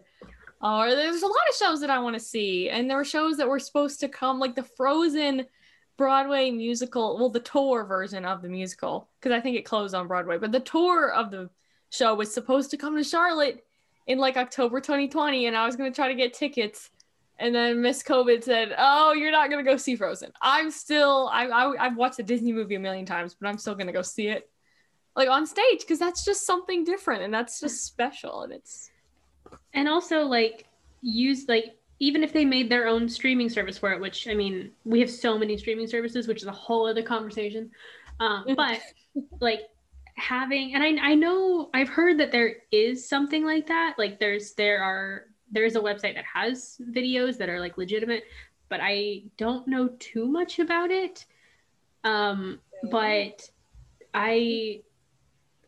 Or 0.61 0.87
uh, 0.87 0.95
there's 0.95 1.23
a 1.23 1.27
lot 1.27 1.49
of 1.49 1.55
shows 1.55 1.81
that 1.81 1.89
I 1.89 1.99
want 1.99 2.13
to 2.13 2.19
see, 2.19 2.69
and 2.69 2.87
there 2.87 2.97
were 2.97 3.03
shows 3.03 3.37
that 3.37 3.47
were 3.47 3.59
supposed 3.59 3.99
to 4.01 4.07
come, 4.07 4.39
like 4.39 4.53
the 4.55 4.63
Frozen 4.63 5.47
Broadway 5.97 6.51
musical, 6.51 7.17
well, 7.17 7.29
the 7.29 7.39
tour 7.39 7.83
version 7.83 8.25
of 8.25 8.43
the 8.43 8.49
musical, 8.49 9.09
because 9.19 9.35
I 9.35 9.41
think 9.41 9.57
it 9.57 9.65
closed 9.65 9.95
on 9.95 10.07
Broadway, 10.07 10.37
but 10.37 10.51
the 10.51 10.59
tour 10.59 11.11
of 11.11 11.31
the 11.31 11.49
show 11.89 12.13
was 12.13 12.31
supposed 12.31 12.69
to 12.71 12.77
come 12.77 12.95
to 12.95 13.03
Charlotte 13.03 13.65
in 14.05 14.19
like 14.19 14.37
October 14.37 14.79
2020, 14.79 15.47
and 15.47 15.57
I 15.57 15.65
was 15.65 15.75
gonna 15.75 15.91
try 15.91 16.07
to 16.07 16.15
get 16.15 16.35
tickets 16.35 16.91
and 17.41 17.53
then 17.55 17.81
Miss 17.81 18.03
COVID 18.03 18.43
said, 18.43 18.75
"Oh, 18.77 19.13
you're 19.13 19.31
not 19.31 19.49
gonna 19.49 19.63
go 19.63 19.75
see 19.75 19.95
Frozen." 19.95 20.31
I'm 20.41 20.69
still, 20.69 21.29
I, 21.33 21.47
I 21.47 21.85
I've 21.85 21.97
watched 21.97 22.19
a 22.19 22.23
Disney 22.23 22.53
movie 22.53 22.75
a 22.75 22.79
million 22.79 23.05
times, 23.05 23.35
but 23.39 23.47
I'm 23.47 23.57
still 23.57 23.73
gonna 23.73 23.91
go 23.91 24.03
see 24.03 24.27
it, 24.27 24.49
like 25.15 25.27
on 25.27 25.47
stage, 25.47 25.79
because 25.79 25.97
that's 25.99 26.23
just 26.23 26.45
something 26.45 26.83
different 26.83 27.23
and 27.23 27.33
that's 27.33 27.59
just 27.59 27.83
special, 27.83 28.43
and 28.43 28.53
it's, 28.53 28.91
and 29.73 29.89
also 29.89 30.21
like 30.21 30.67
use 31.01 31.47
like 31.47 31.75
even 31.99 32.23
if 32.23 32.31
they 32.31 32.45
made 32.45 32.69
their 32.69 32.87
own 32.87 33.09
streaming 33.09 33.49
service 33.49 33.77
for 33.77 33.91
it, 33.91 33.99
which 33.99 34.27
I 34.27 34.35
mean, 34.35 34.71
we 34.85 34.99
have 34.99 35.09
so 35.09 35.37
many 35.37 35.57
streaming 35.57 35.87
services, 35.87 36.27
which 36.27 36.43
is 36.43 36.47
a 36.47 36.51
whole 36.51 36.87
other 36.87 37.03
conversation. 37.03 37.71
Um, 38.19 38.45
but 38.55 38.79
like 39.39 39.61
having, 40.15 40.75
and 40.75 40.83
I 40.83 41.11
I 41.11 41.15
know 41.15 41.71
I've 41.73 41.89
heard 41.89 42.19
that 42.19 42.31
there 42.31 42.57
is 42.71 43.09
something 43.09 43.43
like 43.43 43.65
that. 43.67 43.95
Like 43.97 44.19
there's 44.19 44.53
there 44.53 44.83
are 44.83 45.25
there 45.51 45.65
is 45.65 45.75
a 45.75 45.79
website 45.79 46.15
that 46.15 46.25
has 46.33 46.79
videos 46.91 47.37
that 47.37 47.49
are 47.49 47.59
like 47.59 47.77
legitimate, 47.77 48.23
but 48.69 48.79
I 48.81 49.23
don't 49.37 49.67
know 49.67 49.89
too 49.99 50.27
much 50.27 50.59
about 50.59 50.91
it. 50.91 51.25
Um, 52.03 52.59
but 52.89 53.49
I, 54.13 54.81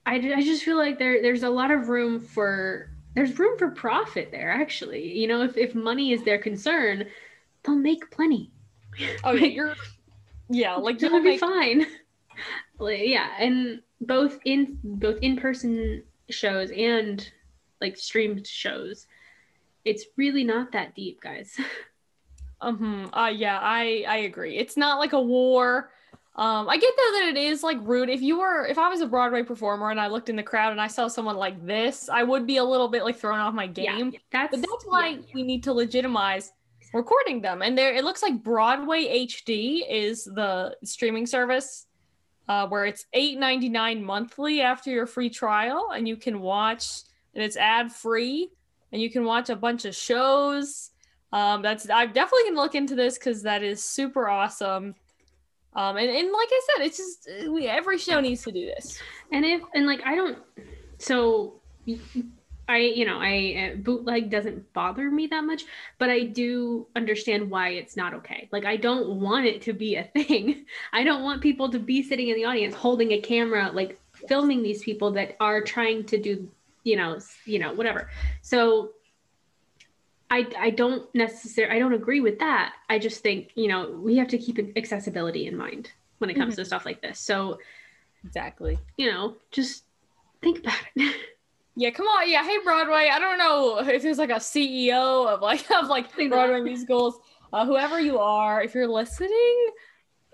I, 0.05 0.15
I 0.15 0.41
just 0.41 0.63
feel 0.63 0.77
like 0.77 0.99
there 0.99 1.21
there's 1.21 1.43
a 1.43 1.49
lot 1.49 1.71
of 1.71 1.89
room 1.89 2.19
for 2.19 2.89
there's 3.13 3.37
room 3.37 3.57
for 3.57 3.71
profit 3.71 4.29
there 4.31 4.51
actually. 4.51 5.17
You 5.17 5.27
know, 5.27 5.43
if 5.43 5.57
if 5.57 5.75
money 5.75 6.11
is 6.11 6.23
their 6.23 6.39
concern, 6.39 7.05
they'll 7.63 7.75
make 7.75 8.09
plenty. 8.09 8.51
Oh, 9.23 9.31
like, 9.33 9.53
you're 9.53 9.75
yeah, 10.49 10.75
like 10.75 11.01
you'll 11.01 11.23
be 11.23 11.37
fine. 11.37 11.85
like, 12.79 13.01
yeah, 13.03 13.29
and 13.37 13.81
both 14.01 14.39
in 14.45 14.77
both 14.83 15.19
in 15.21 15.37
person 15.37 16.03
shows 16.29 16.71
and 16.71 17.29
like 17.81 17.97
streamed 17.97 18.47
shows 18.47 19.07
it's 19.85 20.05
really 20.17 20.43
not 20.43 20.71
that 20.71 20.95
deep, 20.95 21.21
guys. 21.21 21.57
um, 22.61 23.09
uh, 23.13 23.31
yeah, 23.33 23.59
I 23.61 24.05
I 24.07 24.17
agree. 24.17 24.57
It's 24.57 24.77
not 24.77 24.99
like 24.99 25.13
a 25.13 25.21
war. 25.21 25.91
Um, 26.35 26.67
I 26.67 26.77
get 26.77 26.93
though 26.97 27.19
that 27.19 27.27
it 27.29 27.37
is 27.37 27.61
like 27.61 27.77
rude. 27.81 28.09
If 28.09 28.21
you 28.21 28.39
were, 28.39 28.65
if 28.65 28.79
I 28.79 28.89
was 28.89 29.01
a 29.01 29.05
Broadway 29.05 29.43
performer 29.43 29.91
and 29.91 29.99
I 29.99 30.07
looked 30.07 30.29
in 30.29 30.35
the 30.35 30.43
crowd 30.43 30.71
and 30.71 30.81
I 30.81 30.87
saw 30.87 31.07
someone 31.07 31.37
like 31.37 31.63
this, 31.63 32.09
I 32.09 32.23
would 32.23 32.47
be 32.47 32.57
a 32.57 32.63
little 32.63 32.87
bit 32.87 33.03
like 33.03 33.17
thrown 33.17 33.39
off 33.39 33.53
my 33.53 33.67
game. 33.67 34.11
Yeah, 34.13 34.19
that's, 34.31 34.51
but 34.51 34.57
that's 34.61 34.85
why 34.85 35.09
yeah, 35.09 35.17
yeah. 35.17 35.33
we 35.35 35.43
need 35.43 35.63
to 35.63 35.73
legitimize 35.73 36.51
recording 36.91 37.41
them. 37.41 37.61
And 37.61 37.77
there, 37.77 37.93
it 37.93 38.03
looks 38.03 38.23
like 38.23 38.41
Broadway 38.41 39.27
HD 39.27 39.81
is 39.87 40.23
the 40.23 40.75
streaming 40.83 41.27
service 41.27 41.85
uh, 42.47 42.67
where 42.67 42.85
it's 42.85 43.05
eight 43.13 43.37
ninety 43.37 43.69
nine 43.69 44.03
monthly 44.03 44.61
after 44.61 44.89
your 44.89 45.05
free 45.05 45.29
trial, 45.29 45.91
and 45.95 46.07
you 46.07 46.17
can 46.17 46.41
watch, 46.41 47.03
and 47.35 47.43
it's 47.43 47.57
ad 47.57 47.91
free 47.91 48.49
and 48.93 49.01
you 49.01 49.09
can 49.09 49.25
watch 49.25 49.49
a 49.49 49.55
bunch 49.55 49.83
of 49.85 49.95
shows. 49.95 50.91
Um, 51.33 51.63
that's 51.63 51.89
I'm 51.89 52.13
definitely 52.13 52.43
gonna 52.49 52.61
look 52.61 52.75
into 52.75 52.95
this 52.95 53.17
because 53.17 53.41
that 53.41 53.63
is 53.63 53.83
super 53.83 54.29
awesome. 54.29 54.95
Um, 55.75 55.97
and, 55.97 56.09
and 56.09 56.31
like 56.31 56.49
I 56.51 56.61
said, 56.67 56.85
it's 56.85 56.97
just 56.97 57.51
we 57.51 57.67
every 57.67 57.97
show 57.97 58.19
needs 58.19 58.43
to 58.43 58.51
do 58.51 58.67
this. 58.67 59.01
And 59.31 59.43
if 59.43 59.61
and 59.73 59.87
like 59.87 60.01
I 60.05 60.15
don't, 60.15 60.37
so 60.99 61.55
I 62.69 62.77
you 62.77 63.05
know 63.05 63.17
I 63.19 63.71
uh, 63.73 63.77
bootleg 63.77 64.29
doesn't 64.29 64.71
bother 64.73 65.09
me 65.09 65.25
that 65.27 65.43
much, 65.43 65.63
but 65.97 66.11
I 66.11 66.25
do 66.25 66.85
understand 66.95 67.49
why 67.49 67.69
it's 67.69 67.97
not 67.97 68.13
okay. 68.13 68.47
Like 68.51 68.65
I 68.65 68.77
don't 68.77 69.19
want 69.19 69.47
it 69.47 69.63
to 69.63 69.73
be 69.73 69.95
a 69.95 70.03
thing. 70.03 70.67
I 70.93 71.03
don't 71.03 71.23
want 71.23 71.41
people 71.41 71.71
to 71.71 71.79
be 71.79 72.03
sitting 72.03 72.27
in 72.27 72.35
the 72.35 72.45
audience 72.45 72.75
holding 72.75 73.11
a 73.11 73.19
camera, 73.19 73.71
like 73.73 73.99
filming 74.27 74.61
these 74.61 74.83
people 74.83 75.11
that 75.13 75.35
are 75.39 75.61
trying 75.61 76.03
to 76.05 76.21
do 76.21 76.47
you 76.83 76.95
know, 76.95 77.19
you 77.45 77.59
know, 77.59 77.73
whatever. 77.73 78.09
So 78.41 78.91
I, 80.29 80.47
I 80.57 80.69
don't 80.71 81.13
necessarily 81.13 81.75
I 81.75 81.79
don't 81.79 81.93
agree 81.93 82.19
with 82.19 82.39
that. 82.39 82.73
I 82.89 82.99
just 82.99 83.21
think, 83.21 83.51
you 83.55 83.67
know, 83.67 83.91
we 83.91 84.17
have 84.17 84.27
to 84.29 84.37
keep 84.37 84.59
accessibility 84.77 85.47
in 85.47 85.55
mind 85.55 85.91
when 86.17 86.29
it 86.29 86.35
comes 86.35 86.53
mm-hmm. 86.53 86.61
to 86.61 86.65
stuff 86.65 86.85
like 86.85 87.01
this. 87.01 87.19
So 87.19 87.59
exactly. 88.25 88.79
You 88.97 89.11
know, 89.11 89.35
just 89.51 89.83
think 90.41 90.59
about 90.59 90.79
it. 90.95 91.15
Yeah, 91.75 91.89
come 91.89 92.05
on. 92.05 92.29
Yeah, 92.29 92.43
hey 92.43 92.59
Broadway. 92.63 93.09
I 93.11 93.17
don't 93.17 93.39
know 93.39 93.79
if 93.79 94.03
there's 94.03 94.19
like 94.19 94.29
a 94.29 94.33
CEO 94.33 95.27
of 95.27 95.41
like 95.41 95.65
of 95.75 95.87
like 95.87 96.15
Broadway 96.15 96.61
musicals. 96.61 97.19
Uh, 97.51 97.65
whoever 97.65 97.99
you 97.99 98.19
are, 98.19 98.61
if 98.61 98.75
you're 98.75 98.87
listening, 98.87 99.69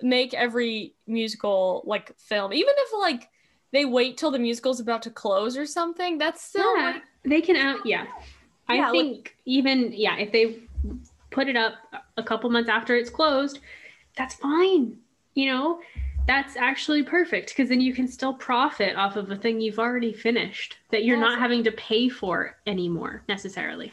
make 0.02 0.34
every 0.34 0.96
musical 1.08 1.84
like 1.86 2.18
film, 2.18 2.52
even 2.52 2.74
if 2.78 2.90
like 3.00 3.30
they 3.72 3.86
wait 3.86 4.18
till 4.18 4.32
the 4.32 4.40
musical's 4.40 4.80
about 4.80 5.02
to 5.04 5.12
close 5.12 5.58
or 5.58 5.66
something. 5.66 6.18
That's 6.18 6.42
still 6.44 6.78
yeah, 6.78 6.92
like, 6.94 7.04
they 7.24 7.42
can 7.42 7.56
out. 7.56 7.86
Yeah, 7.86 8.08
I 8.68 8.76
yeah, 8.76 8.92
think 8.92 9.18
like, 9.18 9.36
even 9.46 9.94
yeah, 9.94 10.18
if 10.18 10.32
they 10.32 10.58
put 11.32 11.48
it 11.48 11.56
up 11.56 11.74
a 12.18 12.24
couple 12.24 12.50
months 12.50 12.70
after 12.70 12.96
it's 12.96 13.10
closed, 13.10 13.60
that's 14.16 14.36
fine. 14.36 14.98
You 15.36 15.48
know, 15.48 15.80
that's 16.28 16.56
actually 16.56 17.04
perfect 17.04 17.50
because 17.50 17.70
then 17.70 17.82
you 17.82 17.94
can 17.94 18.08
still 18.08 18.34
profit 18.34 18.96
off 18.96 19.16
of 19.16 19.32
a 19.32 19.36
thing 19.36 19.62
you've 19.62 19.80
already 19.80 20.14
finished 20.14 20.78
that 20.92 21.04
you're 21.04 21.18
not 21.18 21.40
having 21.40 21.64
to 21.64 21.72
pay 21.72 22.10
for 22.10 22.58
anymore 22.68 23.24
necessarily. 23.28 23.92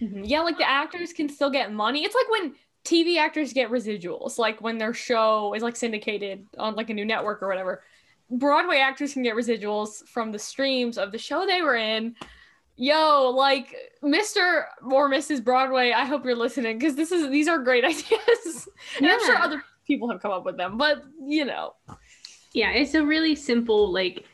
Mhm. 0.00 0.22
Yeah, 0.24 0.40
like 0.40 0.58
the 0.58 0.68
actors 0.68 1.12
can 1.12 1.28
still 1.28 1.50
get 1.50 1.72
money. 1.72 2.04
It's 2.04 2.14
like 2.14 2.30
when 2.30 2.54
TV 2.84 3.18
actors 3.18 3.52
get 3.52 3.70
residuals, 3.70 4.38
like 4.38 4.60
when 4.60 4.78
their 4.78 4.94
show 4.94 5.54
is 5.54 5.62
like 5.62 5.76
syndicated 5.76 6.46
on 6.58 6.74
like 6.74 6.90
a 6.90 6.94
new 6.94 7.04
network 7.04 7.42
or 7.42 7.48
whatever. 7.48 7.82
Broadway 8.30 8.78
actors 8.78 9.12
can 9.12 9.22
get 9.22 9.34
residuals 9.34 10.06
from 10.06 10.32
the 10.32 10.38
streams 10.38 10.98
of 10.98 11.12
the 11.12 11.18
show 11.18 11.46
they 11.46 11.62
were 11.62 11.76
in. 11.76 12.14
Yo, 12.76 13.30
like 13.34 13.74
Mr. 14.04 14.66
or 14.82 15.10
Mrs. 15.10 15.42
Broadway, 15.42 15.92
I 15.92 16.04
hope 16.04 16.24
you're 16.24 16.36
listening 16.36 16.78
because 16.78 16.94
this 16.94 17.10
is 17.10 17.28
these 17.30 17.48
are 17.48 17.58
great 17.58 17.84
ideas. 17.92 18.68
and 18.98 19.06
I'm 19.06 19.20
sure 19.20 19.36
other 19.36 19.64
people 19.86 20.10
have 20.10 20.20
come 20.20 20.30
up 20.30 20.44
with 20.44 20.56
them, 20.56 20.78
but 20.78 21.02
you 21.20 21.44
know. 21.44 21.74
Yeah, 22.52 22.70
it's 22.70 22.94
a 22.94 23.04
really 23.04 23.34
simple 23.34 23.92
like 23.92 24.24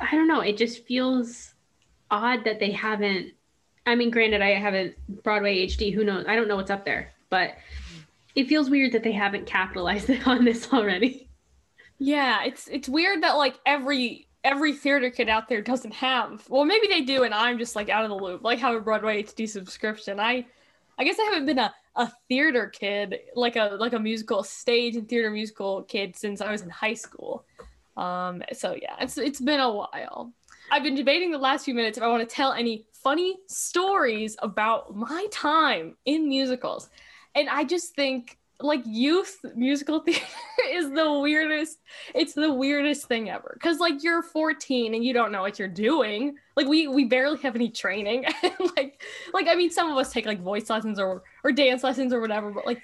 I 0.00 0.10
don't 0.10 0.28
know, 0.28 0.40
it 0.40 0.56
just 0.56 0.84
feels 0.86 1.54
odd 2.10 2.44
that 2.44 2.58
they 2.58 2.72
haven't 2.72 3.32
I 3.86 3.94
mean, 3.94 4.10
granted 4.10 4.42
I 4.42 4.50
haven't 4.50 4.94
Broadway 5.22 5.66
HD, 5.66 5.92
who 5.94 6.04
knows? 6.04 6.24
I 6.28 6.36
don't 6.36 6.48
know 6.48 6.56
what's 6.56 6.70
up 6.70 6.84
there, 6.84 7.12
but 7.28 7.56
it 8.34 8.48
feels 8.48 8.70
weird 8.70 8.92
that 8.92 9.02
they 9.02 9.12
haven't 9.12 9.46
capitalized 9.46 10.10
on 10.26 10.44
this 10.44 10.72
already. 10.72 11.29
Yeah, 12.00 12.44
it's 12.44 12.66
it's 12.66 12.88
weird 12.88 13.22
that 13.22 13.36
like 13.36 13.60
every 13.66 14.26
every 14.42 14.72
theater 14.72 15.10
kid 15.10 15.28
out 15.28 15.48
there 15.48 15.60
doesn't 15.60 15.92
have. 15.92 16.48
Well, 16.48 16.64
maybe 16.64 16.88
they 16.88 17.02
do, 17.02 17.24
and 17.24 17.34
I'm 17.34 17.58
just 17.58 17.76
like 17.76 17.90
out 17.90 18.04
of 18.04 18.08
the 18.08 18.16
loop. 18.16 18.42
Like 18.42 18.58
have 18.60 18.74
a 18.74 18.80
Broadway 18.80 19.22
HD 19.22 19.46
subscription. 19.46 20.18
I 20.18 20.46
I 20.98 21.04
guess 21.04 21.18
I 21.20 21.24
haven't 21.24 21.44
been 21.44 21.58
a, 21.58 21.74
a 21.96 22.10
theater 22.26 22.68
kid, 22.68 23.18
like 23.36 23.56
a 23.56 23.76
like 23.78 23.92
a 23.92 23.98
musical 23.98 24.42
stage 24.42 24.96
and 24.96 25.06
theater 25.06 25.30
musical 25.30 25.82
kid 25.82 26.16
since 26.16 26.40
I 26.40 26.50
was 26.50 26.62
in 26.62 26.70
high 26.70 26.94
school. 26.94 27.44
Um, 27.98 28.42
so 28.54 28.74
yeah, 28.80 28.96
it's 28.98 29.18
it's 29.18 29.40
been 29.40 29.60
a 29.60 29.70
while. 29.70 30.32
I've 30.72 30.82
been 30.82 30.94
debating 30.94 31.30
the 31.30 31.38
last 31.38 31.66
few 31.66 31.74
minutes 31.74 31.98
if 31.98 32.04
I 32.04 32.08
want 32.08 32.26
to 32.26 32.34
tell 32.34 32.54
any 32.54 32.86
funny 33.04 33.36
stories 33.46 34.36
about 34.38 34.96
my 34.96 35.26
time 35.30 35.96
in 36.06 36.28
musicals. 36.28 36.88
And 37.34 37.48
I 37.50 37.64
just 37.64 37.94
think 37.94 38.38
like 38.62 38.82
youth 38.84 39.38
musical 39.54 40.00
theater 40.04 40.24
is 40.70 40.90
the 40.90 41.12
weirdest 41.20 41.78
it's 42.14 42.34
the 42.34 42.52
weirdest 42.52 43.06
thing 43.06 43.30
ever. 43.30 43.52
Because 43.54 43.78
like 43.78 44.02
you're 44.02 44.22
14 44.22 44.94
and 44.94 45.04
you 45.04 45.12
don't 45.12 45.32
know 45.32 45.42
what 45.42 45.58
you're 45.58 45.68
doing. 45.68 46.36
Like 46.56 46.66
we 46.66 46.88
we 46.88 47.04
barely 47.04 47.38
have 47.38 47.54
any 47.54 47.70
training. 47.70 48.24
Like 48.76 49.02
like 49.32 49.46
i 49.48 49.54
mean 49.54 49.70
some 49.70 49.90
of 49.90 49.96
us 49.96 50.12
take 50.12 50.26
like 50.26 50.40
voice 50.40 50.70
lessons 50.70 50.98
or 50.98 51.22
or 51.44 51.50
dance 51.50 51.82
lessons 51.82 52.12
or 52.12 52.20
whatever 52.20 52.50
but 52.50 52.66
like 52.66 52.80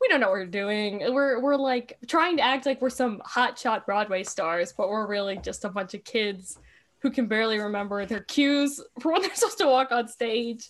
we 0.00 0.08
don't 0.08 0.20
know 0.20 0.26
what 0.28 0.34
we're 0.34 0.46
doing. 0.46 1.00
We're 1.12 1.40
we're 1.40 1.56
like 1.56 1.98
trying 2.06 2.36
to 2.38 2.42
act 2.42 2.66
like 2.66 2.80
we're 2.80 2.90
some 2.90 3.20
hotshot 3.20 3.86
broadway 3.86 4.22
stars 4.22 4.72
but 4.76 4.88
we're 4.88 5.06
really 5.06 5.38
just 5.38 5.64
a 5.64 5.68
bunch 5.68 5.94
of 5.94 6.04
kids 6.04 6.58
who 7.00 7.10
can 7.10 7.26
barely 7.26 7.58
remember 7.58 8.04
their 8.06 8.20
cues 8.20 8.80
for 9.00 9.12
when 9.12 9.22
they're 9.22 9.34
supposed 9.34 9.58
to 9.58 9.66
walk 9.66 9.92
on 9.92 10.08
stage. 10.08 10.68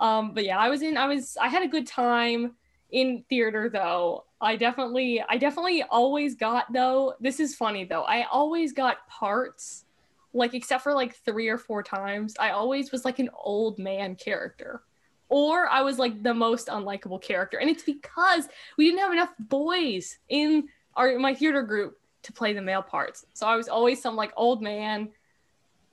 Um 0.00 0.34
but 0.34 0.44
yeah 0.44 0.58
i 0.58 0.68
was 0.68 0.82
in 0.82 0.96
i 0.96 1.06
was 1.06 1.36
i 1.40 1.48
had 1.48 1.62
a 1.62 1.68
good 1.68 1.86
time 1.86 2.54
in 2.92 3.24
theater 3.28 3.70
though 3.70 4.24
i 4.40 4.54
definitely 4.54 5.22
i 5.28 5.36
definitely 5.36 5.82
always 5.84 6.34
got 6.34 6.70
though 6.72 7.14
this 7.20 7.40
is 7.40 7.54
funny 7.54 7.84
though 7.84 8.02
i 8.02 8.24
always 8.30 8.72
got 8.72 9.06
parts 9.08 9.86
like 10.34 10.54
except 10.54 10.82
for 10.82 10.94
like 10.94 11.16
three 11.16 11.48
or 11.48 11.58
four 11.58 11.82
times 11.82 12.34
i 12.38 12.50
always 12.50 12.92
was 12.92 13.04
like 13.04 13.18
an 13.18 13.30
old 13.34 13.78
man 13.78 14.14
character. 14.14 14.82
Or 15.28 15.66
i 15.68 15.80
was 15.80 15.98
like 15.98 16.22
the 16.22 16.34
most 16.34 16.68
unlikable 16.68 17.20
character 17.20 17.58
and 17.58 17.70
it's 17.70 17.82
because 17.82 18.48
we 18.76 18.84
didn't 18.84 19.00
have 19.00 19.12
enough 19.12 19.32
boys 19.38 20.18
in 20.28 20.68
our 20.94 21.18
my 21.18 21.34
theater 21.34 21.62
group 21.62 21.98
to 22.24 22.32
play 22.32 22.52
the 22.52 22.60
male 22.60 22.82
parts. 22.82 23.24
So 23.32 23.46
i 23.46 23.56
was 23.56 23.68
always 23.68 24.02
some 24.02 24.16
like 24.16 24.32
old 24.36 24.62
man. 24.62 25.08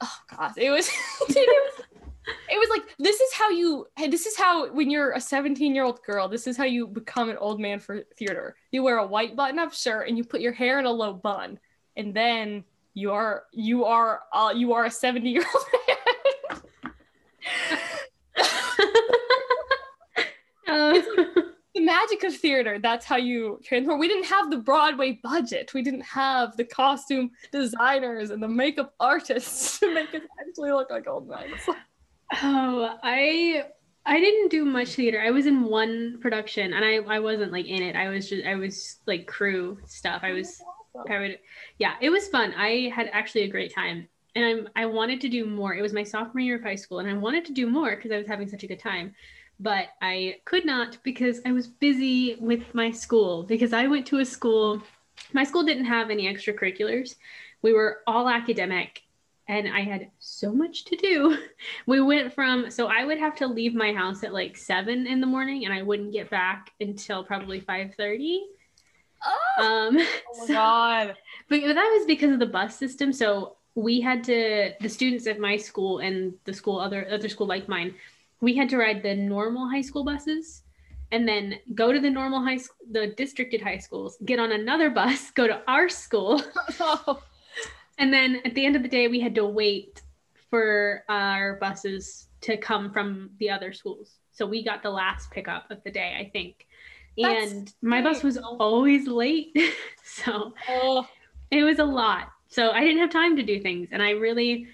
Oh 0.02 0.18
gosh 0.30 0.54
it 0.58 0.70
was 0.70 0.90
it 1.30 1.76
was 1.78 1.79
it 2.50 2.60
was 2.60 2.70
like 2.70 2.96
this 2.98 3.20
is 3.20 3.34
how 3.34 3.50
you 3.50 3.88
this 4.10 4.26
is 4.26 4.38
how 4.38 4.72
when 4.72 4.90
you're 4.90 5.12
a 5.12 5.22
17 5.22 5.74
year 5.74 5.84
old 5.84 6.02
girl 6.04 6.28
this 6.28 6.48
is 6.48 6.58
how 6.58 6.64
you 6.64 6.88
become 6.88 7.30
an 7.30 7.38
old 7.38 7.60
man 7.60 7.80
for 7.80 8.02
theater. 8.18 8.56
You 8.72 8.84
wear 8.84 8.98
a 8.98 9.08
white 9.08 9.36
button 9.36 9.60
up 9.60 9.74
shirt 9.74 10.08
and 10.08 10.18
you 10.18 10.24
put 10.24 10.42
your 10.42 10.54
hair 10.54 10.80
in 10.80 10.86
a 10.86 10.92
low 10.92 11.14
bun 11.14 11.60
and 11.98 12.14
then 12.14 12.64
you 12.94 13.12
are 13.12 13.44
you 13.54 13.86
are 13.86 14.22
uh, 14.34 14.54
you 14.56 14.74
are 14.74 14.86
a 14.86 14.92
70 14.92 15.30
year 15.30 15.46
old 15.54 15.66
man 15.88 16.00
the 21.76 21.82
magic 21.82 22.24
of 22.24 22.36
theater. 22.36 22.80
That's 22.80 23.06
how 23.06 23.18
you 23.18 23.60
transform. 23.64 24.00
We 24.00 24.08
didn't 24.08 24.26
have 24.26 24.50
the 24.50 24.58
broadway 24.58 25.20
budget. 25.24 25.74
We 25.74 25.82
didn't 25.82 26.02
have 26.02 26.58
the 26.58 26.64
costume 26.64 27.32
designers 27.52 28.32
and 28.32 28.42
the 28.42 28.48
makeup 28.48 28.94
artists 29.00 29.80
to 29.80 29.94
make 29.94 30.14
us 30.14 30.22
actually 30.40 30.72
look 30.72 30.90
like 30.90 31.08
old 31.08 31.28
men 31.28 31.50
oh, 32.34 32.98
I 33.04 33.66
I 34.06 34.20
didn't 34.20 34.50
do 34.50 34.66
much 34.66 34.90
theater. 34.90 35.22
I 35.22 35.32
was 35.32 35.46
in 35.46 35.64
one 35.64 36.18
production 36.22 36.74
and 36.74 36.84
I 36.84 36.98
I 37.16 37.20
wasn't 37.20 37.52
like 37.52 37.68
in 37.68 37.82
it. 37.82 37.96
I 37.96 38.10
was 38.10 38.30
just 38.30 38.46
I 38.46 38.56
was 38.56 38.98
like 39.06 39.28
crew 39.28 39.78
stuff. 39.86 40.22
I 40.24 40.32
oh, 40.32 40.36
was 40.36 40.62
I 41.10 41.20
would 41.20 41.40
yeah, 41.78 41.96
it 42.02 42.10
was 42.10 42.28
fun. 42.28 42.54
I 42.58 42.92
had 42.94 43.10
actually 43.14 43.44
a 43.44 43.50
great 43.50 43.74
time. 43.74 44.08
And 44.36 44.46
I'm 44.46 44.70
I 44.76 44.86
wanted 44.86 45.22
to 45.22 45.30
do 45.30 45.46
more. 45.46 45.76
It 45.76 45.82
was 45.82 45.94
my 45.94 46.04
sophomore 46.04 46.42
year 46.42 46.56
of 46.56 46.64
high 46.64 46.76
school 46.76 47.00
and 47.00 47.10
I 47.10 47.14
wanted 47.14 47.46
to 47.46 47.54
do 47.54 47.70
more 47.70 47.96
because 47.96 48.12
I 48.12 48.18
was 48.18 48.28
having 48.28 48.48
such 48.48 48.64
a 48.64 48.68
good 48.68 48.80
time. 48.80 49.14
But 49.60 49.88
I 50.02 50.38
could 50.46 50.66
not 50.66 50.98
because 51.04 51.42
I 51.46 51.52
was 51.52 51.68
busy 51.68 52.36
with 52.40 52.74
my 52.74 52.92
school 52.92 53.44
because 53.44 53.74
I 53.74 53.88
went 53.88 54.06
to 54.08 54.20
a 54.20 54.26
school 54.26 54.82
my 55.34 55.44
school 55.44 55.64
didn't 55.64 55.86
have 55.86 56.10
any 56.10 56.34
extracurriculars. 56.34 57.16
We 57.62 57.74
were 57.74 58.00
all 58.08 58.30
academic 58.30 59.04
and 59.50 59.68
I 59.68 59.82
had 59.82 60.12
so 60.20 60.54
much 60.54 60.86
to 60.86 60.96
do. 60.96 61.38
We 61.88 62.00
went 62.02 62.34
from 62.34 62.70
so 62.72 62.88
I 62.88 63.04
would 63.04 63.18
have 63.18 63.36
to 63.38 63.48
leave 63.48 63.74
my 63.76 63.92
house 63.92 64.24
at 64.24 64.32
like 64.34 64.56
7 64.56 65.08
in 65.08 65.20
the 65.20 65.28
morning 65.28 65.66
and 65.66 65.74
I 65.74 65.82
wouldn't 65.82 66.14
get 66.14 66.30
back 66.30 66.72
until 66.80 67.24
probably 67.24 67.60
5:30. 67.60 68.40
oh, 69.26 69.64
Um 69.66 69.98
oh 70.00 70.40
my 70.40 70.46
so- 70.48 70.54
god 70.54 71.16
but 71.50 71.62
that 71.62 71.96
was 71.98 72.06
because 72.06 72.32
of 72.32 72.40
the 72.40 72.46
bus 72.46 72.78
system. 72.78 73.12
So 73.12 73.58
we 73.76 74.00
had 74.02 74.24
to 74.26 74.72
the 74.82 74.90
students 74.90 75.26
at 75.28 75.40
my 75.40 75.58
school 75.58 76.00
and 76.00 76.34
the 76.46 76.54
school 76.54 76.80
other 76.80 77.08
other 77.12 77.30
school 77.30 77.48
like 77.48 77.68
mine, 77.68 77.96
we 78.42 78.56
had 78.56 78.70
to 78.70 78.78
ride 78.78 79.02
the 79.04 79.16
normal 79.16 79.68
high 79.68 79.82
school 79.90 80.04
buses 80.04 80.64
and 81.12 81.28
then 81.28 81.56
go 81.74 81.92
to 81.92 82.00
the 82.00 82.10
normal 82.10 82.42
high 82.44 82.58
school 82.58 82.86
the 82.92 83.08
districted 83.18 83.62
high 83.62 83.78
schools, 83.80 84.18
get 84.26 84.38
on 84.40 84.52
another 84.52 84.90
bus, 84.92 85.32
go 85.32 85.48
to 85.48 85.62
our 85.68 85.90
school, 85.90 86.42
oh. 86.80 87.20
And 88.00 88.12
then 88.12 88.42
at 88.46 88.56
the 88.56 88.66
end 88.66 88.76
of 88.76 88.84
the 88.84 88.90
day 88.90 89.08
we 89.08 89.20
had 89.20 89.36
to 89.36 89.46
wait 89.46 90.02
for 90.50 91.04
our 91.10 91.58
buses 91.58 92.28
to 92.42 92.58
come 92.58 92.92
from 92.92 93.30
the 93.40 93.50
other 93.50 93.72
schools. 93.72 94.16
So 94.32 94.46
we 94.46 94.64
got 94.64 94.82
the 94.82 94.90
last 94.90 95.30
pickup 95.30 95.70
of 95.70 95.84
the 95.84 95.92
day, 95.92 96.18
I 96.20 96.30
think. 96.32 96.66
That's 97.18 97.52
and 97.52 97.74
my 97.82 98.02
bus 98.02 98.24
was 98.24 98.38
always 98.38 99.08
late. 99.08 99.56
so 100.04 100.54
oh. 100.70 101.08
it 101.52 101.64
was 101.64 101.80
a 101.80 101.84
lot 101.84 102.30
so 102.50 102.72
i 102.72 102.82
didn't 102.82 103.00
have 103.00 103.10
time 103.10 103.36
to 103.36 103.44
do 103.44 103.62
things 103.62 103.90
and 103.92 104.02
i 104.02 104.10
really 104.12 104.68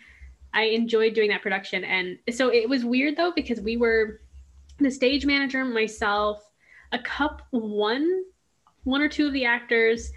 i 0.54 0.64
enjoyed 0.64 1.14
doing 1.14 1.30
that 1.30 1.42
production 1.42 1.84
and 1.84 2.18
so 2.32 2.50
it 2.50 2.68
was 2.68 2.84
weird 2.84 3.16
though 3.16 3.32
because 3.36 3.60
we 3.62 3.78
were 3.78 4.22
the 4.80 4.90
stage 4.90 5.26
manager 5.26 5.64
myself 5.64 6.50
a 6.94 7.00
cup 7.00 7.42
one 7.52 8.24
one 8.84 9.02
or 9.02 9.10
two 9.10 9.28
of 9.28 9.34
the 9.34 9.46
actors 9.46 10.12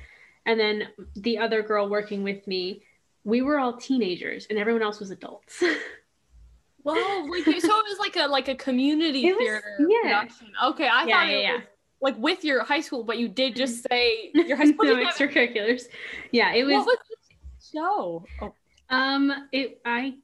and 0.47 0.59
then 0.59 0.89
the 1.17 1.37
other 1.37 1.63
girl 1.63 1.89
working 1.89 2.23
with 2.23 2.47
me 2.47 2.83
we 3.25 3.43
were 3.43 3.59
all 3.59 3.75
teenagers 3.77 4.47
and 4.51 4.59
everyone 4.59 4.83
else 4.83 5.01
was 5.01 5.11
adults 5.11 5.63
Whoa, 6.85 6.95
like 7.29 7.45
so 7.45 7.51
it 7.53 7.65
was 7.65 7.99
like 7.99 8.17
a 8.17 8.27
like 8.29 8.49
a 8.49 8.55
community 8.55 9.27
was- 9.33 9.39
theater 9.39 9.63
yeah. 9.81 10.21
production. 10.21 10.53
Okay, 10.65 10.87
I 10.89 11.05
Yeah, 11.05 11.15
thought 11.21 11.29
yeah, 11.29 11.37
it 11.37 11.43
yeah. 11.43 11.53
was 11.55 11.63
like 12.01 12.17
with 12.19 12.45
your 12.45 12.63
high 12.65 12.81
school, 12.81 13.03
but 13.03 13.19
you 13.19 13.29
did 13.29 13.57
just 13.57 13.87
say 13.91 14.31
your 14.35 14.57
high 14.57 14.67
school. 14.73 14.85
no 14.87 14.95
extracurriculars 15.05 15.83
yeah 16.31 16.55
it 16.55 16.65
was 16.65 16.87
what 16.87 16.99
was 16.99 17.19
the 17.29 17.79
show? 17.79 18.25
Oh, 18.41 18.55
Um, 18.89 19.49
it 19.53 19.81
I 19.85 20.15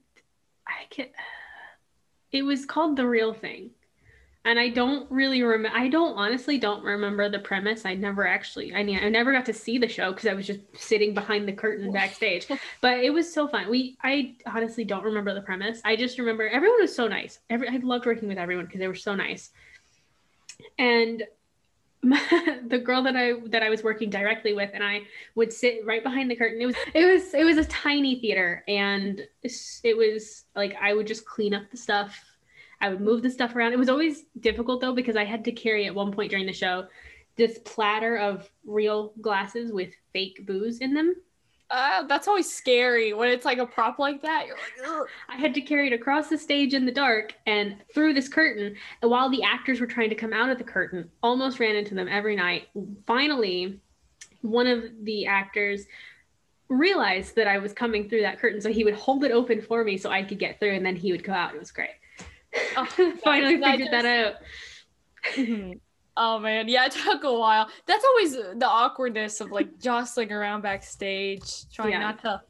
I 0.66 0.84
can 0.90 1.06
it 2.32 2.42
was 2.42 2.64
called 2.64 2.96
The 2.96 3.06
Real 3.06 3.34
Thing. 3.34 3.70
And 4.46 4.58
I 4.58 4.68
don't 4.68 5.10
really 5.10 5.42
remember 5.42 5.76
I 5.76 5.88
don't 5.88 6.16
honestly 6.16 6.58
don't 6.58 6.84
remember 6.84 7.28
the 7.30 7.38
premise. 7.38 7.86
I 7.86 7.94
never 7.94 8.26
actually 8.26 8.74
I 8.74 8.82
mean 8.82 8.98
I 9.02 9.08
never 9.08 9.32
got 9.32 9.46
to 9.46 9.54
see 9.54 9.78
the 9.78 9.88
show 9.88 10.12
because 10.12 10.26
I 10.26 10.34
was 10.34 10.46
just 10.46 10.60
sitting 10.76 11.14
behind 11.14 11.48
the 11.48 11.52
curtain 11.52 11.90
backstage. 11.92 12.46
But 12.80 13.00
it 13.00 13.10
was 13.10 13.32
so 13.32 13.48
fun. 13.48 13.70
We 13.70 13.96
I 14.02 14.36
honestly 14.46 14.84
don't 14.84 15.04
remember 15.04 15.32
the 15.34 15.40
premise. 15.40 15.80
I 15.84 15.96
just 15.96 16.18
remember 16.18 16.46
everyone 16.46 16.80
was 16.80 16.94
so 16.94 17.08
nice. 17.08 17.40
Every 17.48 17.68
I 17.68 17.76
loved 17.76 18.06
working 18.06 18.28
with 18.28 18.38
everyone 18.38 18.66
because 18.66 18.80
they 18.80 18.88
were 18.88 18.94
so 18.94 19.14
nice. 19.14 19.50
And 20.78 21.24
the 22.68 22.82
girl 22.84 23.02
that 23.02 23.16
I 23.16 23.32
that 23.48 23.62
I 23.62 23.70
was 23.70 23.82
working 23.82 24.10
directly 24.10 24.52
with 24.52 24.70
and 24.74 24.84
I 24.84 25.02
would 25.36 25.52
sit 25.52 25.86
right 25.86 26.02
behind 26.02 26.30
the 26.30 26.36
curtain. 26.36 26.60
It 26.60 26.66
was 26.66 26.76
it 26.92 27.04
was 27.06 27.34
it 27.34 27.44
was 27.44 27.56
a 27.56 27.64
tiny 27.64 28.20
theater 28.20 28.62
and 28.68 29.26
it 29.42 29.96
was 29.96 30.44
like 30.54 30.76
I 30.80 30.92
would 30.92 31.06
just 31.06 31.24
clean 31.24 31.54
up 31.54 31.70
the 31.70 31.78
stuff. 31.78 32.22
I 32.84 32.90
would 32.90 33.00
move 33.00 33.22
the 33.22 33.30
stuff 33.30 33.56
around. 33.56 33.72
It 33.72 33.78
was 33.78 33.88
always 33.88 34.24
difficult 34.40 34.82
though 34.82 34.94
because 34.94 35.16
I 35.16 35.24
had 35.24 35.42
to 35.46 35.52
carry 35.52 35.86
at 35.86 35.94
one 35.94 36.12
point 36.12 36.30
during 36.30 36.44
the 36.44 36.52
show 36.52 36.86
this 37.36 37.58
platter 37.64 38.16
of 38.18 38.50
real 38.66 39.14
glasses 39.22 39.72
with 39.72 39.94
fake 40.12 40.44
booze 40.46 40.80
in 40.80 40.92
them. 40.92 41.16
Uh, 41.70 42.02
that's 42.06 42.28
always 42.28 42.52
scary 42.52 43.14
when 43.14 43.30
it's 43.30 43.46
like 43.46 43.56
a 43.56 43.64
prop 43.64 43.98
like 43.98 44.20
that. 44.20 44.46
You're 44.46 44.56
like, 44.56 44.86
Ugh. 44.86 45.08
I 45.30 45.36
had 45.36 45.54
to 45.54 45.62
carry 45.62 45.86
it 45.86 45.94
across 45.94 46.28
the 46.28 46.36
stage 46.36 46.74
in 46.74 46.84
the 46.84 46.92
dark 46.92 47.32
and 47.46 47.76
through 47.94 48.12
this 48.12 48.28
curtain. 48.28 48.76
And 49.00 49.10
while 49.10 49.30
the 49.30 49.42
actors 49.42 49.80
were 49.80 49.86
trying 49.86 50.10
to 50.10 50.14
come 50.14 50.34
out 50.34 50.50
of 50.50 50.58
the 50.58 50.64
curtain, 50.64 51.10
almost 51.22 51.58
ran 51.58 51.76
into 51.76 51.94
them 51.94 52.06
every 52.06 52.36
night. 52.36 52.68
Finally, 53.06 53.80
one 54.42 54.66
of 54.66 54.84
the 55.04 55.24
actors 55.24 55.86
realized 56.68 57.34
that 57.36 57.48
I 57.48 57.56
was 57.56 57.72
coming 57.72 58.10
through 58.10 58.22
that 58.22 58.38
curtain, 58.38 58.60
so 58.60 58.70
he 58.70 58.84
would 58.84 58.94
hold 58.94 59.24
it 59.24 59.32
open 59.32 59.62
for 59.62 59.84
me 59.84 59.96
so 59.96 60.10
I 60.10 60.22
could 60.22 60.38
get 60.38 60.60
through, 60.60 60.74
and 60.74 60.84
then 60.84 60.96
he 60.96 61.12
would 61.12 61.24
go 61.24 61.32
out. 61.32 61.54
It 61.54 61.60
was 61.60 61.72
great. 61.72 61.90
Oh, 62.76 62.84
Finally 63.24 63.56
that 63.58 63.70
figured 63.72 63.92
that 63.92 64.02
just- 64.02 64.36
out. 65.36 65.36
Mhm. 65.36 65.80
Oh 66.16 66.38
man, 66.38 66.68
yeah, 66.68 66.84
it 66.86 66.92
took 66.92 67.24
a 67.24 67.32
while. 67.36 67.68
That's 67.86 68.04
always 68.04 68.34
the 68.36 68.68
awkwardness 68.68 69.40
of 69.40 69.50
like 69.50 69.80
jostling 69.80 70.30
around 70.30 70.60
backstage, 70.60 71.68
trying 71.72 71.90
Yeah. 71.90 71.98
not 71.98 72.20
to 72.22 72.40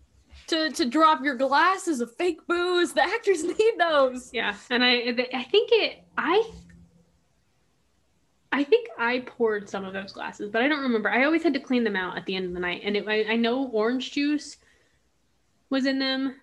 to 0.49 0.71
to 0.71 0.85
drop 0.85 1.25
your 1.25 1.35
glasses 1.35 2.03
of 2.03 2.14
fake 2.17 2.47
booze. 2.47 2.93
The 2.93 3.03
actors 3.03 3.43
need 3.43 3.73
those. 3.79 4.29
Yeah, 4.35 4.55
and 4.69 4.85
I 4.85 5.17
I 5.33 5.45
think 5.45 5.71
it 5.73 6.05
I 6.19 6.43
I 8.53 8.64
think 8.64 8.88
I 8.99 9.21
poured 9.21 9.71
some 9.71 9.87
of 9.87 9.95
those 9.95 10.12
glasses, 10.12 10.51
but 10.51 10.61
I 10.61 10.69
don't 10.69 10.83
remember. 10.83 11.09
I 11.09 11.25
always 11.25 11.43
had 11.43 11.55
to 11.55 11.61
clean 11.61 11.85
them 11.85 11.97
out 11.97 12.19
at 12.19 12.27
the 12.27 12.37
end 12.37 12.45
of 12.45 12.53
the 12.53 12.61
night, 12.61 12.83
and 12.85 12.97
it, 12.99 13.09
I, 13.09 13.25
I 13.33 13.37
know 13.37 13.67
orange 13.69 14.12
juice 14.12 14.59
was 15.71 15.87
in 15.87 15.99
them. 15.99 16.37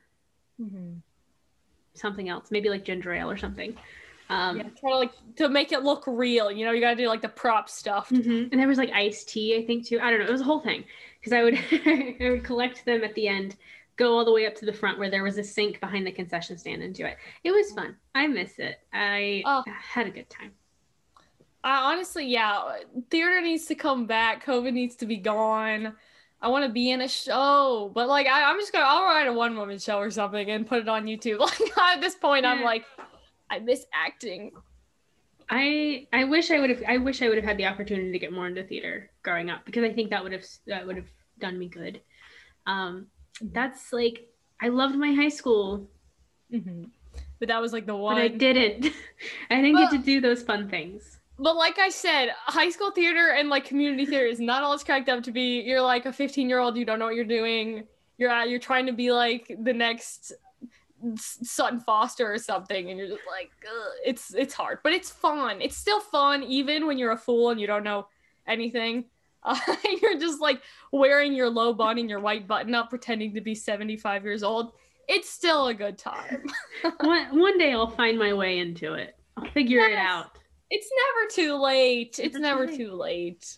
Something 1.94 2.30
else, 2.30 2.52
maybe 2.52 2.70
like 2.70 2.86
ginger 2.86 3.14
ale 3.14 3.30
or 3.30 3.38
something. 3.38 3.76
Um, 4.30 4.58
Yeah, 4.58 4.64
try 4.80 4.92
to 4.92 4.98
like 4.98 5.12
to 5.36 5.50
make 5.50 5.72
it 5.72 5.84
look 5.84 6.04
real. 6.08 6.50
You 6.52 6.66
know, 6.66 6.72
you 6.72 6.80
gotta 6.82 6.96
do 6.96 7.08
like 7.08 7.22
the 7.22 7.30
prop 7.30 7.70
stuff. 7.70 8.10
mhm. 8.10 8.50
And 8.52 8.60
there 8.60 8.68
was 8.68 8.78
like 8.78 8.92
iced 8.92 9.28
tea, 9.30 9.58
I 9.58 9.66
think 9.66 9.86
too. 9.86 10.00
I 10.00 10.10
don't 10.10 10.20
know. 10.20 10.26
It 10.26 10.32
was 10.32 10.42
a 10.42 10.46
whole 10.46 10.62
thing 10.62 10.86
because 11.20 11.34
I 11.34 11.44
would 11.44 11.56
I 11.86 12.30
would 12.32 12.44
collect 12.44 12.86
them 12.86 13.04
at 13.04 13.14
the 13.16 13.28
end, 13.28 13.58
go 13.98 14.18
all 14.18 14.24
the 14.26 14.32
way 14.32 14.46
up 14.48 14.56
to 14.56 14.66
the 14.66 14.74
front 14.74 15.00
where 15.00 15.10
there 15.10 15.24
was 15.24 15.38
a 15.38 15.44
sink 15.44 15.80
behind 15.82 16.08
the 16.08 16.12
concession 16.12 16.58
stand 16.58 16.82
and 16.82 16.96
do 16.96 17.06
it. 17.06 17.18
It 17.44 17.52
was 17.52 17.72
fun. 17.74 17.98
I 18.16 18.28
miss 18.28 18.58
it. 18.58 18.80
I 18.94 19.44
Oh. 19.46 19.64
had 19.68 20.08
a 20.08 20.12
good 20.12 20.30
time. 20.30 20.54
I 21.64 21.92
honestly, 21.94 22.26
yeah, 22.26 22.78
theater 23.12 23.40
needs 23.42 23.66
to 23.68 23.76
come 23.76 24.08
back. 24.08 24.44
COVID 24.46 24.74
needs 24.74 24.96
to 24.96 25.06
be 25.06 25.18
gone. 25.18 25.94
I 26.42 26.48
want 26.48 26.66
to 26.66 26.72
be 26.72 26.90
in 26.90 27.02
a 27.02 27.08
show, 27.08 27.92
but 27.94 28.08
like 28.08 28.26
I, 28.28 28.44
I'm 28.50 28.60
just 28.60 28.74
gonna 28.74 28.86
I'll 28.88 29.04
write 29.04 29.28
a 29.28 29.34
one 29.34 29.56
woman 29.58 29.78
show 29.78 29.98
or 30.00 30.10
something 30.10 30.50
and 30.50 30.66
put 30.66 30.80
it 30.80 30.90
on 30.90 31.06
YouTube. 31.06 31.40
Like 31.40 31.78
at 31.96 32.02
this 32.02 32.16
point, 32.16 32.46
I'm 32.46 32.64
like, 32.64 32.86
I 33.50 33.60
miss 33.60 33.86
acting. 33.94 34.52
I 35.50 36.08
I 36.14 36.24
wish 36.24 36.50
I 36.50 36.60
would 36.60 36.70
have 36.70 36.82
I 36.88 36.98
wish 36.98 37.22
I 37.22 37.28
would 37.28 37.38
have 37.38 37.46
had 37.46 37.58
the 37.58 37.66
opportunity 37.66 38.12
to 38.12 38.20
get 38.20 38.32
more 38.32 38.48
into 38.48 38.64
theater 38.64 39.12
growing 39.22 39.50
up 39.50 39.66
because 39.66 39.84
I 39.84 39.92
think 39.94 40.10
that 40.10 40.24
would 40.24 40.32
have 40.32 40.46
that 40.68 40.88
would 40.88 40.96
have 40.96 41.10
done 41.40 41.60
me 41.60 41.68
good. 41.68 42.02
Um, 42.66 43.08
that's 43.42 43.92
like 43.94 44.28
I 44.62 44.70
loved 44.70 44.96
my 44.96 45.14
high 45.14 45.30
school, 45.30 45.88
But 47.40 47.48
that 47.50 47.60
was 47.62 47.74
like 47.74 47.86
the 47.86 47.96
one. 47.96 48.16
but 48.16 48.22
I 48.22 48.28
didn't. 48.30 48.94
I 49.50 49.56
didn't 49.62 49.78
get 49.78 49.92
to 49.92 49.98
do 49.98 50.22
those 50.22 50.42
fun 50.44 50.70
things. 50.70 51.18
But 51.42 51.56
like 51.56 51.80
I 51.80 51.90
said, 51.90 52.30
high 52.38 52.70
school 52.70 52.92
theater 52.92 53.32
and 53.32 53.50
like 53.50 53.66
community 53.66 54.06
theater 54.06 54.28
is 54.28 54.40
not 54.40 54.62
all 54.62 54.74
it's 54.74 54.84
cracked 54.84 55.10
up 55.10 55.24
to 55.24 55.32
be. 55.32 55.62
You're 55.62 55.82
like 55.82 56.06
a 56.06 56.14
15 56.14 56.48
year 56.48 56.60
old, 56.60 56.78
you 56.78 56.86
don't 56.86 57.00
know 57.00 57.06
what 57.06 57.16
you're 57.16 57.26
doing. 57.26 57.88
You're 58.20 58.30
uh, 58.30 58.46
you're 58.46 58.60
trying 58.60 58.86
to 58.86 58.94
be 58.94 59.12
like 59.12 59.52
the 59.64 59.74
next 59.74 60.34
Sutton 61.16 61.80
Foster 61.80 62.32
or 62.32 62.38
something, 62.38 62.92
and 62.92 63.00
you're 63.00 63.08
just 63.08 63.24
like, 63.28 63.50
Ugh. 63.68 63.92
it's 64.06 64.36
it's 64.36 64.54
hard, 64.54 64.80
but 64.84 64.94
it's 64.94 65.10
fun. 65.10 65.64
It's 65.64 65.76
still 65.76 66.00
fun 66.00 66.44
even 66.44 66.86
when 66.86 67.00
you're 67.00 67.14
a 67.14 67.18
fool 67.18 67.50
and 67.50 67.60
you 67.60 67.66
don't 67.66 67.84
know 67.84 68.08
anything. 68.48 69.06
Uh, 69.44 69.58
you're 70.04 70.20
just 70.20 70.40
like 70.40 70.62
wearing 70.92 71.34
your 71.34 71.50
low 71.50 71.74
bun 71.74 71.98
and 71.98 72.08
your 72.08 72.20
white 72.20 72.48
button 72.48 72.76
up, 72.76 72.92
pretending 72.92 73.34
to 73.34 73.42
be 73.42 73.56
75 73.56 74.24
years 74.24 74.44
old. 74.44 74.74
It's 75.08 75.32
still 75.32 75.66
a 75.66 75.74
good 75.74 75.98
time. 75.98 76.44
one 77.00 77.40
one 77.40 77.58
day 77.58 77.74
I'll 77.74 77.90
find 77.90 78.20
my 78.20 78.34
way 78.34 78.60
into 78.60 78.94
it. 78.94 79.16
I'll 79.36 79.50
figure 79.50 79.80
it 79.80 79.98
out. 79.98 80.38
It's 80.72 80.90
never 81.06 81.30
too 81.30 81.62
late. 81.62 82.18
It's 82.18 82.38
Never 82.38 82.66
too 82.66 82.94
late. 82.94 83.58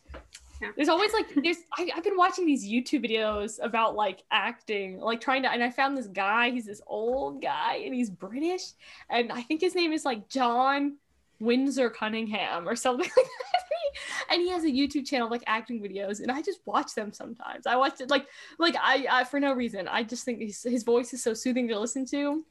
Yeah. 0.60 0.70
There's 0.76 0.90
always 0.90 1.14
like 1.14 1.28
there's 1.36 1.58
I, 1.78 1.90
I've 1.96 2.04
been 2.04 2.18
watching 2.18 2.46
these 2.46 2.66
YouTube 2.66 3.08
videos 3.08 3.60
about 3.62 3.96
like 3.96 4.24
acting, 4.32 5.00
like 5.00 5.22
trying 5.22 5.44
to 5.44 5.52
and 5.52 5.64
I 5.64 5.70
found 5.70 5.96
this 5.96 6.08
guy, 6.08 6.50
he's 6.50 6.66
this 6.66 6.82
old 6.88 7.42
guy 7.42 7.84
and 7.86 7.94
he's 7.94 8.10
British 8.10 8.72
and 9.10 9.32
I 9.32 9.44
think 9.44 9.62
his 9.62 9.76
name 9.76 9.94
is 9.94 10.06
like 10.06 10.28
John 10.28 10.98
Windsor 11.40 11.90
Cunningham 11.90 12.68
or 12.68 12.76
something 12.76 13.10
like 13.18 13.26
that. 13.26 14.32
And 14.32 14.42
he 14.42 14.50
has 14.50 14.64
a 14.64 14.68
YouTube 14.68 15.06
channel 15.06 15.30
like 15.30 15.44
acting 15.46 15.82
videos 15.84 16.20
and 16.20 16.32
I 16.32 16.42
just 16.42 16.62
watch 16.66 16.96
them 16.96 17.14
sometimes. 17.14 17.68
I 17.68 17.76
watched 17.76 18.02
it 18.02 18.10
like 18.10 18.26
like 18.58 18.76
I, 18.82 19.06
I 19.12 19.24
for 19.26 19.40
no 19.40 19.54
reason. 19.54 19.88
I 19.88 20.02
just 20.02 20.24
think 20.26 20.40
his, 20.40 20.64
his 20.64 20.84
voice 20.84 21.14
is 21.14 21.22
so 21.22 21.36
soothing 21.36 21.68
to 21.68 21.80
listen 21.80 22.06
to. 22.08 22.44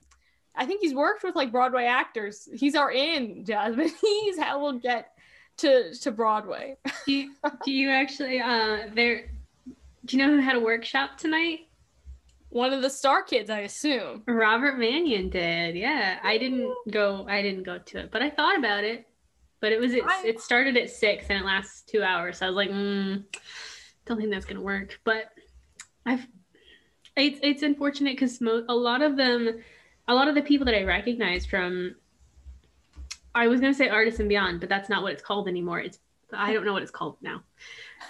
I 0.54 0.66
think 0.66 0.80
he's 0.82 0.94
worked 0.94 1.22
with 1.24 1.34
like 1.36 1.50
Broadway 1.52 1.84
actors. 1.86 2.48
He's 2.54 2.74
our 2.74 2.90
in, 2.92 3.44
Jasmine. 3.44 3.90
He's 4.00 4.38
how 4.38 4.60
we'll 4.60 4.78
get 4.78 5.12
to 5.58 5.94
to 5.94 6.10
Broadway. 6.10 6.76
Do 7.06 7.12
you, 7.12 7.34
do 7.64 7.72
you 7.72 7.88
actually 7.90 8.40
uh 8.40 8.88
there? 8.94 9.30
Do 10.04 10.16
you 10.16 10.22
know 10.26 10.30
who 10.34 10.40
had 10.40 10.56
a 10.56 10.60
workshop 10.60 11.16
tonight? 11.18 11.60
One 12.50 12.72
of 12.74 12.82
the 12.82 12.90
star 12.90 13.22
kids, 13.22 13.48
I 13.48 13.60
assume. 13.60 14.24
Robert 14.26 14.76
Manion 14.78 15.30
did. 15.30 15.74
Yeah, 15.74 16.18
I 16.22 16.36
didn't 16.36 16.70
go. 16.90 17.24
I 17.28 17.40
didn't 17.40 17.62
go 17.62 17.78
to 17.78 17.98
it, 18.00 18.10
but 18.10 18.20
I 18.20 18.28
thought 18.28 18.58
about 18.58 18.84
it. 18.84 19.06
But 19.60 19.72
it 19.72 19.80
was 19.80 19.94
it, 19.94 20.04
I- 20.04 20.24
it 20.26 20.40
started 20.40 20.76
at 20.76 20.90
six 20.90 21.26
and 21.30 21.38
it 21.38 21.46
lasts 21.46 21.82
two 21.82 22.02
hours. 22.02 22.38
So 22.38 22.46
I 22.46 22.48
was 22.50 22.56
like, 22.56 22.70
mm, 22.70 23.24
don't 24.04 24.18
think 24.18 24.30
that's 24.30 24.44
gonna 24.44 24.60
work. 24.60 25.00
But 25.04 25.30
I've 26.04 26.26
it's 27.16 27.38
it's 27.42 27.62
unfortunate 27.62 28.16
because 28.16 28.40
mo- 28.40 28.64
a 28.68 28.74
lot 28.74 29.00
of 29.02 29.16
them, 29.16 29.60
a 30.08 30.14
lot 30.14 30.28
of 30.28 30.34
the 30.34 30.42
people 30.42 30.64
that 30.66 30.74
I 30.74 30.82
recognize 30.84 31.46
from, 31.46 31.94
I 33.34 33.48
was 33.48 33.60
gonna 33.60 33.74
say 33.74 33.88
Artists 33.88 34.20
and 34.20 34.28
Beyond, 34.28 34.60
but 34.60 34.68
that's 34.68 34.88
not 34.88 35.02
what 35.02 35.12
it's 35.12 35.22
called 35.22 35.48
anymore. 35.48 35.80
It's 35.80 35.98
I 36.34 36.52
don't 36.52 36.64
know 36.64 36.72
what 36.72 36.82
it's 36.82 36.90
called 36.90 37.16
now. 37.20 37.42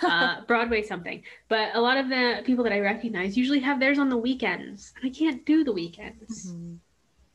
Uh, 0.03 0.41
Broadway 0.47 0.83
something. 0.83 1.23
But 1.49 1.75
a 1.75 1.81
lot 1.81 1.97
of 1.97 2.09
the 2.09 2.43
people 2.45 2.63
that 2.65 2.73
I 2.73 2.79
recognize 2.81 3.37
usually 3.37 3.61
have 3.61 3.81
theirs 3.81 3.99
on 3.99 4.09
the 4.09 4.17
weekends, 4.17 4.93
and 4.97 5.05
I 5.05 5.13
can't 5.13 5.45
do 5.45 5.65
the 5.65 5.73
weekends. 5.73 6.55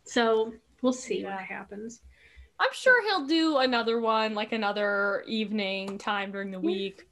So 0.05 0.53
we'll 0.81 0.93
see 0.93 1.21
Yeah. 1.21 1.35
what 1.35 1.43
happens. 1.43 2.01
I'm 2.59 2.71
sure 2.73 3.03
he'll 3.03 3.27
do 3.27 3.57
another 3.57 3.99
one, 3.99 4.33
like 4.33 4.51
another 4.53 5.23
evening 5.27 5.97
time 5.97 6.31
during 6.31 6.51
the 6.51 6.59
Yeah. 6.59 6.65
week, 6.65 7.07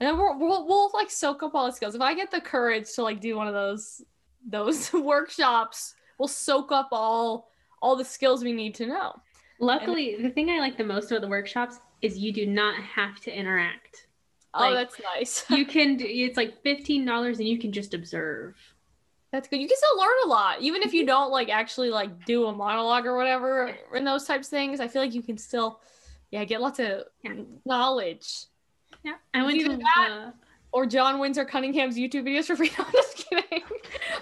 and 0.00 0.08
then 0.08 0.18
we'll, 0.18 0.38
we'll 0.38 0.66
we'll 0.66 0.90
like 0.92 1.10
soak 1.10 1.42
up 1.42 1.54
all 1.54 1.66
the 1.66 1.72
skills. 1.72 1.94
If 1.94 2.02
I 2.02 2.14
get 2.14 2.30
the 2.30 2.40
courage 2.40 2.92
to 2.94 3.02
like 3.02 3.20
do 3.20 3.36
one 3.36 3.46
of 3.48 3.54
those 3.54 4.02
those 4.46 4.92
workshops, 4.92 5.94
we'll 6.20 6.28
soak 6.28 6.70
up 6.70 6.90
all 6.92 7.50
all 7.82 7.96
the 7.96 8.04
skills 8.04 8.44
we 8.44 8.52
need 8.52 8.74
to 8.74 8.86
know. 8.86 9.18
Luckily, 9.58 10.16
the 10.20 10.28
thing 10.30 10.50
I 10.50 10.58
like 10.58 10.76
the 10.76 10.84
most 10.84 11.10
about 11.10 11.22
the 11.22 11.28
workshops 11.28 11.78
is 12.02 12.18
you 12.18 12.30
do 12.32 12.46
not 12.46 12.74
have 12.82 13.18
to 13.20 13.34
interact. 13.34 14.06
Oh, 14.52 14.60
Like- 14.60 14.74
that's 14.74 15.00
nice. 15.16 15.44
You 15.50 15.64
can 15.64 15.96
do, 15.96 16.04
it's 16.06 16.36
like 16.36 16.62
$15 16.62 17.38
and 17.38 17.48
you 17.48 17.58
can 17.58 17.72
just 17.72 17.94
observe. 17.94 18.54
That's 19.32 19.48
good. 19.48 19.60
You 19.60 19.68
can 19.68 19.76
still 19.78 19.98
learn 19.98 20.16
a 20.24 20.28
lot, 20.28 20.60
even 20.60 20.82
if 20.82 20.92
you 20.92 21.06
don't 21.06 21.30
like 21.30 21.48
actually 21.48 21.88
like 21.88 22.24
do 22.26 22.46
a 22.46 22.52
monologue 22.52 23.06
or 23.06 23.16
whatever 23.16 23.74
in 23.94 24.04
those 24.04 24.24
types 24.26 24.48
of 24.48 24.50
things. 24.50 24.78
I 24.80 24.88
feel 24.88 25.00
like 25.02 25.14
you 25.14 25.22
can 25.22 25.38
still, 25.38 25.80
yeah, 26.30 26.44
get 26.44 26.60
lots 26.60 26.78
of 26.80 27.04
Yeah. 27.22 27.34
knowledge. 27.64 28.44
Yeah. 29.04 29.14
I 29.32 29.42
went 29.42 29.58
to 29.60 29.76
that- 29.76 30.10
uh, 30.10 30.30
Or 30.72 30.86
John 30.86 31.18
Windsor 31.18 31.44
Cunningham's 31.44 31.96
YouTube 31.96 32.24
videos 32.28 32.46
for 32.46 32.56
free. 32.56 32.70
No, 32.78 32.84
I'm 32.84 32.92
just 32.92 33.16
kidding. 33.28 33.62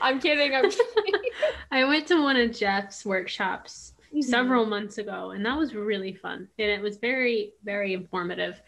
I'm 0.00 0.20
kidding. 0.20 0.54
I'm 0.54 0.70
kidding. 0.70 1.20
I 1.70 1.84
went 1.84 2.06
to 2.08 2.22
one 2.22 2.36
of 2.36 2.52
Jeff's 2.56 3.04
workshops 3.04 3.92
Mm-hmm. 4.08 4.22
several 4.22 4.64
months 4.64 4.96
ago 4.96 5.32
and 5.32 5.44
that 5.44 5.58
was 5.58 5.74
really 5.74 6.14
fun 6.14 6.48
and 6.58 6.70
it 6.70 6.80
was 6.80 6.96
very 6.96 7.52
very 7.62 7.92
informative. 7.92 8.58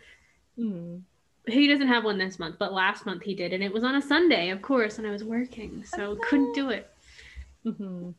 Mhm. 0.58 1.00
He 1.48 1.66
doesn't 1.66 1.88
have 1.88 2.04
one 2.04 2.18
this 2.18 2.38
month, 2.38 2.56
but 2.58 2.74
last 2.74 3.06
month 3.06 3.22
he 3.22 3.34
did 3.34 3.54
and 3.54 3.64
it 3.64 3.72
was 3.72 3.82
on 3.82 3.94
a 3.94 4.02
Sunday, 4.02 4.50
of 4.50 4.60
course, 4.60 4.98
and 4.98 5.06
I 5.06 5.10
was 5.10 5.24
working, 5.24 5.82
so 5.82 6.16
couldn't 6.28 6.52
do 6.52 6.68
it. 6.68 6.90
Mhm. 7.64 8.12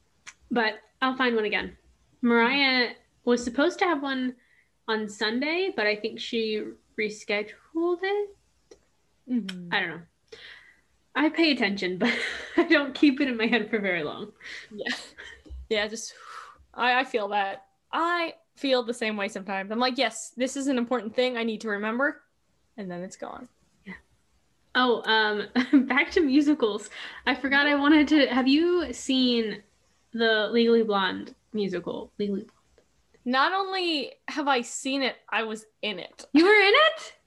but 0.49 0.79
I'll 1.03 1.15
find 1.15 1.35
one 1.35 1.45
again. 1.45 1.77
Mariah 2.23 2.93
was 3.23 3.43
supposed 3.43 3.77
to 3.79 3.85
have 3.85 4.01
one 4.01 4.33
on 4.87 5.07
Sunday, 5.07 5.71
but 5.75 5.85
I 5.85 5.95
think 5.95 6.19
she 6.19 6.63
rescheduled 6.97 7.99
it. 8.01 8.35
Mhm. 9.31 9.69
I 9.71 9.79
don't 9.79 9.89
know. 9.89 10.01
I 11.15 11.29
pay 11.29 11.51
attention, 11.51 11.97
but 11.97 12.11
I 12.57 12.63
don't 12.63 12.93
keep 12.93 13.21
it 13.21 13.27
in 13.27 13.37
my 13.37 13.45
head 13.47 13.69
for 13.69 13.79
very 13.79 14.03
long. 14.03 14.31
Yeah. 14.71 14.93
Yeah, 15.69 15.87
just 15.87 16.13
I, 16.73 16.99
I 16.99 17.03
feel 17.03 17.29
that. 17.29 17.65
I 17.93 18.33
feel 18.55 18.83
the 18.83 18.93
same 18.93 19.17
way 19.17 19.27
sometimes. 19.27 19.71
I'm 19.71 19.79
like, 19.79 19.97
yes, 19.97 20.31
this 20.37 20.55
is 20.55 20.67
an 20.67 20.77
important 20.77 21.15
thing 21.15 21.37
I 21.37 21.43
need 21.43 21.61
to 21.61 21.69
remember. 21.69 22.21
And 22.77 22.89
then 22.89 23.03
it's 23.03 23.17
gone. 23.17 23.47
Yeah. 23.85 23.93
Oh, 24.75 25.01
um, 25.03 25.47
back 25.87 26.11
to 26.11 26.21
musicals. 26.21 26.89
I 27.25 27.35
forgot 27.35 27.67
I 27.67 27.75
wanted 27.75 28.07
to. 28.09 28.27
Have 28.27 28.47
you 28.47 28.93
seen 28.93 29.61
the 30.13 30.49
Legally 30.51 30.83
Blonde 30.83 31.35
musical? 31.53 32.11
Legally, 32.17 32.41
Blonde. 32.41 32.51
Not 33.25 33.53
only 33.53 34.13
have 34.29 34.47
I 34.47 34.61
seen 34.61 35.03
it, 35.03 35.15
I 35.29 35.43
was 35.43 35.65
in 35.81 35.99
it. 35.99 36.25
you 36.33 36.43
were 36.45 36.51
in 36.51 36.73
it. 36.73 37.13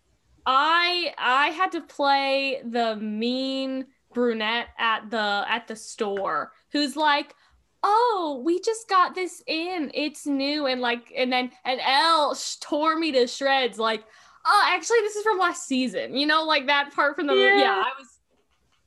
I 0.47 1.15
I 1.19 1.49
had 1.49 1.73
to 1.73 1.81
play 1.81 2.61
the 2.65 2.97
mean 2.97 3.87
brunette 4.13 4.69
at 4.79 5.11
the 5.11 5.45
at 5.49 5.67
the 5.69 5.77
store 5.77 6.53
who's 6.73 6.97
like, 6.97 7.35
"Oh, 7.83 8.43
we 8.45 8.61
just 8.61 8.89
got 8.89 9.15
this 9.15 9.43
in. 9.47 9.91
It's 9.95 10.27
new." 10.27 10.67
And 10.67 10.81
like 10.81 11.13
and 11.17 11.33
then 11.33 11.51
and 11.65 11.81
Elle 11.85 12.35
sh- 12.35 12.57
tore 12.61 12.97
me 12.99 13.13
to 13.13 13.27
shreds 13.27 13.79
like, 13.79 14.05
"Oh, 14.47 14.65
actually 14.73 15.01
this 15.01 15.17
is 15.17 15.23
from 15.23 15.39
last 15.39 15.67
season." 15.67 16.17
You 16.17 16.27
know, 16.27 16.45
like 16.45 16.67
that 16.67 16.93
part 16.95 17.17
from 17.17 17.27
the 17.27 17.35
movie. 17.35 17.45
Yeah. 17.45 17.61
Yeah, 17.61 17.83
I 17.85 17.93
was 17.99 18.19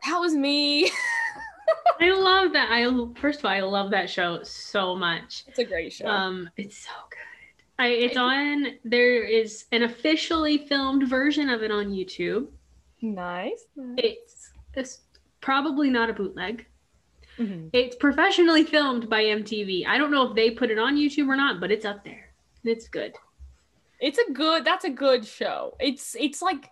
that 0.06 0.18
was 0.20 0.36
me. 0.36 0.92
I 2.00 2.12
love 2.12 2.54
that. 2.54 2.70
I 2.72 2.86
first 3.20 3.40
of 3.40 3.46
all, 3.46 3.52
I 3.52 3.60
love 3.62 3.92
that 3.92 4.10
show 4.10 4.42
so 4.44 4.96
much. 4.96 5.44
it's 5.48 5.60
a 5.60 5.66
great 5.66 5.92
show. 5.92 6.08
Um, 6.08 6.50
it's 6.56 6.78
so 6.78 6.92
good. 7.10 7.18
I 7.80 7.88
it's 7.88 8.18
on. 8.18 8.68
There 8.84 9.24
is 9.24 9.66
an 9.72 9.84
officially 9.84 10.58
filmed 10.58 11.08
version 11.08 11.50
of 11.50 11.62
it 11.64 11.72
on 11.72 11.88
YouTube. 11.92 12.48
nice. 13.02 13.66
It's 13.98 14.52
it's 14.74 15.02
probably 15.42 15.90
not 15.90 16.10
a 16.10 16.14
bootleg. 16.14 16.66
Mhm. 17.38 17.70
It's 17.74 17.96
professionally 17.96 18.64
filmed 18.64 19.10
by 19.10 19.24
MTV. 19.26 19.86
I 19.86 19.98
don't 20.00 20.10
know 20.12 20.28
if 20.30 20.36
they 20.36 20.50
put 20.52 20.72
it 20.72 20.80
on 20.80 20.96
YouTube 20.96 21.28
or 21.28 21.36
not, 21.36 21.60
but 21.60 21.72
it's 21.72 21.86
up 21.86 22.04
there. 22.04 22.34
It's 22.64 22.88
good. 22.88 23.14
It's 24.00 24.18
a 24.18 24.32
good. 24.32 24.66
That's 24.66 24.86
a 24.86 24.90
good 24.90 25.26
show. 25.26 25.76
It's 25.80 26.16
it's 26.16 26.42
like 26.42 26.72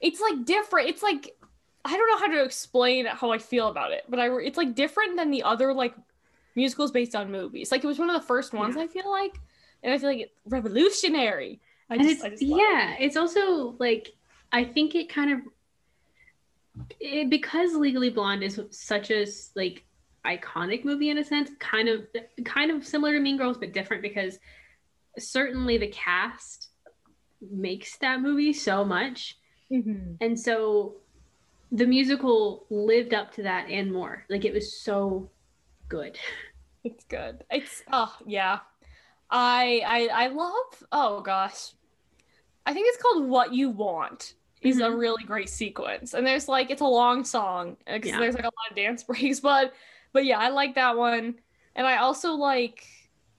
it's 0.00 0.20
like 0.20 0.44
different. 0.46 0.88
It's 0.88 1.02
like 1.02 1.36
I 1.84 1.96
don't 1.96 2.08
know 2.10 2.18
how 2.18 2.32
to 2.38 2.44
explain 2.44 3.06
how 3.06 3.30
I 3.30 3.38
feel 3.38 3.68
about 3.68 3.92
it, 3.92 4.04
but 4.08 4.18
I 4.18 4.28
it's 4.38 4.56
like 4.56 4.74
different 4.74 5.16
than 5.16 5.30
the 5.30 5.42
other 5.42 5.72
like 5.74 5.94
musicals 6.54 6.90
based 6.90 7.14
on 7.14 7.30
movies. 7.30 7.70
Like 7.70 7.84
it 7.84 7.86
was 7.86 7.98
one 7.98 8.08
of 8.10 8.20
the 8.20 8.26
first 8.26 8.52
ones 8.54 8.76
Yeah. 8.76 8.82
I 8.82 8.86
feel 8.86 9.10
like, 9.10 9.38
and 9.82 9.92
I 9.92 9.98
feel 9.98 10.10
like 10.10 10.20
it's 10.20 10.34
revolutionary. 10.46 11.60
I 11.90 11.94
and 11.94 12.02
just, 12.02 12.24
it's 12.24 12.42
love 12.42 12.60
it. 12.60 12.64
yeah, 12.66 12.96
it's 12.98 13.16
also 13.16 13.74
like 13.78 14.12
I 14.52 14.64
think 14.64 14.94
it 14.94 15.08
kind 15.08 15.32
of 15.32 15.40
it, 17.00 17.30
because 17.30 17.74
Legally 17.74 18.10
Blonde 18.10 18.42
is 18.42 18.60
such 18.70 19.10
a 19.10 19.26
like 19.54 19.84
iconic 20.26 20.84
movie 20.84 21.10
in 21.10 21.18
a 21.18 21.24
sense, 21.24 21.50
kind 21.58 21.88
of 21.88 22.06
kind 22.44 22.70
of 22.70 22.86
similar 22.86 23.12
to 23.12 23.20
Mean 23.20 23.36
Girls 23.36 23.58
but 23.58 23.72
different 23.72 24.02
because 24.02 24.38
certainly 25.18 25.78
the 25.78 25.88
cast 25.88 26.68
makes 27.50 27.96
that 27.98 28.20
movie 28.20 28.52
so 28.52 28.84
much. 28.84 29.38
Mhm. 29.72 30.16
And 30.20 30.38
so 30.38 30.96
the 31.70 31.86
musical 31.86 32.66
lived 32.70 33.12
up 33.12 33.32
to 33.34 33.42
that 33.42 33.68
and 33.68 33.92
more. 33.92 34.24
Like 34.28 34.44
it 34.44 34.52
was 34.54 34.80
so 34.80 35.30
good. 35.88 36.18
It's 36.84 37.04
good. 37.04 37.44
It's 37.50 37.82
oh 37.92 38.14
yeah. 38.24 38.60
I 39.30 39.82
I 39.86 40.24
I 40.24 40.26
love 40.28 40.84
oh 40.92 41.20
gosh. 41.20 41.72
I 42.66 42.74
think 42.74 42.86
it's 42.88 43.02
called 43.02 43.26
What 43.28 43.52
You 43.54 43.70
Want. 43.70 44.34
Is 44.60 44.80
a 44.80 44.88
Mhm. 44.88 44.98
really 44.98 45.22
great 45.24 45.48
sequence. 45.48 46.14
And 46.14 46.26
there's 46.26 46.48
like 46.48 46.70
it's 46.70 46.80
a 46.82 46.86
long 46.86 47.24
song 47.24 47.76
because 47.86 48.10
Yeah. 48.10 48.18
there's 48.18 48.34
like 48.34 48.44
a 48.44 48.48
lot 48.48 48.70
of 48.70 48.76
dance 48.76 49.02
breaks, 49.04 49.40
but 49.40 49.72
but 50.12 50.24
yeah, 50.24 50.38
I 50.38 50.48
like 50.48 50.74
that 50.74 50.96
one. 50.96 51.36
And 51.76 51.86
I 51.86 51.98
also 51.98 52.32
like 52.32 52.84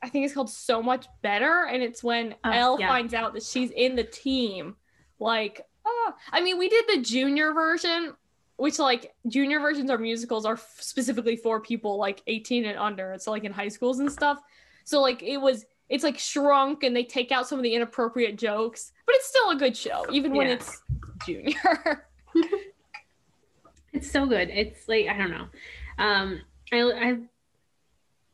I 0.01 0.07
think 0.07 0.23
it's 0.25 0.33
called 0.33 0.49
So 0.49 0.81
Much 0.81 1.07
Better 1.21 1.65
and 1.65 1.83
it's 1.83 2.01
when 2.03 2.35
Oh, 2.45 2.51
Elle 2.51 2.79
yeah. 2.79 2.87
finds 2.87 3.13
out 3.13 3.33
that 3.33 3.43
she's 3.43 3.71
in 3.71 3.95
the 3.95 4.03
team. 4.05 4.77
Like, 5.19 5.61
oh, 5.83 6.13
I 6.31 6.39
mean, 6.39 6.57
we 6.57 6.69
did 6.69 6.85
the 6.87 7.01
junior 7.01 7.53
version 7.53 8.13
which 8.55 8.77
like 8.77 9.13
junior 9.27 9.59
versions 9.61 9.89
or 9.89 9.97
musicals 9.97 10.45
are 10.45 10.57
specifically 10.57 11.37
for 11.37 11.61
people 11.61 11.97
like 11.97 12.21
18 12.27 12.65
and 12.65 12.77
under 12.77 13.13
it's 13.13 13.25
like 13.25 13.45
in 13.45 13.53
high 13.53 13.69
schools 13.69 13.99
and 13.99 14.11
stuff 14.11 14.41
so 14.83 14.99
like 14.99 15.23
it 15.23 15.37
was 15.37 15.65
it's 15.89 16.03
like 16.03 16.17
shrunk 16.17 16.83
and 16.83 16.95
they 16.95 17.03
take 17.03 17.31
out 17.31 17.47
some 17.47 17.57
of 17.59 17.63
the 17.63 17.73
inappropriate 17.73 18.37
jokes 18.37 18.91
but 19.05 19.15
it's 19.15 19.27
still 19.27 19.49
a 19.49 19.55
good 19.55 19.75
show 19.75 20.05
even 20.11 20.33
when 20.33 20.47
it's 20.47 20.81
junior 21.25 22.05
It's 23.93 24.11
so 24.11 24.25
good. 24.25 24.49
It's 24.49 24.87
like 24.87 25.07
I 25.07 25.17
don't 25.17 25.31
know. 25.31 25.47
Um, 25.97 26.41
I 26.71 26.81
I 26.81 27.17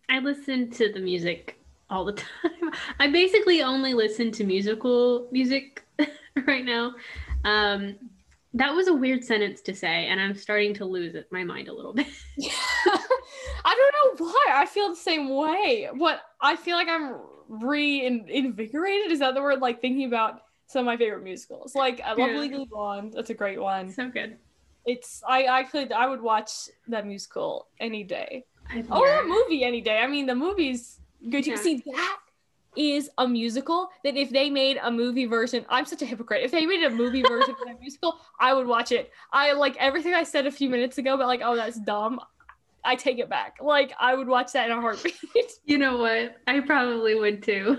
I 0.09 0.19
listen 0.19 0.69
to 0.71 0.91
the 0.91 0.99
music 0.99 1.59
all 1.89 2.05
the 2.05 2.13
time. 2.43 2.71
I 2.99 3.09
basically 3.09 3.61
only 3.61 3.93
listen 3.93 4.31
to 4.33 4.43
musical 4.43 5.27
music 5.31 5.83
right 6.47 6.65
now. 6.65 6.93
Um, 7.43 7.95
that 8.53 8.73
was 8.73 8.87
a 8.87 8.93
weird 8.93 9.23
sentence 9.23 9.61
to 9.61 9.73
say, 9.73 10.07
and 10.07 10.19
I'm 10.19 10.35
starting 10.35 10.73
to 10.75 10.85
lose 10.85 11.15
it, 11.15 11.31
my 11.31 11.43
mind 11.43 11.67
a 11.67 11.73
little 11.73 11.93
bit. 11.93 12.07
i 13.65 13.75
don't 13.75 14.19
know 14.19 14.25
why 14.25 14.45
i 14.53 14.65
feel 14.65 14.89
the 14.89 14.95
same 14.95 15.33
way 15.35 15.89
but 15.97 16.21
i 16.41 16.55
feel 16.55 16.75
like 16.75 16.87
i'm 16.89 17.15
reinvigorated 17.47 19.11
is 19.11 19.19
that 19.19 19.33
the 19.35 19.41
word 19.41 19.59
like 19.59 19.81
thinking 19.81 20.05
about 20.05 20.41
some 20.67 20.79
of 20.81 20.85
my 20.85 20.97
favorite 20.97 21.23
musicals 21.23 21.75
like 21.75 22.01
i 22.01 22.09
love 22.13 22.31
Yeah. 22.31 22.39
legally 22.39 22.65
blonde 22.69 23.13
that's 23.15 23.29
a 23.29 23.33
great 23.35 23.61
one 23.61 23.91
so 23.91 24.09
good. 24.09 24.37
it's 24.85 25.21
i 25.27 25.45
i 25.47 25.63
could 25.63 25.91
i 25.91 26.07
would 26.07 26.21
watch 26.21 26.51
that 26.87 27.05
musical 27.05 27.67
any 27.79 28.03
day 28.03 28.45
Oh, 28.89 29.05
that 29.05 29.27
movie 29.27 29.63
any 29.63 29.79
day. 29.79 29.99
I 29.99 30.07
mean, 30.07 30.25
the 30.25 30.33
movie's 30.33 30.99
good. 31.29 31.45
Yeah. 31.45 31.55
See, 31.57 31.83
that 31.85 32.17
is 32.75 33.11
a 33.19 33.27
musical 33.27 33.89
that 34.03 34.17
if 34.17 34.31
they 34.31 34.49
made 34.49 34.79
a 34.81 34.89
movie 34.89 35.25
version, 35.27 35.63
I'm 35.69 35.85
such 35.85 36.01
a 36.01 36.05
hypocrite. 36.05 36.43
If 36.43 36.49
they 36.49 36.65
made 36.65 36.83
a 36.83 36.89
movie 36.89 37.21
version 37.21 37.51
of 37.51 37.67
that 37.67 37.79
musical, 37.79 38.19
I 38.39 38.55
would 38.55 38.65
watch 38.65 38.91
it. 38.91 39.11
I 39.31 39.51
like 39.53 39.77
everything 39.77 40.15
I 40.15 40.23
said 40.23 40.47
a 40.47 40.51
few 40.51 40.67
minutes 40.67 40.97
ago, 40.97 41.15
but 41.15 41.27
like, 41.27 41.41
oh, 41.43 41.55
that's 41.55 41.79
dumb. 41.79 42.19
I 42.85 42.95
take 42.95 43.19
it 43.19 43.29
back. 43.29 43.57
Like, 43.61 43.93
I 43.99 44.13
would 44.15 44.27
watch 44.27 44.51
that 44.53 44.69
in 44.69 44.77
a 44.77 44.81
heartbeat. 44.81 45.15
You 45.65 45.77
know 45.79 45.97
what? 45.97 46.37
I 46.47 46.59
probably 46.61 47.15
would 47.15 47.41
too. 47.43 47.77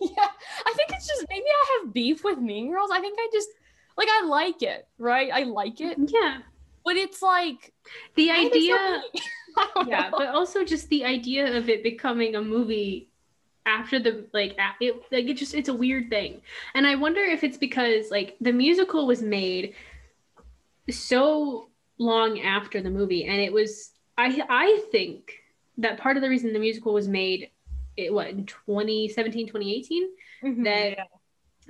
yeah, 0.00 0.28
I 0.66 0.72
think 0.76 0.90
it's 0.92 1.06
just 1.06 1.26
maybe 1.28 1.44
I 1.46 1.80
have 1.82 1.92
beef 1.92 2.22
with 2.24 2.38
Mean 2.38 2.70
Girls. 2.70 2.90
I 2.92 3.00
think 3.00 3.18
I 3.18 3.28
just 3.32 3.48
like 3.98 4.08
I 4.10 4.24
like 4.26 4.62
it, 4.62 4.86
right? 4.98 5.30
I 5.32 5.42
like 5.42 5.80
it, 5.80 5.98
Yeah. 5.98 6.38
but 6.84 6.96
it's 6.96 7.20
like 7.22 7.72
The 8.14 8.28
why 8.28 8.46
are 8.46 8.50
they 8.50 8.66
so 8.68 8.74
idea 8.74 9.02
mean? 9.02 9.22
I 9.56 9.70
don't 9.74 9.88
yeah 9.88 10.08
know. 10.10 10.18
but 10.18 10.28
also 10.28 10.64
just 10.64 10.88
the 10.88 11.04
idea 11.04 11.56
of 11.56 11.68
it 11.68 11.82
becoming 11.82 12.34
a 12.36 12.42
movie 12.42 13.10
after 13.66 13.98
the 13.98 14.26
like 14.32 14.56
it 14.80 14.94
like 15.12 15.26
it 15.26 15.34
just 15.36 15.54
it's 15.54 15.68
a 15.70 15.74
weird 15.74 16.10
thing 16.10 16.42
and 16.74 16.86
i 16.86 16.94
wonder 16.94 17.20
if 17.22 17.42
it's 17.42 17.56
because 17.56 18.10
like 18.10 18.36
the 18.40 18.52
musical 18.52 19.06
was 19.06 19.22
made 19.22 19.74
so 20.90 21.68
long 21.98 22.40
after 22.40 22.82
the 22.82 22.90
movie 22.90 23.24
and 23.24 23.40
it 23.40 23.52
was 23.52 23.90
i 24.18 24.42
i 24.48 24.84
think 24.92 25.32
that 25.78 25.98
part 25.98 26.16
of 26.16 26.22
the 26.22 26.28
reason 26.28 26.52
the 26.52 26.58
musical 26.58 26.92
was 26.92 27.08
made 27.08 27.50
it 27.96 28.12
what 28.12 28.28
in 28.28 28.44
2017 28.46 29.46
2018 29.46 30.08
Mhm, 30.42 30.64
that- 30.64 30.90
yeah. 30.98 31.04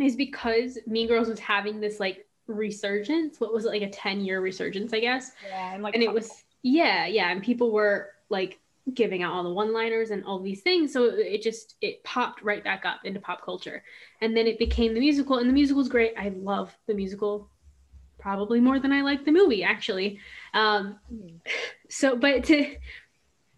is 0.06 0.16
because 0.16 0.78
mean 0.86 1.06
girls 1.08 1.28
was 1.28 1.38
having 1.40 1.80
this 1.80 2.00
like 2.00 2.26
resurgence 2.46 3.40
what 3.40 3.52
was 3.52 3.64
it 3.64 3.68
like 3.68 3.82
a 3.82 3.90
10 3.90 4.20
year 4.20 4.40
resurgence 4.40 4.92
i 4.92 5.00
guess? 5.00 5.32
Yeah, 5.48 5.74
and 5.74 5.82
like 5.82 5.94
and 5.94 6.02
it 6.02 6.12
was 6.12 6.44
yeah 6.62 7.06
yeah 7.06 7.30
and 7.30 7.42
people 7.42 7.70
were 7.70 8.10
like 8.28 8.58
giving 8.92 9.22
out 9.22 9.32
all 9.32 9.42
the 9.42 9.52
one 9.52 9.72
liners 9.72 10.10
and 10.10 10.24
all 10.24 10.38
these 10.38 10.60
things 10.60 10.92
so 10.92 11.04
it 11.04 11.40
just 11.42 11.76
it 11.80 12.04
popped 12.04 12.42
right 12.42 12.62
back 12.62 12.84
up 12.84 13.00
into 13.04 13.18
pop 13.18 13.42
culture. 13.42 13.82
And 14.20 14.36
then 14.36 14.46
it 14.46 14.58
became 14.58 14.92
the 14.92 15.00
musical 15.00 15.38
and 15.38 15.48
the 15.48 15.54
musical 15.54 15.78
musical's 15.80 15.88
great. 15.88 16.12
I 16.18 16.28
love 16.36 16.76
the 16.86 16.92
musical 16.92 17.48
probably 18.18 18.60
more 18.60 18.78
than 18.78 18.92
i 18.92 19.00
like 19.00 19.24
the 19.24 19.32
movie 19.32 19.64
actually. 19.64 20.18
Um 20.52 20.98
Mhm. 21.10 21.40
So 21.88 22.16
but 22.16 22.44
to 22.44 22.74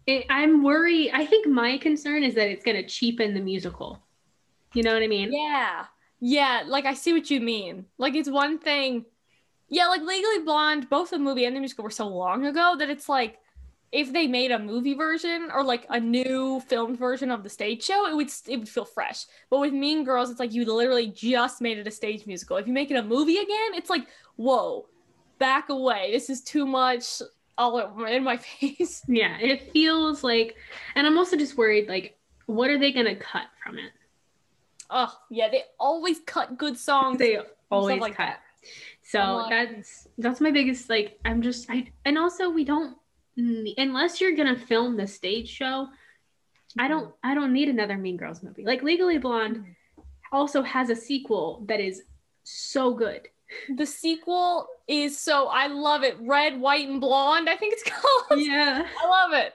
it, 0.05 0.25
i'm 0.29 0.63
worried 0.63 1.11
i 1.13 1.25
think 1.25 1.47
my 1.47 1.77
concern 1.77 2.23
is 2.23 2.35
that 2.35 2.49
it's 2.49 2.63
going 2.63 2.77
to 2.77 2.87
cheapen 2.87 3.33
the 3.33 3.39
musical 3.41 3.99
you 4.73 4.83
know 4.83 4.93
what 4.93 5.03
i 5.03 5.07
mean 5.07 5.31
Yeah. 5.33 5.85
Yeah, 6.19 6.63
like 6.65 6.85
I 6.85 6.95
see 6.95 7.13
what 7.13 7.29
you 7.29 7.39
mean. 7.39 7.85
Like 7.99 8.15
it's 8.15 8.29
one 8.29 8.57
thing. 8.57 9.05
Yeah, 9.69 9.87
like 9.87 10.01
Legally 10.01 10.39
Blonde, 10.39 10.89
both 10.89 11.11
the 11.11 11.19
movie 11.19 11.45
and 11.45 11.55
the 11.55 11.59
musical 11.59 11.83
were 11.83 11.91
so 11.91 12.07
long 12.07 12.45
ago 12.45 12.75
that 12.79 12.89
it's 12.89 13.07
like 13.07 13.37
if 13.91 14.11
they 14.11 14.27
made 14.27 14.51
a 14.51 14.59
movie 14.59 14.95
version 14.95 15.49
or 15.53 15.63
like 15.63 15.85
a 15.89 15.99
new 15.99 16.59
filmed 16.61 16.97
version 16.97 17.29
of 17.29 17.43
the 17.43 17.49
stage 17.49 17.83
show, 17.83 18.07
it 18.07 18.15
would 18.15 18.31
it 18.47 18.57
would 18.57 18.67
feel 18.69 18.85
fresh. 18.85 19.25
But 19.49 19.59
with 19.59 19.73
Mean 19.73 20.03
Girls, 20.03 20.29
it's 20.31 20.39
like 20.39 20.53
you 20.53 20.65
literally 20.65 21.07
just 21.07 21.61
made 21.61 21.77
it 21.77 21.87
a 21.87 21.91
stage 21.91 22.25
musical. 22.25 22.57
If 22.57 22.65
you 22.65 22.73
make 22.73 22.89
it 22.89 22.95
a 22.97 23.03
movie 23.03 23.37
again, 23.37 23.73
it's 23.75 23.89
like, 23.89 24.07
whoa, 24.37 24.87
back 25.37 25.69
away. 25.69 26.09
This 26.11 26.29
is 26.31 26.41
too 26.41 26.65
much 26.65 27.21
all 27.57 28.05
in 28.05 28.23
my 28.23 28.37
face. 28.59 29.03
yeah 29.07 29.37
it 29.39 29.71
feels 29.71 30.23
like 30.23 30.55
and 30.95 31.07
i'm 31.07 31.17
also 31.17 31.35
just 31.35 31.57
worried 31.57 31.87
like 31.87 32.17
what 32.45 32.69
are 32.69 32.77
they 32.79 32.91
to 32.91 33.15
cut 33.15 33.47
from 33.63 33.77
it 33.77 33.91
Oh, 34.89 35.13
yeah, 35.29 35.49
they 35.49 35.63
always 35.79 36.19
cut 36.25 36.57
good 36.57 36.77
songs. 36.77 37.17
they 37.19 37.39
always 37.69 37.99
like 37.99 38.15
cut. 38.15 38.25
that. 38.25 38.39
So 39.03 39.19
like- 39.37 39.49
that's 39.49 40.07
that's 40.17 40.41
my 40.41 40.51
biggest 40.51 40.89
like 40.89 41.19
I'm 41.25 41.41
just 41.41 41.69
I 41.69 41.91
and 42.05 42.17
also 42.17 42.49
we 42.49 42.65
don't 42.65 42.97
unless 43.77 44.19
you're 44.19 44.35
gonna 44.35 44.57
film 44.57 44.97
the 44.97 45.07
stage 45.07 45.49
show. 45.49 45.87
I 46.79 46.87
don't 46.87 47.05
mm-hmm. 47.05 47.31
I 47.31 47.33
don't 47.33 47.53
need 47.53 47.69
another 47.69 47.97
Mean 47.97 48.17
Girls 48.17 48.43
movie. 48.43 48.65
Like 48.65 48.83
Legally 48.83 49.17
Blonde 49.17 49.57
mm-hmm. 49.57 50.01
also 50.31 50.61
has 50.63 50.89
a 50.89 50.95
sequel 50.95 51.63
that 51.67 51.79
is 51.79 52.03
so 52.43 52.93
good. 52.93 53.27
The 53.75 53.85
sequel 53.85 54.67
is 54.87 55.17
so 55.17 55.47
I 55.47 55.67
love 55.67 56.03
it. 56.03 56.17
Red, 56.21 56.59
white, 56.59 56.87
and 56.87 56.99
blonde. 57.01 57.49
I 57.49 57.55
think 57.55 57.73
it's 57.73 57.83
called. 58.29 58.39
Yeah, 58.41 58.85
I 59.03 59.07
love 59.09 59.33
it. 59.33 59.53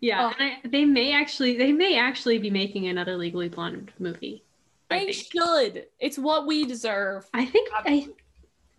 yeah. 0.00 0.26
Oh. 0.30 0.34
And 0.38 0.52
I, 0.64 0.68
they 0.68 0.84
may 0.84 1.12
actually 1.12 1.56
they 1.56 1.72
may 1.72 1.98
actually 1.98 2.38
be 2.38 2.50
making 2.50 2.86
another 2.88 3.16
Legally 3.16 3.48
Blonde 3.48 3.92
movie. 3.98 4.42
I 4.90 5.06
They 5.06 5.12
should. 5.12 5.86
It's 5.98 6.18
what 6.18 6.46
we 6.46 6.64
deserve. 6.64 7.28
I 7.34 7.44
think 7.46 7.68
I 7.74 8.08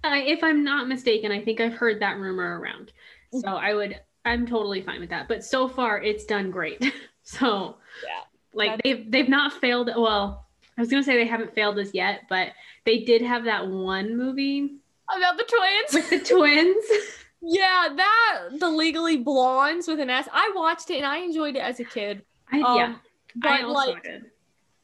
I, 0.03 0.19
if 0.21 0.43
I'm 0.43 0.63
not 0.63 0.87
mistaken, 0.87 1.31
I 1.31 1.41
think 1.43 1.59
I've 1.59 1.73
heard 1.73 1.99
that 2.01 2.17
rumor 2.17 2.59
around. 2.59 2.93
So 3.33 3.47
I 3.49 3.73
would, 3.73 3.99
I'm 4.23 4.45
totally 4.47 4.81
fine 4.81 5.01
with 5.01 5.09
that. 5.09 5.27
But 5.27 5.43
so 5.43 5.67
far, 5.67 6.01
it's 6.01 6.23
done 6.23 6.49
great. 6.49 6.93
so 7.23 7.75
Yeah. 8.05 8.21
like 8.53 8.81
they've 8.83 9.11
they've 9.11 9.27
not 9.27 9.51
failed. 9.53 9.89
Well, 9.97 10.46
I 10.77 10.81
was 10.81 10.89
gonna 10.89 11.03
say 11.03 11.15
they 11.17 11.25
haven't 11.25 11.53
failed 11.55 11.77
us 11.79 11.93
yet, 11.93 12.21
but 12.29 12.49
they 12.85 12.99
did 12.99 13.21
have 13.21 13.45
that 13.45 13.67
one 13.67 14.15
movie 14.17 14.75
About 15.15 15.37
the 15.37 15.43
twins. 15.43 15.93
with 15.93 16.09
the 16.09 16.19
twins. 16.35 16.85
yeah, 17.41 17.89
that 17.95 18.41
the 18.59 18.69
Legally 18.69 19.17
Blondes 19.17 19.87
with 19.87 19.99
an 19.99 20.09
S. 20.09 20.27
I 20.31 20.51
watched 20.55 20.89
it 20.89 20.97
and 20.97 21.05
I 21.05 21.17
enjoyed 21.17 21.55
it 21.55 21.59
as 21.59 21.79
a 21.79 21.83
kid. 21.83 22.23
I, 22.51 22.61
Um, 22.61 22.77
yeah, 22.77 22.95
but 23.35 23.51
I 23.51 23.61
also 23.63 23.91
like, 23.93 24.03
did. 24.03 24.25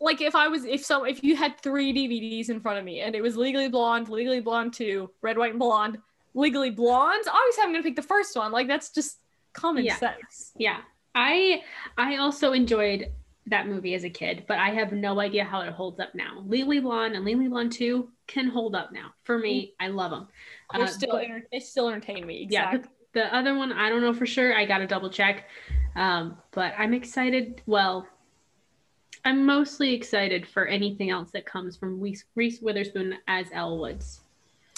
like 0.01 0.21
if 0.21 0.35
I 0.35 0.47
was 0.47 0.65
if 0.65 0.83
so 0.83 1.03
if 1.03 1.23
you 1.23 1.35
had 1.35 1.59
three 1.61 1.93
DVDs 1.93 2.49
in 2.49 2.59
front 2.59 2.79
of 2.79 2.85
me 2.85 3.01
and 3.01 3.15
it 3.15 3.21
was 3.21 3.37
Legally 3.37 3.69
Blonde, 3.69 4.09
Legally 4.09 4.39
Blonde 4.41 4.73
Two, 4.73 5.11
Red, 5.21 5.37
White, 5.37 5.51
and 5.51 5.59
Blonde, 5.59 5.97
Legally 6.33 6.71
Blondes, 6.71 7.27
obviously 7.27 7.63
I'm 7.63 7.71
gonna 7.71 7.83
pick 7.83 7.95
the 7.95 8.01
first 8.01 8.35
one. 8.35 8.51
Like 8.51 8.67
that's 8.67 8.89
just 8.89 9.19
common 9.53 9.85
Yeah. 9.85 9.97
sense. 9.97 10.51
Yeah, 10.57 10.77
I 11.13 11.61
I 11.97 12.17
also 12.17 12.51
enjoyed 12.53 13.11
that 13.47 13.67
movie 13.67 13.93
as 13.93 14.03
a 14.05 14.09
kid, 14.09 14.45
but 14.47 14.57
I 14.57 14.69
have 14.69 14.93
no 14.93 15.19
idea 15.19 15.43
how 15.43 15.61
it 15.61 15.73
holds 15.73 15.99
up 15.99 16.15
now. 16.15 16.43
Legally 16.47 16.79
Blonde 16.79 17.15
and 17.15 17.25
Legally 17.25 17.47
Blonde 17.49 17.71
Two 17.73 18.09
can 18.27 18.47
hold 18.47 18.73
up 18.75 18.91
now 18.93 19.13
for 19.23 19.37
me. 19.37 19.73
I 19.79 19.87
love 19.89 20.11
them. 20.11 20.27
They're 20.71 20.83
Uh, 20.83 20.87
still 20.87 21.11
but- 21.11 21.23
enter- 21.25 21.47
they 21.51 21.59
still 21.59 21.89
entertain 21.89 22.25
me. 22.25 22.47
Yeah, 22.49 22.77
the, 22.77 22.87
the 23.13 23.35
other 23.35 23.55
one 23.55 23.73
I 23.73 23.89
don't 23.89 24.01
know 24.01 24.13
for 24.13 24.25
sure. 24.25 24.55
I 24.55 24.65
got 24.65 24.77
to 24.79 24.87
double 24.87 25.09
check. 25.09 25.49
Um, 25.95 26.37
but 26.51 26.73
I'm 26.77 26.93
excited. 26.93 27.61
Well, 27.65 28.07
I'm 29.25 29.45
mostly 29.45 29.93
excited 29.93 30.47
for 30.47 30.65
anything 30.65 31.09
else 31.11 31.31
that 31.31 31.45
comes 31.45 31.77
from 31.77 31.99
Reese, 32.01 32.25
Reese 32.35 32.61
Witherspoon 32.61 33.15
as 33.27 33.47
Elle 33.53 33.77
Woods. 33.77 34.21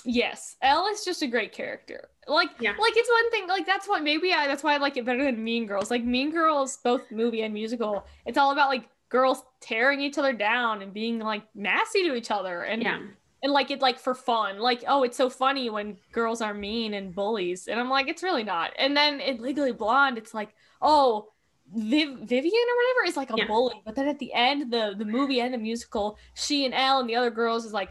Yes, 0.06 0.56
Elle 0.62 0.88
is 0.88 1.03
just 1.03 1.22
a 1.24 1.28
great 1.28 1.51
character. 1.51 2.10
Like, 2.28 2.49
Yeah. 2.60 2.72
like 2.80 2.93
it's 2.95 3.10
one 3.10 3.32
thing. 3.32 3.47
Like 3.47 3.66
that's 3.66 3.88
what 3.88 4.03
maybe 4.03 4.34
I 4.34 4.47
that's 4.47 4.64
why 4.64 4.74
I 4.76 4.78
like 4.78 4.97
it 4.97 5.06
better 5.06 5.24
than 5.24 5.43
Mean 5.43 5.66
Girls. 5.66 5.89
Like 5.91 6.03
Mean 6.03 6.32
Girls, 6.32 6.78
both 6.84 7.12
movie 7.12 7.41
and 7.41 7.53
musical, 7.53 8.06
it's 8.26 8.38
all 8.38 8.51
about 8.51 8.70
like 8.70 8.88
girls 9.10 9.43
tearing 9.62 10.01
each 10.01 10.18
other 10.18 10.34
down 10.34 10.82
and 10.82 10.93
being 10.93 11.20
like 11.20 11.43
nasty 11.56 12.03
to 12.08 12.16
each 12.16 12.32
other 12.32 12.64
and 12.64 12.82
Yeah, 12.84 12.99
and 13.43 13.51
like 13.53 13.72
it 13.72 13.82
like 13.82 13.99
for 13.99 14.16
fun. 14.16 14.60
Like 14.60 14.84
oh, 14.88 15.03
it's 15.03 15.18
so 15.18 15.30
funny 15.30 15.70
when 15.70 15.97
girls 16.12 16.41
are 16.41 16.53
mean 16.53 16.93
and 16.93 17.14
bullies, 17.14 17.68
and 17.68 17.80
I'm 17.80 17.89
like 17.89 18.08
it's 18.08 18.24
really 18.24 18.43
not. 18.43 18.72
And 18.78 18.95
then 18.95 19.20
in 19.20 19.41
Legally 19.41 19.72
Blonde, 19.74 20.18
it's 20.18 20.34
like 20.34 20.53
oh. 20.82 21.30
Viv- 21.74 22.20
Vivian 22.20 22.53
or 22.70 22.76
whatever 22.78 23.08
is 23.08 23.18
like 23.18 23.32
a 23.32 23.36
Yeah. 23.38 23.47
bully, 23.47 23.82
but 23.84 23.95
then 23.95 24.08
at 24.08 24.20
the 24.20 24.32
end, 24.34 24.72
the 24.72 24.93
the 24.95 25.03
movie 25.03 25.41
and 25.41 25.51
the 25.51 25.58
musical, 25.58 26.16
she 26.36 26.64
and 26.64 26.76
Elle 26.76 26.99
and 26.99 27.10
the 27.10 27.16
other 27.16 27.32
girls 27.32 27.66
is 27.66 27.74
like, 27.74 27.89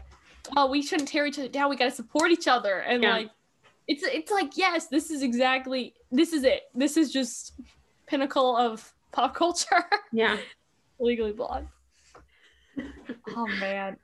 oh, 0.55 0.69
we 0.69 0.81
shouldn't 0.81 1.09
tear 1.09 1.25
each 1.25 1.37
other 1.39 1.47
down. 1.47 1.69
We 1.69 1.75
got 1.75 1.85
to 1.85 1.91
support 1.91 2.31
each 2.31 2.47
other. 2.47 2.79
And 2.79 3.03
Yeah. 3.03 3.11
like, 3.11 3.29
it's 3.87 4.03
it's 4.03 4.31
like 4.31 4.57
yes, 4.57 4.87
this 4.87 5.11
is 5.11 5.21
exactly 5.21 5.93
this 6.11 6.33
is 6.33 6.43
it. 6.43 6.63
This 6.73 6.97
is 6.97 7.11
just 7.11 7.53
pinnacle 8.07 8.57
of 8.57 8.93
pop 9.11 9.35
culture. 9.35 9.85
yeah, 10.11 10.37
Legally 10.99 11.31
Blonde. 11.33 11.67
oh 13.35 13.47
man. 13.59 13.97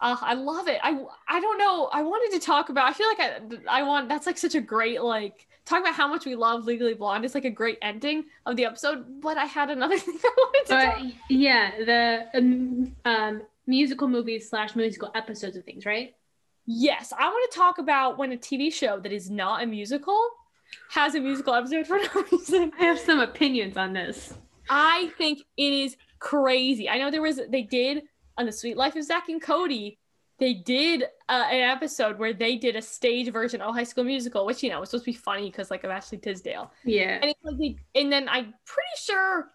Uh, 0.00 0.16
I 0.20 0.34
love 0.34 0.68
it. 0.68 0.78
I 0.82 1.02
I 1.28 1.40
don't 1.40 1.58
know. 1.58 1.88
I 1.92 2.02
wanted 2.02 2.38
to 2.38 2.44
talk 2.44 2.68
about. 2.68 2.88
I 2.88 2.92
feel 2.92 3.06
like 3.08 3.20
I 3.20 3.78
I 3.80 3.82
want. 3.82 4.08
That's 4.08 4.26
like 4.26 4.36
such 4.36 4.54
a 4.54 4.60
great 4.60 5.00
like 5.00 5.46
talk 5.64 5.80
about 5.80 5.94
how 5.94 6.06
much 6.06 6.26
we 6.26 6.34
love 6.34 6.66
Legally 6.66 6.92
Blonde. 6.94 7.24
It's 7.24 7.34
like 7.34 7.46
a 7.46 7.50
great 7.50 7.78
ending 7.80 8.24
of 8.44 8.56
the 8.56 8.66
episode. 8.66 9.22
But 9.22 9.38
I 9.38 9.46
had 9.46 9.70
another 9.70 9.96
thing 9.98 10.18
I 10.22 10.32
wanted 10.36 10.66
to 10.66 10.74
but 10.74 10.98
talk. 10.98 11.12
yeah, 11.30 11.70
the 11.78 12.38
um, 12.38 12.96
um, 13.06 13.42
musical 13.66 14.08
movies 14.08 14.48
slash 14.50 14.76
musical 14.76 15.10
episodes 15.14 15.56
of 15.56 15.64
things, 15.64 15.86
right? 15.86 16.14
Yes, 16.66 17.12
I 17.16 17.26
want 17.28 17.50
to 17.50 17.58
talk 17.58 17.78
about 17.78 18.18
when 18.18 18.32
a 18.32 18.36
TV 18.36 18.72
show 18.72 18.98
that 19.00 19.12
is 19.12 19.30
not 19.30 19.62
a 19.62 19.66
musical 19.66 20.18
has 20.90 21.14
a 21.14 21.20
musical 21.20 21.54
episode 21.54 21.86
for 21.86 21.98
no 21.98 22.24
reason. 22.32 22.72
I 22.78 22.84
have 22.84 22.98
some 22.98 23.20
opinions 23.20 23.76
on 23.76 23.92
this. 23.92 24.34
I 24.68 25.12
think 25.18 25.40
it 25.56 25.72
is 25.72 25.96
crazy. 26.18 26.88
I 26.88 26.98
know 26.98 27.10
there 27.10 27.22
was 27.22 27.40
they 27.48 27.62
did 27.62 28.04
on 28.38 28.46
the 28.46 28.52
Suite 28.52 28.76
Life 28.76 28.96
of 28.96 29.04
Zack 29.04 29.28
and 29.28 29.42
Cody. 29.42 29.98
They 30.38 30.54
did 30.54 31.04
uh, 31.28 31.44
an 31.50 31.60
episode 31.60 32.18
where 32.18 32.32
they 32.32 32.56
did 32.56 32.74
a 32.74 32.82
stage 32.82 33.30
version 33.30 33.60
of 33.60 33.74
High 33.74 33.84
School 33.84 34.04
Musical, 34.04 34.46
which 34.46 34.62
you 34.62 34.70
know 34.70 34.80
was 34.80 34.90
supposed 34.90 35.04
to 35.04 35.12
be 35.12 35.16
funny 35.16 35.50
because 35.50 35.70
like 35.70 35.84
of 35.84 35.90
Ashley 35.90 36.18
Tisdale. 36.18 36.72
Yeah, 36.84 37.18
And 37.20 37.30
it's 37.30 37.40
like 37.44 37.58
they, 37.58 38.00
and 38.00 38.10
then 38.10 38.28
I'm 38.28 38.54
pretty 38.64 38.96
sure 38.96 39.50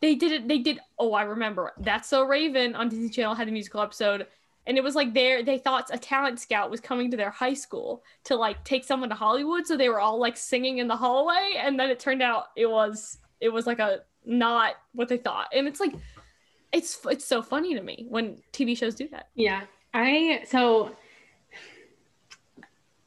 they 0.00 0.14
did 0.14 0.32
it. 0.32 0.48
They 0.48 0.58
did. 0.58 0.80
Oh, 0.98 1.14
I 1.14 1.22
remember. 1.22 1.72
That's 1.78 2.08
so 2.08 2.24
Raven 2.24 2.74
on 2.74 2.88
Disney 2.88 3.08
Channel 3.08 3.34
had 3.34 3.48
a 3.48 3.52
musical 3.52 3.80
episode, 3.80 4.26
and 4.66 4.76
it 4.76 4.84
was 4.84 4.94
like 4.94 5.14
there 5.14 5.42
they 5.42 5.58
thought 5.58 5.90
a 5.92 5.98
talent 5.98 6.40
scout 6.40 6.70
was 6.70 6.80
coming 6.80 7.10
to 7.10 7.16
their 7.16 7.30
high 7.30 7.54
school 7.54 8.02
to 8.24 8.36
like 8.36 8.62
take 8.64 8.84
someone 8.84 9.08
to 9.08 9.14
Hollywood, 9.14 9.66
so 9.66 9.76
they 9.76 9.88
were 9.88 10.00
all 10.00 10.18
like 10.18 10.36
singing 10.36 10.78
in 10.78 10.88
the 10.88 10.96
hallway, 10.96 11.54
and 11.58 11.78
then 11.78 11.90
it 11.90 11.98
turned 11.98 12.22
out 12.22 12.46
it 12.56 12.66
was 12.66 13.18
it 13.40 13.48
was 13.48 13.66
like 13.66 13.78
a 13.78 14.00
not 14.24 14.74
what 14.92 15.08
they 15.08 15.18
thought, 15.18 15.48
and 15.54 15.66
it's 15.66 15.80
like 15.80 15.94
it's 16.72 16.98
it's 17.06 17.24
so 17.24 17.42
funny 17.42 17.74
to 17.74 17.82
me 17.82 18.06
when 18.08 18.38
TV 18.52 18.76
shows 18.76 18.94
do 18.94 19.08
that. 19.08 19.28
Yeah, 19.34 19.62
I 19.94 20.42
so 20.46 20.94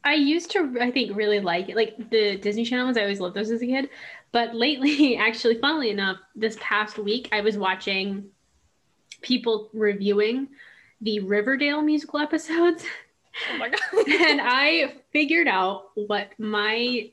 I 0.04 0.14
used 0.14 0.52
to 0.52 0.78
I 0.80 0.92
think 0.92 1.16
really 1.16 1.40
like 1.40 1.70
it. 1.70 1.76
Like 1.76 2.10
the 2.10 2.38
Disney 2.38 2.66
Channel 2.66 2.86
ones, 2.86 2.98
I 2.98 3.02
always 3.02 3.20
loved 3.20 3.36
those 3.36 3.52
as 3.52 3.62
a 3.62 3.66
kid. 3.68 3.90
But 4.32 4.56
lately, 4.56 5.18
actually, 5.20 5.60
funnily 5.60 5.90
enough, 5.90 6.18
this 6.36 6.58
past 6.60 6.98
week 6.98 7.30
I 7.32 7.42
was 7.42 7.58
watching 7.58 8.26
people 9.22 9.70
reviewing 9.74 10.48
the 11.02 11.20
Riverdale 11.20 11.82
musical 11.82 12.20
episodes, 12.20 12.84
Oh 13.54 13.58
my 13.58 13.70
god! 13.70 14.08
and 14.08 14.42
I 14.44 14.96
figured 15.12 15.48
out 15.48 15.92
what 15.96 16.32
my 16.38 17.10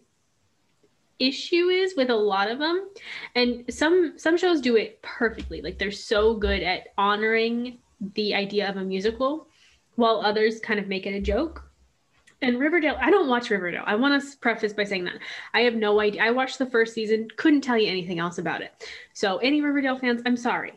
issue 1.19 1.69
is 1.69 1.95
with 1.97 2.11
a 2.11 2.15
lot 2.15 2.51
of 2.51 2.59
them 2.59 2.91
and 3.35 3.65
some 3.73 4.13
some 4.19 4.37
shows 4.37 4.61
do 4.61 4.77
it 4.77 5.01
perfectly 5.01 5.63
like 5.63 5.79
they're 5.79 5.91
so 5.91 6.35
good 6.35 6.63
at 6.63 6.89
honoring 6.99 7.79
the 8.15 8.35
idea 8.35 8.69
of 8.69 8.77
a 8.77 8.85
musical 8.85 9.49
while 9.95 10.21
others 10.23 10.61
kind 10.61 10.79
of 10.79 10.89
make 10.89 11.07
it 11.07 11.15
a 11.15 11.21
joke 11.21 11.66
and 12.43 12.59
riverdale 12.59 12.97
i 13.01 13.11
don't 13.11 13.29
watch 13.29 13.51
riverdale 13.51 13.83
i 13.87 13.95
want 13.95 14.21
to 14.23 14.37
preface 14.39 14.73
by 14.73 14.85
saying 14.85 15.05
that 15.05 15.15
i 15.55 15.61
have 15.61 15.75
no 15.75 16.01
idea 16.01 16.23
i 16.23 16.31
watched 16.31 16.59
the 16.59 16.67
first 16.67 16.93
season 16.95 17.27
couldn't 17.37 17.61
tell 17.63 17.79
you 17.79 17.89
anything 17.89 18.19
else 18.19 18.39
about 18.39 18.61
it 18.61 18.73
so 19.15 19.39
any 19.39 19.61
riverdale 19.61 19.99
fans 19.99 20.21
i'm 20.27 20.37
sorry 20.37 20.73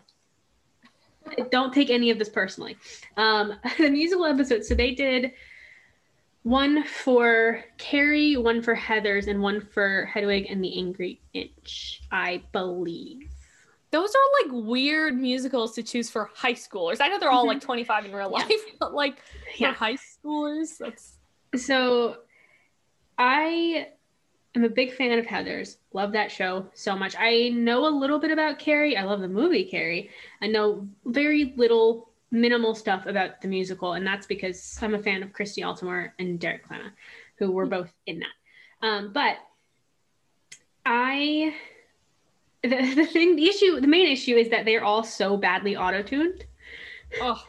don't 1.51 1.74
take 1.74 1.89
any 1.89 2.10
of 2.10 2.18
this 2.18 2.30
personally 2.30 2.78
um 3.18 3.53
the 3.78 3.89
musical 3.89 4.26
episode 4.26 4.64
so 4.64 4.74
they 4.74 4.95
did 4.95 5.32
one 6.43 6.86
for 6.86 7.64
Carrie, 7.78 8.38
one 8.38 8.62
for 8.62 8.74
Heathers, 8.74 9.28
and 9.28 9.41
one 9.41 9.60
for 9.60 10.05
Hedwig 10.05 10.47
and 10.49 10.64
the 10.64 10.80
Angry 10.80 11.20
Inch, 11.34 12.01
I 12.14 12.41
believe. 12.53 13.30
Those 13.91 14.10
are 14.16 14.43
like 14.45 14.66
weird 14.66 15.16
musicals 15.20 15.76
to 15.76 15.84
choose 15.84 16.10
for 16.10 16.30
high 16.34 16.53
schoolers. 16.53 17.01
I 17.01 17.10
know 17.10 17.20
they're 17.20 17.30
all 17.30 17.45
like 17.45 17.60
25 17.60 18.05
in 18.05 18.14
real 18.14 18.32
Yeah. 18.32 18.38
life, 18.45 18.62
but 18.80 18.93
like 18.93 19.18
Yeah. 19.57 19.74
for 19.74 19.80
high 19.80 19.97
schoolers, 19.97 20.78
that's 20.80 21.18
So 21.56 22.18
I 23.18 23.88
am 24.56 24.64
a 24.64 24.70
big 24.70 24.93
fan 24.93 25.18
of 25.18 25.26
Heathers. 25.26 25.78
Love 25.93 26.12
that 26.14 26.32
show 26.32 26.68
so 26.74 26.95
much. 26.95 27.16
I 27.18 27.50
know 27.50 27.88
a 27.88 27.89
little 27.89 28.20
bit 28.20 28.32
about 28.32 28.60
Carrie. 28.60 28.97
I 28.97 29.04
love 29.04 29.22
the 29.22 29.28
movie 29.28 29.66
Carrie. 29.66 30.10
I 30.41 30.47
know 30.47 30.88
very 31.06 31.54
little 31.56 32.10
minimal 32.32 32.76
stuff 32.76 33.06
about 33.06 33.41
the 33.41 33.47
musical, 33.47 33.93
and 33.93 34.06
that's 34.06 34.28
because 34.28 34.78
I'm 34.82 34.93
a 34.93 35.00
fan 35.00 35.24
of 35.24 35.34
Christy 35.34 35.62
Altomare 35.62 36.12
and 36.20 36.39
Derek 36.39 36.68
Klena, 36.68 36.91
who 37.38 37.52
were 37.52 37.66
both 37.66 37.91
in 38.06 38.20
that. 38.20 38.88
Um, 38.88 39.12
but 39.14 39.38
I 40.86 41.54
the, 42.64 42.70
the 42.95 43.06
thing 43.06 43.36
the 43.36 43.47
issue 43.47 43.80
the 43.80 43.88
main 43.88 44.08
issue 44.08 44.36
is 44.36 44.50
that 44.50 44.66
they're 44.66 44.84
all 44.84 45.04
so 45.04 45.38
badly 45.38 45.76
auto-tuned. 45.76 46.45
oh. 47.22 47.43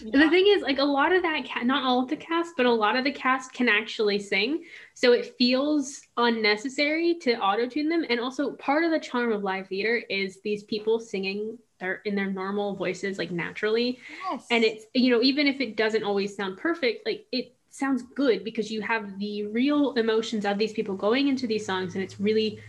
The 0.00 0.28
thing 0.30 0.46
is, 0.48 0.62
like 0.62 0.78
a 0.78 0.84
lot 0.84 1.12
of 1.12 1.22
that, 1.22 1.48
ca- 1.48 1.62
not 1.62 1.84
all 1.84 2.02
of 2.02 2.08
the 2.08 2.16
cast, 2.16 2.54
but 2.56 2.66
a 2.66 2.72
lot 2.72 2.96
of 2.96 3.04
the 3.04 3.12
cast 3.12 3.52
can 3.52 3.68
actually 3.68 4.18
sing. 4.18 4.64
So 4.94 5.12
it 5.12 5.34
feels 5.36 6.00
unnecessary 6.16 7.16
to 7.22 7.38
auto 7.38 7.66
tune 7.66 7.88
them. 7.88 8.04
And 8.08 8.20
also, 8.20 8.52
part 8.52 8.84
of 8.84 8.90
the 8.90 9.00
charm 9.00 9.32
of 9.32 9.42
live 9.42 9.68
theater 9.68 10.02
is 10.08 10.40
these 10.42 10.62
people 10.64 11.00
singing 11.00 11.58
their 11.80 11.96
in 12.04 12.14
their 12.14 12.30
normal 12.30 12.74
voices, 12.74 13.18
like 13.18 13.30
naturally. 13.30 13.98
Yes. 14.30 14.46
And 14.50 14.64
it's 14.64 14.86
you 14.94 15.10
know, 15.10 15.22
even 15.22 15.46
if 15.46 15.60
it 15.60 15.76
doesn't 15.76 16.04
always 16.04 16.36
sound 16.36 16.58
perfect, 16.58 17.06
like 17.06 17.26
it 17.32 17.54
sounds 17.70 18.02
good 18.14 18.44
because 18.44 18.70
you 18.70 18.80
have 18.82 19.18
the 19.18 19.46
real 19.46 19.94
emotions 19.94 20.44
of 20.44 20.58
these 20.58 20.72
people 20.72 20.94
going 20.94 21.28
into 21.28 21.46
these 21.46 21.66
songs, 21.66 21.94
and 21.94 22.04
it's 22.04 22.20
really 22.20 22.60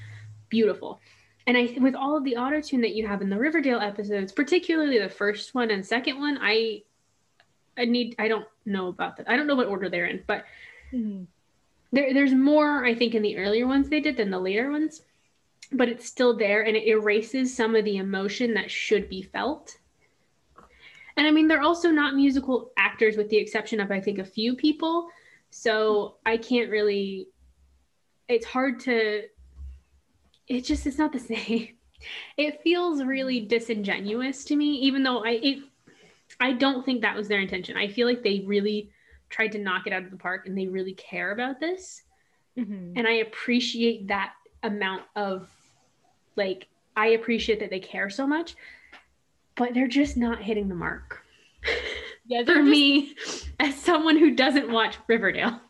beautiful. 0.49 0.99
And 1.47 1.55
I, 1.55 1.77
with 1.79 1.93
all 1.93 2.17
of 2.17 2.23
the 2.23 2.37
auto 2.37 2.59
tune 2.59 2.81
that 2.81 2.95
you 2.95 3.05
have 3.07 3.21
in 3.21 3.29
the 3.29 3.37
Riverdale 3.37 3.79
episodes, 3.79 4.31
particularly 4.31 4.97
the 4.97 5.09
first 5.09 5.53
one 5.53 5.69
and 5.69 5.85
second 5.85 6.19
one, 6.19 6.39
I 6.41 6.81
I 7.78 7.86
need 7.86 8.15
I 8.19 8.28
don't 8.28 8.47
know 8.65 8.88
about 8.88 9.17
that. 9.17 9.30
I 9.30 9.36
don't 9.36 9.47
know 9.47 9.55
what 9.55 9.67
order 9.67 9.89
they're 9.89 10.05
in, 10.05 10.23
but 10.28 10.45
Mhm. 10.93 11.28
there 11.91 12.13
there's 12.13 12.34
more 12.34 12.86
I 12.86 12.93
think 12.95 13.15
in 13.15 13.21
the 13.21 13.38
earlier 13.38 13.67
ones 13.67 13.89
they 13.89 13.99
did 13.99 14.17
than 14.17 14.30
the 14.30 14.39
later 14.39 14.71
ones. 14.71 15.01
But 15.71 15.89
it's 15.89 16.05
still 16.05 16.38
there 16.38 16.61
and 16.61 16.78
it 16.78 16.88
erases 16.88 17.55
some 17.55 17.76
of 17.76 17.86
the 17.86 17.97
emotion 17.97 18.53
that 18.53 18.69
should 18.71 19.09
be 19.09 19.21
felt. 19.21 19.78
And 21.17 21.26
I 21.28 21.32
mean 21.32 21.47
they're 21.47 21.61
also 21.61 21.89
not 21.91 22.15
musical 22.15 22.71
actors 22.78 23.17
with 23.17 23.30
the 23.30 23.38
exception 23.38 23.80
of 23.80 23.91
I 23.91 23.99
think 23.99 24.19
a 24.19 24.26
few 24.26 24.55
people. 24.55 25.09
So 25.49 26.17
I 26.26 26.38
can't 26.38 26.69
really 26.69 27.30
it's 28.28 28.45
hard 28.45 28.80
to 28.82 29.23
it 30.47 30.61
just 30.63 30.86
it's 30.86 30.97
not 30.97 31.11
the 31.11 31.19
same. 31.34 31.69
It 32.38 32.61
feels 32.61 33.03
really 33.03 33.39
disingenuous 33.39 34.43
to 34.45 34.55
me, 34.55 34.76
even 34.76 35.03
though 35.03 35.23
I 35.23 35.32
it 35.41 35.63
I 36.39 36.53
don't 36.53 36.86
think 36.86 37.01
that 37.01 37.15
was 37.15 37.27
their 37.27 37.39
intention. 37.39 37.77
I 37.77 37.88
feel 37.88 38.07
like 38.07 38.23
they 38.23 38.43
really 38.45 38.91
tried 39.29 39.51
to 39.53 39.59
knock 39.59 39.88
it 39.88 39.93
out 39.93 40.03
of 40.03 40.11
the 40.11 40.17
park 40.17 40.47
and 40.47 40.57
they 40.57 40.67
really 40.67 40.93
care 40.93 41.31
about 41.31 41.59
this. 41.59 42.03
Mm-hmm. 42.57 42.97
And 42.97 43.07
I 43.07 43.13
appreciate 43.13 44.07
that 44.07 44.33
amount 44.63 45.03
of 45.15 45.49
like 46.36 46.67
I 46.95 47.07
appreciate 47.07 47.59
that 47.59 47.69
they 47.69 47.79
care 47.79 48.09
so 48.09 48.25
much, 48.25 48.55
but 49.55 49.73
they're 49.73 49.88
just 49.88 50.17
not 50.17 50.41
hitting 50.41 50.67
the 50.67 50.75
mark. 50.75 51.21
Yeah, 52.27 52.43
for 52.43 52.55
just... 52.55 52.67
me 52.67 53.15
as 53.59 53.75
someone 53.75 54.17
who 54.17 54.31
doesn't 54.31 54.71
watch 54.71 54.97
Riverdale. 55.07 55.61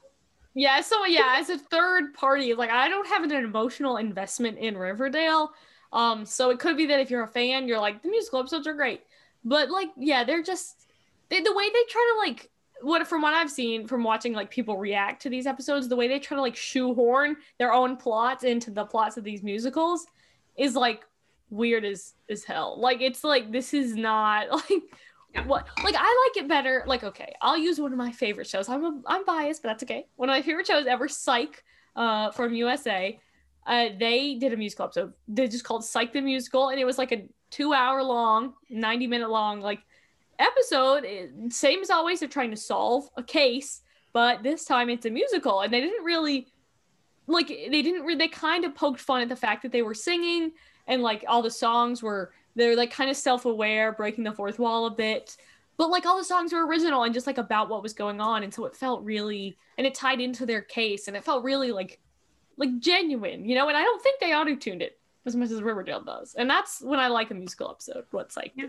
Yeah, 0.54 0.80
so 0.80 1.06
yeah, 1.06 1.36
as 1.38 1.50
a 1.50 1.58
third 1.58 2.14
party, 2.14 2.54
like 2.54 2.70
I 2.70 2.88
don't 2.88 3.08
have 3.10 3.24
an 3.24 3.32
emotional 3.32 3.98
investment 3.98 4.58
in 4.58 4.78
Riverdale. 4.78 5.52
Um, 5.92 6.26
so 6.26 6.50
it 6.52 6.60
could 6.60 6.78
be 6.78 6.86
that 6.86 7.02
if 7.02 7.10
you're 7.10 7.24
a 7.24 7.28
fan, 7.28 7.68
you're 7.68 7.80
like 7.80 8.02
the 8.02 8.10
musical 8.10 8.40
episodes 8.40 8.68
are 8.68 8.74
great, 8.74 9.02
but 9.46 9.70
like 9.70 9.90
yeah, 9.96 10.24
they're 10.24 10.44
just 10.44 10.88
they, 11.30 11.40
the 11.40 11.54
way 11.54 11.70
they 11.70 11.84
try 11.90 12.14
to 12.14 12.30
like 12.30 12.50
what 12.82 13.08
from 13.08 13.22
what 13.22 13.34
I've 13.34 13.50
seen 13.50 13.88
from 13.88 14.04
watching 14.04 14.34
like 14.34 14.50
people 14.50 14.78
react 14.78 15.22
to 15.22 15.30
these 15.30 15.48
episodes, 15.48 15.88
the 15.88 15.96
way 15.96 16.08
they 16.08 16.20
try 16.20 16.36
to 16.36 16.42
like 16.42 16.56
shoehorn 16.56 17.38
their 17.58 17.72
own 17.72 17.96
plots 17.96 18.44
into 18.44 18.72
the 18.72 18.86
plots 18.86 19.18
of 19.18 19.24
these 19.24 19.44
musicals 19.44 20.08
is 20.58 20.76
like 20.76 21.04
weird 21.50 21.86
as 21.86 22.14
as 22.30 22.44
hell. 22.44 22.80
Like 22.80 23.02
it's 23.02 23.24
like 23.24 23.52
this 23.52 23.74
is 23.74 23.96
not 23.96 24.52
like 24.70 24.84
yeah. 25.34 25.46
what 25.46 25.68
like 25.84 25.96
I 25.98 26.30
like 26.36 26.44
it 26.44 26.50
better. 26.50 26.84
Like 26.86 27.04
okay, 27.04 27.34
I'll 27.42 27.58
use 27.58 27.80
one 27.80 27.92
of 27.92 27.98
my 27.98 28.12
favorite 28.12 28.48
shows. 28.48 28.68
I'm 28.68 28.84
a, 28.84 29.02
I'm 29.06 29.26
biased, 29.26 29.62
but 29.62 29.70
that's 29.70 29.84
okay. 29.84 30.08
One 30.16 30.30
of 30.30 30.34
my 30.34 30.42
favorite 30.42 30.68
shows 30.68 30.86
ever, 30.86 31.08
Psych, 31.08 31.64
uh, 31.96 32.32
from 32.32 32.54
USA. 32.54 33.20
Uh, 33.66 33.90
they 34.00 34.36
did 34.36 34.54
a 34.54 34.58
musical 34.58 34.86
episode. 34.86 35.14
They 35.28 35.48
just 35.48 35.64
called 35.64 35.84
Psych 35.84 36.14
the 36.14 36.22
Musical, 36.22 36.70
and 36.70 36.80
it 36.80 36.86
was 36.86 37.00
like 37.00 37.12
a 37.12 37.28
two 37.56 37.74
hour 37.74 38.04
long, 38.04 38.54
90 38.70 39.08
minute 39.08 39.30
long, 39.30 39.62
like 39.62 39.80
episode, 40.40 41.06
eh, 41.06 41.28
same 41.50 41.80
as 41.82 41.90
always, 41.90 42.20
they're 42.20 42.28
trying 42.28 42.52
to 42.52 42.58
solve 42.58 43.10
a 43.16 43.24
case, 43.24 43.82
but 44.12 44.44
this 44.44 44.66
time 44.66 44.90
it's 44.90 45.06
a 45.06 45.10
musical, 45.10 45.62
and 45.62 45.74
they 45.74 45.80
didn't 45.80 46.04
really 46.04 46.48
like 47.28 47.48
they 47.48 47.82
didn't 47.82 48.04
re- 48.04 48.16
they 48.16 48.28
kind 48.28 48.66
of 48.66 48.76
poked 48.76 49.00
fun 49.00 49.22
at 49.22 49.30
the 49.30 49.36
fact 49.36 49.64
that 49.64 49.72
they 49.72 49.82
were 49.82 49.94
singing 49.94 50.52
and 50.88 51.02
like 51.02 51.24
all 51.28 51.42
the 51.42 51.50
songs 51.50 52.04
were 52.04 52.34
they're 52.56 52.76
like 52.76 52.92
kind 52.92 53.10
of 53.10 53.18
self-aware 53.18 53.94
breaking 53.94 54.24
the 54.24 54.32
fourth 54.32 54.60
wall 54.60 54.86
a 54.86 54.92
bit 54.92 55.36
but 55.78 55.90
like 55.90 56.06
all 56.06 56.18
the 56.18 56.24
songs 56.24 56.54
were 56.54 56.68
original 56.68 57.04
and 57.04 57.14
just 57.16 57.26
like 57.26 57.40
about 57.40 57.68
what 57.68 57.82
was 57.82 57.94
going 57.94 58.22
on 58.22 58.44
and 58.44 58.54
so 58.54 58.66
it 58.66 58.76
felt 58.76 59.04
really 59.04 59.58
and 59.80 59.88
it 59.88 59.96
tied 59.96 60.22
into 60.22 60.46
their 60.46 60.62
case 60.62 61.08
and 61.08 61.18
it 61.18 61.24
felt 61.24 61.44
really 61.44 61.72
like 61.72 62.00
like 62.58 62.78
genuine 62.80 63.44
you 63.44 63.56
know 63.56 63.68
and 63.68 63.78
i 63.78 63.82
don't 63.82 64.04
think 64.04 64.20
they 64.20 64.36
auto-tuned 64.36 64.84
it 64.84 65.00
as 65.26 65.36
much 65.36 65.52
as 65.52 65.62
riverdale 65.62 66.02
does 66.02 66.36
and 66.36 66.50
that's 66.50 66.82
when 66.82 67.00
i 67.00 67.08
like 67.08 67.32
a 67.32 67.34
musical 67.34 67.70
episode 67.70 68.06
what's 68.12 68.38
like 68.38 68.52
yeah. 68.56 68.68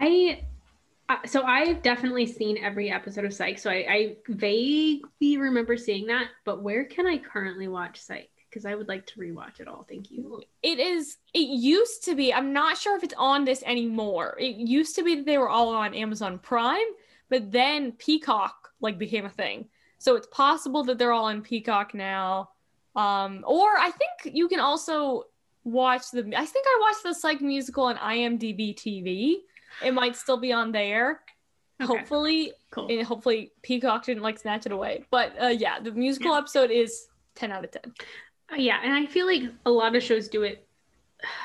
i 0.00 0.40
so 1.24 1.42
I've 1.42 1.82
definitely 1.82 2.26
seen 2.26 2.58
every 2.58 2.90
episode 2.90 3.24
of 3.24 3.32
Psych. 3.32 3.58
So 3.58 3.70
I, 3.70 3.86
I 3.88 4.16
vaguely 4.28 5.38
remember 5.38 5.76
seeing 5.76 6.06
that. 6.06 6.28
But 6.44 6.62
where 6.62 6.84
can 6.84 7.06
I 7.06 7.18
currently 7.18 7.68
watch 7.68 8.00
Psych? 8.00 8.30
Because 8.48 8.66
I 8.66 8.74
would 8.74 8.88
like 8.88 9.06
to 9.06 9.20
rewatch 9.20 9.60
it 9.60 9.68
all. 9.68 9.84
Thank 9.88 10.10
you. 10.10 10.42
It 10.62 10.78
is. 10.78 11.18
It 11.32 11.48
used 11.48 12.04
to 12.04 12.14
be. 12.14 12.32
I'm 12.32 12.52
not 12.52 12.76
sure 12.76 12.96
if 12.96 13.04
it's 13.04 13.14
on 13.16 13.44
this 13.44 13.62
anymore. 13.64 14.36
It 14.40 14.56
used 14.56 14.96
to 14.96 15.04
be 15.04 15.16
that 15.16 15.26
they 15.26 15.38
were 15.38 15.48
all 15.48 15.74
on 15.74 15.94
Amazon 15.94 16.38
Prime, 16.38 16.78
but 17.28 17.52
then 17.52 17.92
Peacock 17.92 18.70
like 18.80 18.98
became 18.98 19.26
a 19.26 19.30
thing. 19.30 19.68
So 19.98 20.16
it's 20.16 20.28
possible 20.28 20.84
that 20.84 20.98
they're 20.98 21.12
all 21.12 21.26
on 21.26 21.42
Peacock 21.42 21.94
now. 21.94 22.50
Um, 22.94 23.44
or 23.46 23.76
I 23.76 23.90
think 23.90 24.34
you 24.34 24.48
can 24.48 24.60
also 24.60 25.24
watch 25.66 26.10
the. 26.12 26.20
I 26.20 26.46
think 26.46 26.66
I 26.66 26.78
watched 26.80 27.02
the 27.02 27.14
Psych 27.14 27.40
musical 27.42 27.84
on 27.84 27.96
IMDb 27.96 28.74
TV 28.74 29.40
it 29.82 29.94
might 29.94 30.16
still 30.16 30.38
be 30.38 30.52
on 30.52 30.72
there. 30.72 31.20
Okay. 31.82 31.86
Hopefully, 31.86 32.52
cool. 32.70 32.88
and 32.88 33.06
hopefully 33.06 33.52
Peacock 33.62 34.04
didn't 34.04 34.22
like 34.22 34.38
snatch 34.38 34.66
it 34.66 34.72
away. 34.72 35.04
But 35.10 35.32
uh, 35.40 35.48
yeah, 35.48 35.78
the 35.78 35.92
musical 35.92 36.32
yeah. 36.32 36.38
episode 36.38 36.70
is 36.70 37.06
ten 37.34 37.52
out 37.52 37.64
of 37.64 37.70
ten. 37.70 37.92
Uh, 38.50 38.56
yeah, 38.56 38.80
and 38.82 38.92
I 38.92 39.06
feel 39.06 39.26
like 39.26 39.42
a 39.66 39.70
lot 39.70 39.94
of 39.94 40.02
shows 40.02 40.28
do 40.28 40.42
it. 40.42 40.66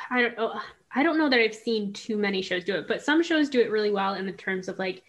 I 0.09 0.21
don't 0.21 0.37
know. 0.37 0.59
I 0.93 1.03
don't 1.03 1.17
know 1.17 1.29
that 1.29 1.39
I've 1.39 1.55
seen 1.55 1.93
too 1.93 2.17
many 2.17 2.41
shows 2.41 2.63
do 2.63 2.75
it, 2.75 2.87
but 2.87 3.01
some 3.01 3.23
shows 3.23 3.49
do 3.49 3.59
it 3.59 3.71
really 3.71 3.91
well 3.91 4.13
in 4.13 4.25
the 4.25 4.31
terms 4.31 4.67
of 4.67 4.79
like 4.79 5.03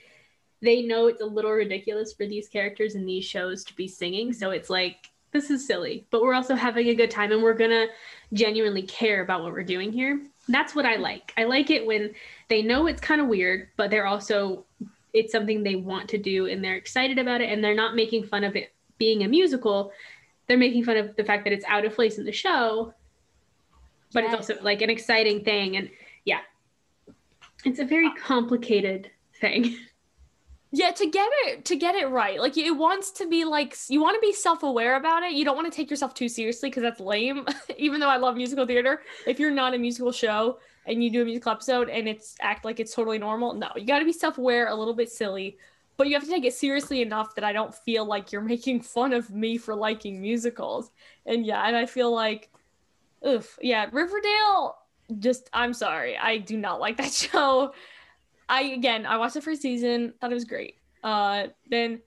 they 0.61 0.83
know 0.83 1.07
it's 1.07 1.23
a 1.23 1.27
little 1.27 1.51
ridiculous 1.51 2.13
for 2.13 2.27
these 2.27 2.49
characters 2.49 2.95
in 2.95 3.05
these 3.05 3.25
shows 3.25 3.65
to 3.65 3.75
be 3.75 3.87
singing, 3.87 4.33
so 4.33 4.51
it's 4.51 4.71
like 4.71 5.09
this 5.33 5.51
is 5.51 5.67
silly, 5.67 6.07
but 6.11 6.23
we're 6.23 6.35
also 6.35 6.55
having 6.55 6.89
a 6.89 6.95
good 6.95 7.11
time 7.11 7.33
and 7.33 7.43
we're 7.43 7.55
gonna 7.55 7.87
genuinely 8.33 8.83
care 8.83 9.23
about 9.23 9.43
what 9.43 9.53
we're 9.53 9.65
doing 9.65 9.93
here. 9.93 10.21
That's 10.49 10.75
what 10.75 10.87
I 10.87 10.97
like. 10.97 11.33
I 11.37 11.45
like 11.45 11.71
it 11.71 11.87
when 11.87 12.15
they 12.49 12.63
know 12.63 12.87
it's 12.87 13.01
kind 13.01 13.21
of 13.21 13.29
weird, 13.29 13.69
but 13.77 13.91
they're 13.91 14.07
also 14.07 14.65
it's 15.13 15.33
something 15.33 15.63
they 15.63 15.77
want 15.77 16.09
to 16.09 16.19
do 16.19 16.47
and 16.47 16.65
they're 16.65 16.77
excited 16.77 17.19
about 17.19 17.41
it 17.41 17.51
and 17.51 17.63
they're 17.63 17.75
not 17.75 17.95
making 17.95 18.25
fun 18.25 18.45
of 18.45 18.57
it 18.57 18.73
being 18.99 19.25
a 19.25 19.29
musical. 19.29 19.93
They're 20.47 20.59
making 20.59 20.85
fun 20.85 20.97
of 20.97 21.17
the 21.17 21.25
fact 21.25 21.45
that 21.45 21.53
it's 21.53 21.65
out 21.67 21.85
of 21.85 21.95
place 21.95 22.19
in 22.19 22.25
the 22.25 22.33
show, 22.33 22.95
but 24.13 24.25
yes. 24.25 24.33
it's 24.33 24.51
also 24.51 24.63
like 24.63 24.83
an 24.83 24.91
exciting 24.91 25.45
thing 25.45 25.77
and 25.77 25.91
yeah. 26.25 26.41
It's 27.65 27.79
a 27.79 27.85
very 27.85 28.07
uh, 28.07 28.15
complicated 28.21 29.11
thing. 29.41 29.77
Yeah, 30.75 30.91
to 30.91 31.07
get 31.07 31.29
it 31.45 31.67
to 31.67 31.77
get 31.77 31.95
it 31.95 32.09
right. 32.09 32.41
Like 32.41 32.57
it 32.57 32.71
wants 32.71 33.11
to 33.13 33.29
be 33.29 33.45
like 33.45 33.77
you 33.89 34.01
want 34.01 34.15
to 34.15 34.27
be 34.27 34.33
self-aware 34.33 34.97
about 34.97 35.23
it. 35.23 35.33
You 35.33 35.45
don't 35.45 35.55
want 35.55 35.71
to 35.71 35.77
take 35.77 35.91
yourself 35.91 36.15
too 36.15 36.31
seriously 36.31 36.71
because 36.71 36.83
that's 36.83 36.99
lame. 36.99 37.47
Even 37.77 38.01
though 38.01 38.09
I 38.09 38.17
love 38.17 38.37
musical 38.37 38.67
theater, 38.67 39.03
if 39.27 39.39
you're 39.39 39.51
not 39.51 39.75
a 39.75 39.79
musical 39.79 40.13
show 40.13 40.59
and 40.87 41.05
you 41.05 41.11
do 41.11 41.21
a 41.21 41.25
musical 41.27 41.53
episode 41.53 41.91
and 41.91 42.09
it's 42.09 42.37
act 42.41 42.65
like 42.65 42.81
it's 42.81 42.95
totally 42.95 43.19
normal, 43.19 43.53
no, 43.53 43.69
you 43.77 43.85
got 43.85 43.99
to 43.99 44.07
be 44.07 44.15
self-aware, 44.15 44.69
a 44.69 44.75
little 44.75 44.95
bit 44.95 45.13
silly, 45.13 45.59
but 45.99 46.09
you 46.09 46.15
have 46.15 46.25
to 46.25 46.31
take 46.31 46.47
it 46.47 46.55
seriously 46.55 47.03
enough 47.03 47.35
that 47.35 47.45
I 47.45 47.53
don't 47.53 47.75
feel 47.75 48.07
like 48.07 48.33
you're 48.33 48.41
making 48.57 48.81
fun 48.81 49.13
of 49.13 49.31
me 49.31 49.59
for 49.59 49.75
liking 49.75 50.23
musicals. 50.23 50.91
And 51.27 51.45
yeah, 51.45 51.67
and 51.67 51.77
I 51.77 51.85
feel 51.85 52.11
like 52.15 52.51
oof, 53.27 53.59
yeah, 53.61 53.91
Riverdale 53.93 54.77
just 55.19 55.51
I'm 55.53 55.75
sorry. 55.75 56.17
I 56.17 56.39
do 56.39 56.57
not 56.57 56.81
like 56.81 56.97
that 56.97 57.13
show. 57.13 57.75
I 58.53 58.65
again, 58.65 59.07
I 59.07 59.17
watched 59.17 59.35
the 59.35 59.41
first 59.41 59.63
season, 59.63 60.13
thought 60.21 60.31
it 60.31 60.35
was 60.35 60.45
great. 60.45 60.77
Uh, 61.03 61.47
then 61.71 62.03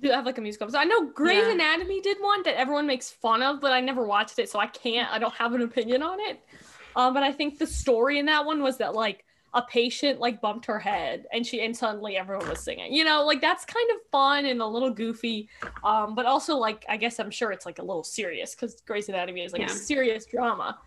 do 0.00 0.10
have 0.10 0.26
like 0.26 0.38
a 0.38 0.40
musical 0.40 0.64
episode. 0.64 0.78
I 0.78 0.84
know 0.84 1.06
Grey's 1.06 1.46
yeah. 1.46 1.52
Anatomy 1.52 2.00
did 2.00 2.16
one 2.20 2.42
that 2.42 2.58
everyone 2.58 2.84
makes 2.84 3.12
fun 3.12 3.44
of, 3.44 3.60
but 3.60 3.72
I 3.72 3.80
never 3.80 4.04
watched 4.04 4.40
it, 4.40 4.50
so 4.50 4.58
I 4.58 4.66
can't. 4.66 5.08
I 5.12 5.20
don't 5.20 5.34
have 5.34 5.52
an 5.54 5.62
opinion 5.62 6.02
on 6.02 6.18
it. 6.18 6.40
Um, 6.96 7.14
but 7.14 7.22
I 7.22 7.30
think 7.30 7.60
the 7.60 7.66
story 7.66 8.18
in 8.18 8.26
that 8.26 8.44
one 8.44 8.60
was 8.60 8.76
that 8.78 8.94
like 8.94 9.24
a 9.54 9.62
patient 9.62 10.18
like 10.18 10.40
bumped 10.40 10.66
her 10.66 10.80
head 10.80 11.26
and 11.32 11.46
she 11.46 11.64
and 11.64 11.76
suddenly 11.76 12.16
everyone 12.16 12.48
was 12.48 12.58
singing. 12.58 12.92
You 12.92 13.04
know, 13.04 13.24
like 13.24 13.40
that's 13.40 13.64
kind 13.64 13.88
of 13.92 13.98
fun 14.10 14.46
and 14.46 14.60
a 14.60 14.66
little 14.66 14.90
goofy. 14.90 15.48
Um, 15.84 16.16
but 16.16 16.26
also 16.26 16.56
like 16.56 16.84
I 16.88 16.96
guess 16.96 17.20
I'm 17.20 17.30
sure 17.30 17.52
it's 17.52 17.66
like 17.66 17.78
a 17.78 17.84
little 17.84 18.02
serious 18.02 18.56
because 18.56 18.80
Grey's 18.80 19.08
Anatomy 19.08 19.42
is 19.44 19.52
like 19.52 19.62
yeah. 19.62 19.68
a 19.68 19.70
serious 19.70 20.26
drama. 20.26 20.78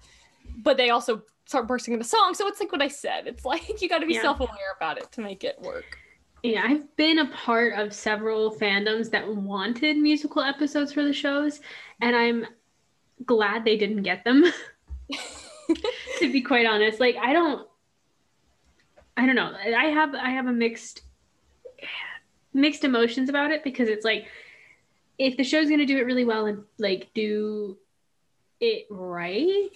But 0.58 0.76
they 0.76 0.89
also 0.89 1.24
start 1.48 1.66
bursting 1.66 1.93
into 1.93 2.06
song. 2.06 2.34
So 2.34 2.45
it's 2.48 2.60
like 2.60 2.72
what 2.72 2.82
I 2.82 2.89
said. 2.89 3.26
It's 3.26 3.45
like 3.45 3.82
you 3.82 3.89
got 3.89 4.00
to 4.00 4.06
be 4.06 4.16
yeah. 4.16 4.22
self 4.22 4.39
aware 4.39 4.74
about 4.76 4.98
it 4.98 5.12
to 5.14 5.22
make 5.22 5.43
it 5.43 5.60
work. 5.62 5.98
Yeah, 6.43 6.64
I've 6.64 6.95
been 6.98 7.20
a 7.20 7.26
part 7.30 7.74
of 7.80 7.93
several 7.93 8.54
fandoms 8.54 9.10
that 9.10 9.28
wanted 9.28 9.98
musical 9.98 10.43
episodes 10.43 10.93
for 10.93 11.04
the 11.04 11.12
shows, 11.12 11.62
and 12.00 12.16
I'm 12.16 12.45
glad 13.26 13.66
they 13.66 13.76
didn't 13.76 14.04
get 14.04 14.24
them. 14.24 14.43
to 16.20 16.32
be 16.32 16.41
quite 16.41 16.68
honest, 16.68 17.00
like 17.00 17.16
I 17.16 17.34
don't, 17.34 17.68
I 19.16 19.26
don't 19.26 19.36
know. 19.36 19.52
I 19.56 19.86
have 19.86 20.14
I 20.14 20.30
have 20.30 20.45
a 20.45 20.54
mixed 20.54 21.02
mixed 22.54 22.84
emotions 22.84 23.30
about 23.30 23.52
it 23.52 23.64
because 23.64 23.88
it's 23.88 24.06
like 24.06 24.28
if 25.18 25.38
the 25.38 25.43
show's 25.43 25.70
gonna 25.70 25.86
do 25.86 25.98
it 25.98 26.06
really 26.06 26.26
well 26.26 26.45
and 26.45 26.64
like 26.78 27.10
do 27.14 27.78
it 28.60 28.86
right 28.89 29.72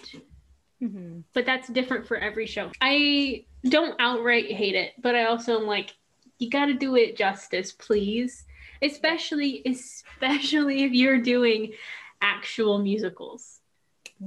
Mm-hmm. 0.82 1.20
But 1.34 1.46
that's 1.46 1.68
different 1.68 2.08
for 2.08 2.18
every 2.18 2.46
show. 2.46 2.72
I 2.82 3.46
don't 3.64 3.96
outright 4.00 4.52
hate 4.52 4.76
it, 4.76 4.94
but 5.00 5.16
I 5.16 5.26
also 5.26 5.60
am 5.60 5.68
like, 5.68 5.96
you 6.40 6.50
got 6.50 6.66
to 6.66 6.74
do 6.74 6.96
it 6.96 7.18
justice, 7.18 7.72
please. 7.72 8.46
Especially, 8.82 9.62
especially 9.66 10.84
if 10.84 10.92
you're 10.92 11.22
doing 11.22 11.74
actual 12.22 12.80
musicals. 12.80 13.60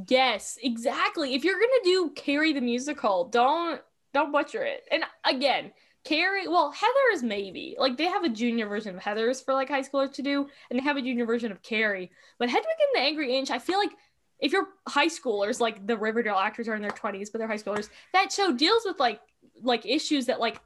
Yes, 0.09 0.59
exactly. 0.63 1.35
If 1.35 1.45
you're 1.45 1.59
gonna 1.59 1.73
do 1.85 2.11
Carrie 2.15 2.53
the 2.53 2.61
musical, 2.61 3.27
don't 3.29 3.81
don't 4.13 4.33
butcher 4.33 4.63
it. 4.65 4.85
And 4.91 5.05
again, 5.25 5.73
Carrie, 6.05 6.49
well, 6.49 6.73
Heathers 6.73 7.23
maybe 7.23 7.77
like 7.79 7.97
they 7.97 8.07
have 8.07 8.25
a 8.25 8.29
junior 8.29 8.67
version 8.67 8.97
of 8.97 9.03
Heathers 9.03 9.45
for 9.45 9.55
like 9.55 9.69
high 9.69 9.83
schoolers 9.83 10.13
to 10.15 10.23
do, 10.23 10.49
and 10.71 10.79
they 10.79 10.85
have 10.85 10.97
a 10.97 11.03
junior 11.03 11.27
version 11.27 11.53
of 11.53 11.63
Carrie. 11.63 12.11
But 12.39 12.49
Hedwig 12.49 12.67
and 12.67 13.03
the 13.03 13.07
Angry 13.07 13.37
Inch, 13.37 13.51
I 13.51 13.59
feel 13.59 13.79
like 13.79 13.93
if 14.45 14.53
you're 14.53 14.69
high 14.87 15.09
schoolers, 15.09 15.59
like 15.59 15.87
the 15.87 15.97
Riverdale 15.97 16.37
actors 16.37 16.69
are 16.69 16.75
in 16.75 16.83
their 16.83 16.91
20s, 16.91 17.33
but 17.33 17.39
they're 17.39 17.49
high 17.49 17.57
schoolers, 17.57 17.89
that 18.13 18.31
show 18.31 18.53
deals 18.53 18.83
with 18.85 19.01
like 19.01 19.21
like 19.63 19.87
issues 19.87 20.27
that 20.27 20.39
like 20.39 20.61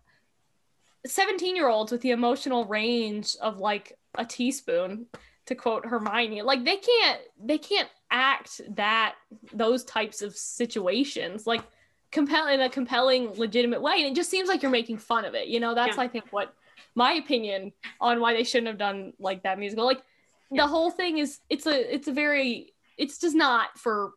17 1.06 1.54
year 1.54 1.68
olds 1.68 1.92
with 1.92 2.00
the 2.00 2.10
emotional 2.10 2.64
range 2.64 3.36
of 3.40 3.58
like 3.58 3.96
a 4.16 4.24
teaspoon 4.24 5.06
to 5.46 5.54
quote 5.54 5.86
Hermione. 5.86 6.42
Like 6.42 6.64
they 6.64 6.76
can't 6.76 7.20
they 7.42 7.56
can't 7.56 7.88
act 8.10 8.60
that 8.70 9.14
those 9.52 9.84
types 9.84 10.22
of 10.22 10.36
situations 10.36 11.46
like 11.46 11.62
compel 12.10 12.48
in 12.48 12.60
a 12.60 12.68
compelling, 12.68 13.32
legitimate 13.36 13.80
way. 13.80 13.94
And 13.98 14.06
it 14.06 14.16
just 14.16 14.28
seems 14.30 14.48
like 14.48 14.60
you're 14.60 14.72
making 14.72 14.98
fun 14.98 15.24
of 15.24 15.34
it. 15.34 15.46
You 15.46 15.60
know, 15.60 15.76
that's 15.76 15.96
Yeah. 15.96 16.02
I 16.02 16.08
think 16.08 16.24
what 16.32 16.52
my 16.96 17.12
opinion 17.12 17.72
on 18.00 18.18
why 18.18 18.32
they 18.32 18.42
shouldn't 18.42 18.66
have 18.66 18.78
done 18.78 19.12
like 19.20 19.44
that 19.44 19.56
musical. 19.56 19.86
Like 19.86 20.02
Yeah. 20.50 20.62
the 20.62 20.68
whole 20.68 20.90
thing 20.90 21.18
is 21.18 21.38
it's 21.48 21.66
a 21.66 21.94
it's 21.94 22.08
a 22.08 22.12
very 22.12 22.72
it's 22.98 23.18
just 23.18 23.36
not 23.36 23.78
for 23.78 24.12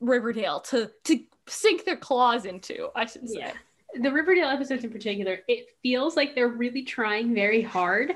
Riverdale 0.00 0.60
to 0.60 0.90
to 1.04 1.20
sink 1.46 1.84
their 1.84 1.96
claws 1.96 2.44
into, 2.46 2.88
I 2.94 3.06
should 3.06 3.28
say. 3.28 3.40
Yeah. 3.40 3.52
The 4.00 4.10
Riverdale 4.10 4.48
episodes 4.48 4.84
in 4.84 4.90
particular, 4.90 5.40
it 5.48 5.66
feels 5.82 6.16
like 6.16 6.34
they're 6.34 6.48
really 6.48 6.82
trying 6.82 7.34
very 7.34 7.60
hard. 7.60 8.14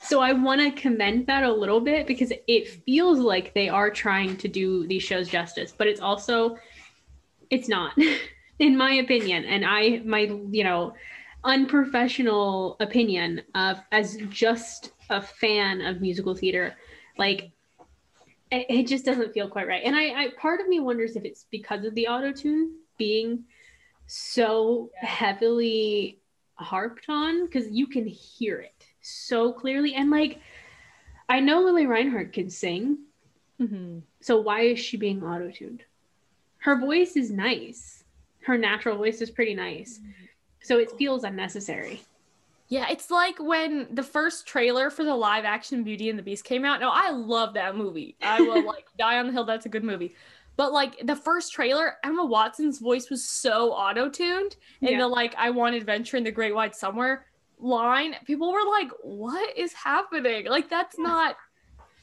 So 0.00 0.20
I 0.20 0.32
want 0.32 0.60
to 0.60 0.80
commend 0.80 1.28
that 1.28 1.44
a 1.44 1.52
little 1.52 1.80
bit 1.80 2.06
because 2.06 2.32
it 2.48 2.68
feels 2.84 3.20
like 3.20 3.54
they 3.54 3.68
are 3.68 3.90
trying 3.90 4.36
to 4.38 4.48
do 4.48 4.86
these 4.86 5.02
shows 5.02 5.28
justice, 5.28 5.72
but 5.76 5.86
it's 5.86 6.00
also 6.00 6.58
it's 7.50 7.68
not 7.68 7.96
in 8.58 8.76
my 8.76 8.94
opinion 8.94 9.44
and 9.44 9.64
I 9.64 10.00
my 10.04 10.20
you 10.50 10.64
know 10.64 10.94
unprofessional 11.44 12.76
opinion 12.80 13.42
of 13.54 13.78
as 13.92 14.16
just 14.30 14.92
a 15.10 15.20
fan 15.20 15.80
of 15.82 16.00
musical 16.00 16.34
theater 16.34 16.74
like 17.18 17.50
it, 18.54 18.66
it 18.68 18.86
just 18.86 19.04
doesn't 19.04 19.32
feel 19.32 19.48
quite 19.48 19.66
right. 19.68 19.82
And 19.84 19.94
I, 19.96 20.24
I 20.24 20.28
part 20.38 20.60
of 20.60 20.68
me 20.68 20.80
wonders 20.80 21.16
if 21.16 21.24
it's 21.24 21.46
because 21.50 21.84
of 21.84 21.94
the 21.94 22.08
auto 22.08 22.32
tune 22.32 22.76
being 22.98 23.44
so 24.06 24.90
heavily 24.96 26.18
harped 26.54 27.06
on 27.08 27.46
because 27.46 27.68
you 27.70 27.86
can 27.86 28.06
hear 28.06 28.60
it 28.60 28.86
so 29.00 29.52
clearly. 29.52 29.94
And 29.94 30.10
like, 30.10 30.40
I 31.28 31.40
know 31.40 31.62
Lili 31.62 31.86
Reinhart 31.86 32.32
can 32.32 32.50
sing, 32.50 32.98
Mhm. 33.60 34.02
so 34.20 34.40
why 34.40 34.62
is 34.62 34.78
she 34.78 34.96
being 34.96 35.22
auto 35.22 35.50
tuned? 35.50 35.84
Her 36.58 36.78
voice 36.78 37.16
is 37.16 37.30
nice. 37.30 38.04
Her 38.42 38.58
natural 38.58 38.96
voice 38.96 39.20
is 39.20 39.30
pretty 39.30 39.54
nice. 39.54 40.00
So 40.62 40.78
it 40.78 40.90
feels 40.92 41.24
unnecessary. 41.24 42.02
Yeah, 42.74 42.88
it's 42.90 43.08
like 43.08 43.38
when 43.38 43.86
the 43.92 44.02
first 44.02 44.48
trailer 44.48 44.90
for 44.90 45.04
the 45.04 45.14
live 45.14 45.44
action 45.44 45.84
Beauty 45.84 46.10
and 46.10 46.18
the 46.18 46.24
Beast 46.24 46.42
came 46.42 46.64
out. 46.64 46.80
No, 46.80 46.90
I 46.92 47.10
love 47.10 47.54
that 47.54 47.76
movie. 47.76 48.16
I 48.20 48.40
will 48.40 48.66
like 48.66 48.86
die 48.98 49.20
on 49.20 49.28
the 49.28 49.32
hill. 49.32 49.44
That's 49.44 49.64
a 49.64 49.68
good 49.68 49.84
movie. 49.84 50.16
But 50.56 50.72
like 50.72 51.06
the 51.06 51.14
first 51.14 51.52
trailer, 51.52 51.94
Emma 52.02 52.24
Watson's 52.24 52.80
voice 52.80 53.10
was 53.10 53.28
so 53.28 53.70
auto 53.70 54.08
tuned. 54.08 54.56
In 54.80 54.88
Yeah. 54.88 54.98
the 55.02 55.06
like, 55.06 55.36
I 55.38 55.50
want 55.50 55.76
adventure 55.76 56.16
in 56.16 56.24
the 56.24 56.32
great 56.32 56.52
wide 56.52 56.74
somewhere 56.74 57.26
line, 57.60 58.16
people 58.24 58.52
were 58.52 58.68
like, 58.68 58.90
what 59.04 59.56
is 59.56 59.72
happening? 59.72 60.46
Like, 60.46 60.68
that's 60.68 60.98
not 60.98 61.36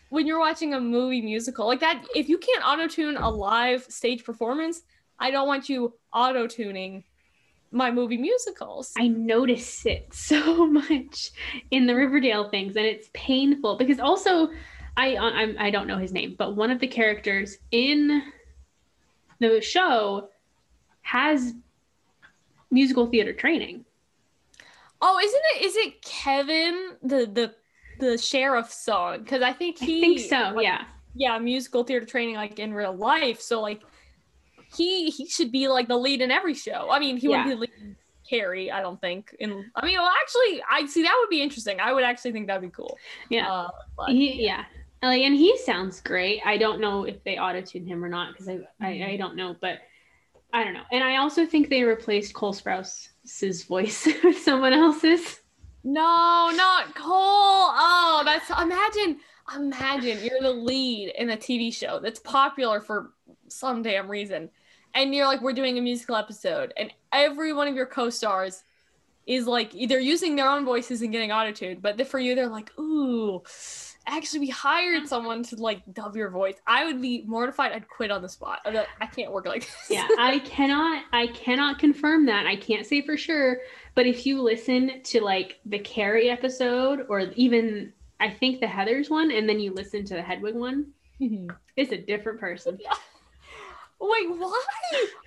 when 0.08 0.26
you're 0.26 0.40
watching 0.40 0.74
a 0.74 0.80
movie 0.80 1.22
musical. 1.22 1.68
Like, 1.68 1.82
that, 1.82 2.02
if 2.16 2.30
you 2.30 2.38
can't 2.38 2.66
auto 2.66 2.88
tune 2.88 3.18
a 3.18 3.30
live 3.30 3.84
stage 3.90 4.24
performance, 4.24 4.84
I 5.20 5.32
don't 5.32 5.48
want 5.48 5.68
you 5.68 5.96
auto 6.14 6.48
tuning 6.48 7.04
my 7.72 7.90
movie 7.92 8.18
musicals. 8.18 8.94
I 8.98 9.08
notice 9.08 9.86
it 9.86 10.08
so 10.14 10.66
much 10.68 11.32
in 11.72 11.88
the 11.88 11.96
Riverdale 11.96 12.50
things, 12.50 12.76
and 12.76 12.86
it's 12.86 13.10
painful 13.14 13.78
because 13.78 14.00
also 14.00 14.50
I 14.98 15.16
uh, 15.16 15.22
I'm, 15.22 15.56
I 15.60 15.72
don't 15.72 15.88
know 15.88 15.98
his 15.98 16.12
name, 16.12 16.36
but 16.38 16.56
one 16.56 16.72
of 16.72 16.80
the 16.80 16.88
characters 16.88 17.58
in 17.72 18.22
the 19.40 19.62
show 19.62 20.30
has 21.02 21.54
musical 22.70 23.08
theater 23.08 23.34
training. 23.34 23.86
Oh, 25.02 25.20
isn't 25.20 25.42
it? 25.56 25.66
Is 25.66 25.76
it 25.78 26.02
Kevin 26.02 26.92
the 27.02 27.26
the 27.26 27.56
the 28.00 28.18
sheriff's 28.18 28.76
son? 28.76 29.24
Because 29.24 29.42
I 29.42 29.54
think 29.54 29.82
I 29.82 29.86
he 29.86 30.02
think 30.02 30.30
so. 30.30 30.56
like, 30.56 30.64
yeah, 30.64 30.84
yeah 31.16 31.40
musical 31.40 31.84
theater 31.84 32.06
training 32.06 32.36
like 32.36 32.60
in 32.60 32.74
real 32.74 32.94
life. 32.94 33.42
So 33.42 33.62
like 33.62 33.82
he 34.76 35.10
he 35.10 35.28
should 35.28 35.52
be 35.52 35.68
like 35.68 35.88
the 35.88 35.98
lead 35.98 36.22
in 36.22 36.32
every 36.32 36.54
show. 36.54 36.90
I 36.92 37.00
mean, 37.00 37.18
he 37.18 37.30
Yeah. 37.30 37.46
wouldn't 37.46 37.48
be 37.48 37.54
the 37.56 37.60
lead 37.62 37.72
in 37.90 37.96
Carrie. 38.30 38.72
I 38.72 38.82
don't 38.82 39.00
think. 39.02 39.36
In 39.40 39.70
I 39.76 39.86
mean, 39.86 39.98
well, 39.98 40.12
actually, 40.22 40.64
I 40.70 40.86
see 40.86 41.04
that 41.04 41.18
would 41.20 41.30
be 41.30 41.42
interesting. 41.42 41.80
I 41.80 41.92
would 41.94 42.04
actually 42.04 42.32
think 42.32 42.48
that'd 42.48 42.62
be 42.62 42.70
cool. 42.70 42.98
yeah, 43.30 43.52
Uh, 43.52 43.70
but, 43.98 44.10
he, 44.10 44.44
yeah. 44.44 44.66
Like, 45.04 45.24
and 45.24 45.36
he 45.36 45.58
sounds 45.58 46.00
great. 46.00 46.42
I 46.46 46.58
don't 46.58 46.80
know 46.80 47.06
if 47.06 47.24
they 47.24 47.38
auto 47.38 47.62
tuned 47.62 47.88
him 47.88 48.04
or 48.06 48.10
not 48.10 48.34
because 48.34 48.48
I, 48.48 48.60
I 48.80 48.90
I 49.14 49.18
don't 49.18 49.36
know, 49.36 49.56
but 49.60 49.80
I 50.54 50.64
don't 50.64 50.74
know. 50.74 50.84
And 50.92 51.04
I 51.04 51.16
also 51.18 51.46
think 51.46 51.70
they 51.70 51.84
replaced 51.84 52.34
Cole 52.36 52.54
Sprouse's 52.54 53.64
voice 53.64 54.08
with 54.24 54.38
someone 54.38 54.74
else's. 54.74 55.40
No, 55.84 56.52
not 56.54 56.94
Cole. 56.94 57.10
Oh, 57.12 58.22
that's 58.24 58.50
imagine 58.52 59.20
imagine 59.56 60.24
you're 60.24 60.40
the 60.42 60.52
lead 60.54 61.10
in 61.18 61.32
a 61.32 61.36
TV 61.38 61.74
show 61.74 62.00
that's 62.00 62.20
popular 62.20 62.80
for 62.80 63.14
some 63.48 63.82
damn 63.82 64.08
reason. 64.08 64.50
And 64.94 65.14
you're 65.16 65.26
like, 65.28 65.42
we're 65.42 65.54
doing 65.54 65.78
a 65.78 65.82
musical 65.82 66.16
episode, 66.16 66.74
and 66.78 66.92
every 67.14 67.54
one 67.54 67.68
of 67.68 67.76
your 67.76 67.86
co-stars 67.86 68.64
is 69.28 69.46
like 69.48 69.74
either 69.76 70.00
using 70.00 70.36
their 70.36 70.50
own 70.50 70.66
voices 70.66 71.02
and 71.04 71.12
getting 71.12 71.32
auto-tuned, 71.32 71.82
but 71.82 72.06
for 72.08 72.20
you, 72.20 72.34
they're 72.36 72.48
like, 72.48 72.72
ooh, 72.80 73.42
actually 74.08 74.40
we 74.40 74.50
hired 74.50 75.08
someone 75.08 75.44
to 75.44 75.56
like 75.58 75.82
dub 75.94 76.16
your 76.16 76.30
voice. 76.32 76.56
I 76.66 76.86
would 76.86 77.00
be 77.02 77.24
mortified, 77.28 77.72
I'd 77.72 77.88
quit 77.88 78.10
on 78.10 78.24
the 78.24 78.28
spot. 78.30 78.60
Like, 78.66 78.88
I 79.00 79.06
can't 79.06 79.32
work 79.32 79.46
like 79.46 79.62
this. 79.62 79.92
yeah 79.92 80.08
i 80.18 80.40
cannot 80.40 81.04
i 81.14 81.28
cannot 81.28 81.78
confirm 81.78 82.26
that 82.26 82.48
i 82.48 82.56
can't 82.56 82.86
say 82.86 83.02
for 83.04 83.16
sure 83.16 83.60
but 83.94 84.08
if 84.08 84.26
you 84.26 84.42
listen 84.42 85.02
to 85.04 85.22
like 85.22 85.60
the 85.68 85.78
carrie 85.80 86.30
episode 86.32 87.06
or 87.10 87.20
even 87.36 87.94
i 88.20 88.28
think 88.30 88.60
the 88.60 88.66
heathers 88.66 89.10
one 89.10 89.30
and 89.32 89.48
then 89.48 89.60
you 89.60 89.72
listen 89.74 90.04
to 90.06 90.16
the 90.16 90.22
hedwig 90.22 90.56
one 90.56 90.88
Mhm. 91.22 91.56
it's 91.76 91.92
a 91.92 91.98
different 91.98 92.40
person 92.40 92.80
Wait, 94.02 94.30
why? 94.30 94.64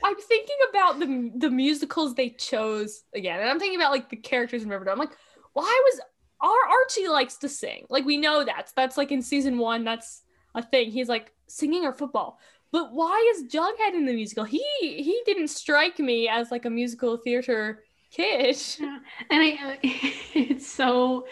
I'm 0.03 0.17
thinking 0.17 0.57
about 0.69 0.99
the 0.99 1.31
the 1.37 1.51
musicals 1.51 2.15
they 2.15 2.31
chose 2.31 3.05
again, 3.15 3.41
and 3.41 3.49
I'm 3.49 3.59
thinking 3.59 3.79
about 3.79 3.93
like 3.93 4.11
the 4.11 4.17
characters 4.17 4.65
in 4.65 4.69
Riverdale. 4.69 4.95
I'm 4.95 4.99
like, 4.99 5.17
why 5.53 5.83
was 5.85 6.01
our 6.41 6.79
Archie 6.81 7.09
likes 7.09 7.37
to 7.39 7.49
sing? 7.49 7.87
Like 7.89 8.05
we 8.05 8.17
know 8.17 8.45
that 8.45 8.73
that's 8.75 8.97
like 8.97 9.13
in 9.13 9.23
season 9.23 9.59
one, 9.59 9.85
that's 9.85 10.23
a 10.55 10.63
thing. 10.63 10.91
He's 10.91 11.09
like 11.09 11.33
singing 11.47 11.85
or 11.85 11.93
football. 11.93 12.39
But 12.73 12.93
why 12.93 13.33
is 13.37 13.45
Jughead 13.45 13.95
in 13.95 14.07
the 14.07 14.13
musical? 14.13 14.45
He 14.45 14.65
he 14.81 15.23
didn't 15.25 15.49
strike 15.49 16.01
me 16.01 16.29
as 16.29 16.51
like 16.51 16.65
a 16.65 16.71
musical 16.71 17.17
theater 17.17 17.85
kid. 18.15 18.57
and 18.81 19.01
i 19.31 19.79
it's 19.83 20.67
so 20.67 21.27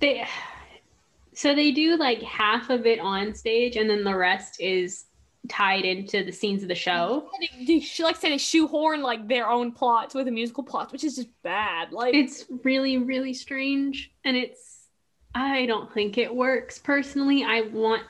they 0.00 0.24
so 1.34 1.54
they 1.54 1.72
do 1.72 1.96
like 1.96 2.22
half 2.22 2.70
of 2.70 2.86
it 2.86 3.00
on 3.00 3.34
stage 3.34 3.76
and 3.76 3.88
then 3.88 4.04
the 4.04 4.14
rest 4.14 4.60
is 4.60 5.06
tied 5.48 5.84
into 5.84 6.24
the 6.24 6.32
scenes 6.32 6.62
of 6.62 6.68
the 6.68 6.74
show 6.74 7.28
They, 7.40 7.64
they, 7.64 7.80
sh- 7.80 8.00
like 8.00 8.16
I 8.16 8.18
said, 8.18 8.32
they 8.32 8.38
shoehorn 8.38 9.02
like 9.02 9.28
their 9.28 9.48
own 9.48 9.72
plots 9.72 10.14
with 10.14 10.26
the 10.26 10.32
musical 10.32 10.62
plots, 10.62 10.92
which 10.92 11.04
is 11.04 11.16
just 11.16 11.28
bad. 11.42 11.92
Like 11.92 12.14
it's 12.14 12.44
really 12.64 12.98
really 12.98 13.34
strange 13.34 14.10
and 14.24 14.36
it's 14.36 14.86
i 15.34 15.66
don't 15.66 15.92
think 15.92 16.16
it 16.18 16.34
works 16.34 16.78
personally 16.78 17.44
i 17.44 17.60
want 17.72 18.02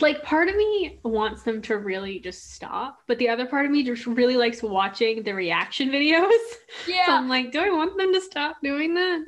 like 0.00 0.22
part 0.22 0.48
of 0.48 0.56
me 0.56 0.98
wants 1.02 1.42
them 1.42 1.60
to 1.62 1.76
really 1.78 2.18
just 2.18 2.52
stop 2.54 2.98
but 3.06 3.18
the 3.18 3.28
other 3.28 3.46
part 3.46 3.64
of 3.64 3.72
me 3.72 3.82
just 3.82 4.06
really 4.06 4.36
likes 4.36 4.62
watching 4.62 5.22
the 5.22 5.32
reaction 5.32 5.88
videos 5.88 6.30
yeah. 6.88 7.06
so 7.06 7.12
i'm 7.12 7.28
like 7.28 7.52
do 7.52 7.60
i 7.60 7.70
want 7.70 7.96
them 7.96 8.12
to 8.12 8.20
stop 8.20 8.56
doing 8.62 8.94
that 8.94 9.24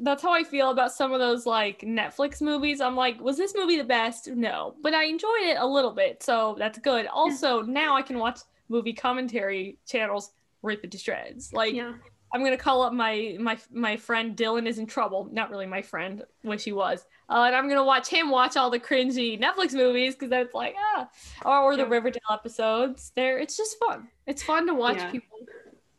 that's 0.00 0.22
how 0.22 0.32
I 0.32 0.44
feel 0.44 0.70
about 0.70 0.92
some 0.92 1.12
of 1.12 1.20
those 1.20 1.46
like 1.46 1.80
Netflix 1.80 2.40
movies. 2.42 2.80
I'm 2.80 2.96
like, 2.96 3.20
was 3.20 3.36
this 3.36 3.54
movie 3.56 3.76
the 3.76 3.84
best? 3.84 4.28
No, 4.28 4.74
but 4.82 4.94
I 4.94 5.04
enjoyed 5.04 5.42
it 5.42 5.56
a 5.58 5.66
little 5.66 5.92
bit, 5.92 6.22
so 6.22 6.54
that's 6.58 6.78
good. 6.78 7.06
Also, 7.06 7.62
now 7.62 7.96
I 7.96 8.02
can 8.02 8.18
watch 8.18 8.40
movie 8.68 8.92
commentary 8.92 9.78
channels 9.86 10.32
rip 10.62 10.82
it 10.84 10.90
to 10.92 10.98
shreds. 10.98 11.52
Like, 11.52 11.74
yeah 11.74 11.92
I'm 12.34 12.42
gonna 12.42 12.56
call 12.58 12.82
up 12.82 12.92
my 12.92 13.36
my 13.40 13.56
my 13.72 13.96
friend 13.96 14.36
Dylan 14.36 14.66
is 14.66 14.78
in 14.78 14.86
trouble. 14.86 15.28
Not 15.32 15.48
really 15.48 15.64
my 15.64 15.80
friend, 15.80 16.24
wish 16.42 16.64
he 16.64 16.72
was. 16.72 17.06
Uh, 17.30 17.44
and 17.46 17.54
I'm 17.56 17.68
gonna 17.68 17.84
watch 17.84 18.08
him 18.08 18.30
watch 18.30 18.56
all 18.56 18.68
the 18.68 18.80
cringy 18.80 19.40
Netflix 19.40 19.72
movies 19.74 20.14
because 20.14 20.30
that's 20.30 20.52
like 20.52 20.74
ah, 20.76 21.08
or, 21.44 21.62
or 21.62 21.76
the 21.76 21.84
Yeah. 21.84 21.88
Riverdale 21.88 22.20
episodes. 22.32 23.12
There, 23.14 23.38
it's 23.38 23.56
just 23.56 23.76
fun. 23.78 24.08
It's 24.26 24.42
fun 24.42 24.66
to 24.66 24.74
watch 24.74 24.96
Yeah. 24.96 25.10
people 25.12 25.38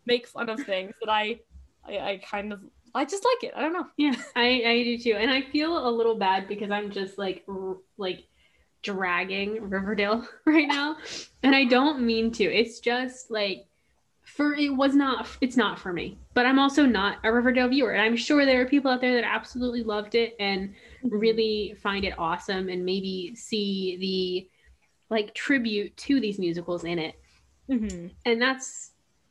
make 0.06 0.28
fun 0.28 0.50
of 0.50 0.60
things 0.60 0.94
that 1.02 1.10
I, 1.10 1.40
I 1.88 1.98
I 1.98 2.18
kind 2.24 2.52
of 2.54 2.60
I 2.98 3.06
just 3.06 3.26
like 3.26 3.50
it. 3.50 3.54
I 3.56 3.62
don't 3.62 3.74
know. 3.74 3.88
Yeah, 3.98 4.16
I, 4.36 4.64
I 4.66 4.84
do 4.84 4.98
too. 4.98 5.14
And 5.14 5.30
I 5.30 5.42
feel 5.42 5.88
a 5.88 5.90
little 5.90 6.16
bad 6.16 6.48
because 6.48 6.72
I'm 6.72 6.92
just 6.92 7.18
like 7.18 7.44
r- 7.48 7.78
like 7.98 8.26
dragging 8.82 9.70
Riverdale 9.70 10.28
right 10.46 10.68
now. 10.68 10.98
And 11.44 11.56
I 11.56 11.66
don't 11.66 12.02
mean 12.02 12.32
to. 12.34 12.44
It's 12.44 12.80
just 12.80 13.30
like 13.30 13.68
for 14.24 14.54
it 14.56 14.70
was 14.70 14.96
not 14.96 15.28
it's 15.42 15.56
not 15.56 15.80
for 15.80 15.94
me. 15.94 16.18
But 16.34 16.46
I'm 16.46 16.60
also 16.60 16.86
not 16.86 17.18
a 17.24 17.32
Riverdale 17.32 17.70
viewer. 17.70 17.92
And 17.92 18.02
I'm 18.02 18.18
sure 18.18 18.46
there 18.46 18.62
are 18.62 18.66
people 18.66 18.92
out 18.92 19.02
there 19.02 19.14
that 19.14 19.24
absolutely 19.24 19.84
loved 19.84 20.16
it 20.16 20.36
and 20.40 20.74
really 21.04 21.76
find 21.82 22.04
it 22.04 22.18
awesome 22.18 22.68
and 22.70 22.84
maybe 22.84 23.36
see 23.36 23.98
the 23.98 24.50
like 25.10 25.34
tribute 25.34 25.96
to 25.98 26.20
these 26.20 26.40
musicals 26.40 26.84
in 26.84 27.00
it. 27.00 27.16
Mm-hmm. 27.70 28.08
And 28.26 28.42
that's 28.42 28.87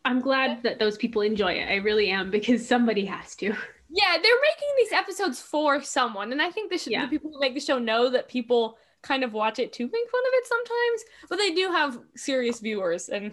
I'm 0.07 0.20
glad 0.20 0.62
that 0.62 0.78
those 0.78 0.96
people 0.96 1.22
enjoy 1.22 1.52
it. 1.54 1.68
I 1.68 1.76
really 1.76 2.11
am 2.11 2.30
because 2.30 2.66
somebody 2.66 3.04
has 3.07 3.34
to. 3.36 3.46
Yeah, 3.88 4.12
they're 4.22 4.40
making 4.50 4.68
these 4.78 4.92
episodes 4.92 5.40
for 5.40 5.82
someone, 5.82 6.32
and 6.32 6.40
I 6.42 6.50
think 6.50 6.70
the, 6.70 6.78
sh- 6.78 6.88
Yeah. 6.88 7.02
the 7.04 7.09
people 7.09 7.30
who 7.32 7.40
make 7.40 7.54
the 7.54 7.61
show 7.61 7.78
know 7.78 8.09
that 8.11 8.28
people 8.28 8.78
kind 9.02 9.22
of 9.24 9.32
watch 9.32 9.59
it 9.59 9.72
to 9.74 9.84
make 9.84 10.11
fun 10.11 10.20
of 10.26 10.32
it 10.32 10.46
sometimes. 10.46 11.04
But 11.28 11.38
they 11.38 11.52
do 11.54 11.70
have 11.72 11.98
serious 12.16 12.61
viewers, 12.61 13.09
and 13.09 13.32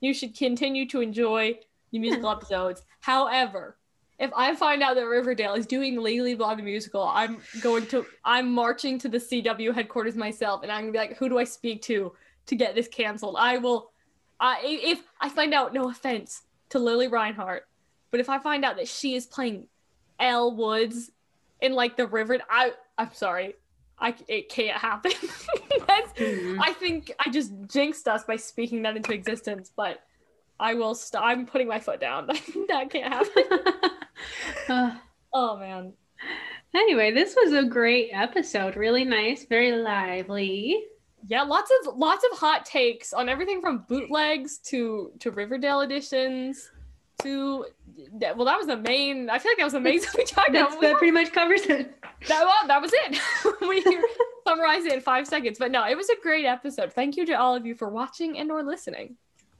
you 0.00 0.12
should 0.14 0.36
continue 0.36 0.86
to 0.88 1.00
enjoy 1.00 1.58
the 1.92 1.98
musical 1.98 2.30
episodes. 2.30 2.82
However, 3.00 3.76
if 4.18 4.30
I 4.36 4.54
find 4.56 4.82
out 4.82 4.94
that 4.96 5.06
Riverdale 5.06 5.54
is 5.54 5.66
doing 5.66 6.00
Legally 6.00 6.34
Blonde 6.34 6.58
the 6.58 6.64
musical, 6.64 7.02
I'm 7.02 7.38
going 7.60 7.86
to 7.88 8.04
I'm 8.24 8.52
marching 8.52 8.98
to 9.00 9.08
the 9.08 9.18
CW 9.18 9.74
headquarters 9.74 10.16
myself, 10.16 10.62
and 10.62 10.72
I'm 10.72 10.82
gonna 10.82 10.92
be 10.92 10.98
like, 10.98 11.16
who 11.16 11.28
do 11.28 11.38
I 11.38 11.44
speak 11.44 11.82
to 11.82 12.12
to 12.46 12.56
get 12.56 12.74
this 12.74 12.88
canceled? 12.88 13.36
I 13.38 13.58
will. 13.58 13.90
I 14.40 14.60
if 14.64 15.02
I 15.20 15.28
find 15.28 15.52
out, 15.54 15.72
no 15.74 15.88
offense 15.90 16.42
to 16.70 16.78
Lili 16.78 17.08
Reinhart, 17.08 17.66
but 18.10 18.20
if 18.20 18.28
I 18.28 18.38
find 18.38 18.64
out 18.64 18.76
that 18.76 18.88
she 18.88 19.14
is 19.14 19.26
playing 19.26 19.66
Elle 20.20 20.54
Woods 20.54 21.10
in 21.60 21.72
like 21.72 21.96
the 21.96 22.06
river, 22.06 22.38
I 22.50 22.72
I'm 22.96 23.12
sorry, 23.14 23.54
I 23.98 24.14
it 24.28 24.48
can't 24.48 24.76
happen. 24.78 25.12
That's 25.86 26.12
Mhm. 26.12 26.58
I 26.60 26.72
think 26.72 27.12
I 27.24 27.30
just 27.30 27.52
jinxed 27.66 28.06
us 28.08 28.24
by 28.24 28.36
speaking 28.36 28.82
that 28.82 28.96
into 28.96 29.12
existence, 29.12 29.72
but 29.76 30.00
I 30.60 30.74
will. 30.74 30.94
St- 30.94 31.22
I'm 31.22 31.46
putting 31.46 31.68
my 31.68 31.78
foot 31.80 32.00
down. 32.00 32.26
that 32.68 32.90
can't 32.90 33.12
happen. 33.12 33.44
Uh, 34.68 34.96
Oh 35.32 35.56
man. 35.58 35.92
anyway, 36.74 37.12
this 37.12 37.36
was 37.40 37.52
a 37.52 37.62
great 37.64 38.10
episode. 38.12 38.74
Really 38.76 39.04
nice, 39.04 39.44
very 39.46 39.72
lively. 39.72 40.82
Yeah, 41.26 41.42
lots 41.42 41.70
of 41.80 41.96
lots 41.96 42.24
of 42.30 42.38
hot 42.38 42.64
takes 42.64 43.12
on 43.12 43.28
everything 43.28 43.60
from 43.60 43.84
bootlegs 43.88 44.58
to 44.66 45.12
to 45.18 45.30
Riverdale 45.30 45.80
editions 45.80 46.70
to 47.22 47.66
well, 48.20 48.44
that 48.44 48.56
was 48.56 48.66
the 48.66 48.76
main. 48.76 49.28
I 49.28 49.38
feel 49.38 49.50
like 49.50 49.58
that 49.58 49.64
was 49.64 49.72
the 49.72 49.80
main 49.80 50.00
we 50.16 50.24
talked 50.24 50.52
That's, 50.52 50.72
about. 50.72 50.80
that 50.80 50.96
pretty 50.96 51.10
much 51.10 51.32
covers 51.32 51.62
it. 51.62 51.94
that, 52.28 52.44
well, 52.44 52.66
that 52.66 52.80
was 52.80 52.92
it. 52.94 53.18
we 53.68 53.82
summarize 54.46 54.84
it 54.84 54.92
in 54.92 55.00
five 55.00 55.26
seconds. 55.26 55.58
But 55.58 55.70
no, 55.70 55.86
it 55.86 55.96
was 55.96 56.08
a 56.08 56.16
great 56.22 56.44
episode. 56.44 56.92
Thank 56.92 57.16
you 57.16 57.26
to 57.26 57.32
all 57.32 57.54
of 57.54 57.66
you 57.66 57.74
for 57.74 57.88
watching 57.88 58.38
and 58.38 58.50
or 58.50 58.62
listening. 58.62 59.16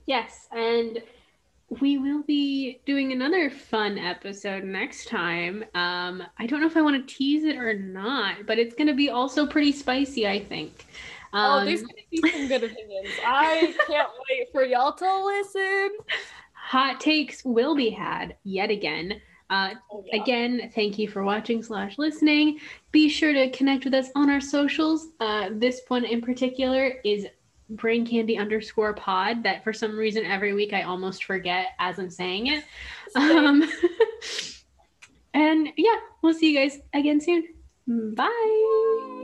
Yes, 0.06 0.48
and 0.52 1.02
we 1.80 1.98
will 1.98 2.22
be 2.22 2.80
doing 2.86 3.12
another 3.12 3.50
fun 3.50 3.98
episode 3.98 4.64
next 4.64 5.09
time. 5.09 5.64
Um, 5.74 6.22
I 6.38 6.46
don't 6.46 6.61
know 6.61 6.66
if 6.66 6.76
I 6.76 6.82
want 6.82 7.06
to 7.06 7.14
tease 7.14 7.44
it 7.44 7.56
or 7.56 7.74
not, 7.74 8.46
but 8.46 8.59
it's 8.59 8.74
going 8.74 8.86
to 8.86 8.94
be 8.94 9.11
also 9.11 9.46
pretty 9.46 9.72
spicy, 9.72 10.26
I 10.26 10.42
think. 10.42 10.86
Oh, 11.33 11.39
Um, 11.39 11.66
there's 11.66 11.83
gonna 11.83 11.95
be 12.11 12.18
some 12.31 12.49
good 12.49 12.64
opinions. 12.64 13.09
I 13.26 13.74
can't 13.87 14.09
wait 14.31 14.49
for 14.53 14.64
y'all 14.64 14.93
to 14.93 15.24
listen. 15.24 15.91
hot 16.53 17.01
takes 17.01 17.45
will 17.45 17.74
be 17.74 17.91
had 17.91 18.37
yet 18.45 18.70
again. 18.70 19.20
Uh, 19.51 19.74
Oh, 19.91 20.05
yeah. 20.07 20.20
Again, 20.20 20.70
thank 20.74 20.99
you 20.99 21.09
for 21.09 21.24
watching 21.24 21.62
slash 21.62 21.97
listening. 21.97 22.59
Be 22.93 23.09
sure 23.09 23.33
to 23.33 23.51
connect 23.51 23.85
with 23.85 23.95
us 23.95 24.11
on 24.14 24.29
our 24.29 24.41
socials. 24.43 25.09
Uh, 25.20 25.49
this 25.53 25.81
one 25.89 26.05
in 26.05 26.20
particular 26.20 26.95
is 27.05 27.26
brain 27.70 28.07
candy 28.07 28.37
underscore 28.39 28.95
pod 28.95 29.43
that 29.43 29.62
for 29.64 29.72
some 29.72 29.97
reason 29.97 30.24
every 30.24 30.55
week 30.55 30.72
I 30.72 30.83
almost 30.83 31.24
forget 31.24 31.68
as 31.79 31.99
I'm 31.99 32.11
saying 32.11 32.49
it. 32.49 32.64
Um, 33.14 33.62
and 35.35 35.68
yeah, 35.76 35.97
we'll 36.22 36.35
see 36.35 36.53
you 36.53 36.59
guys 36.59 36.81
again 36.95 37.20
soon. 37.20 37.49
Bye. 38.14 39.14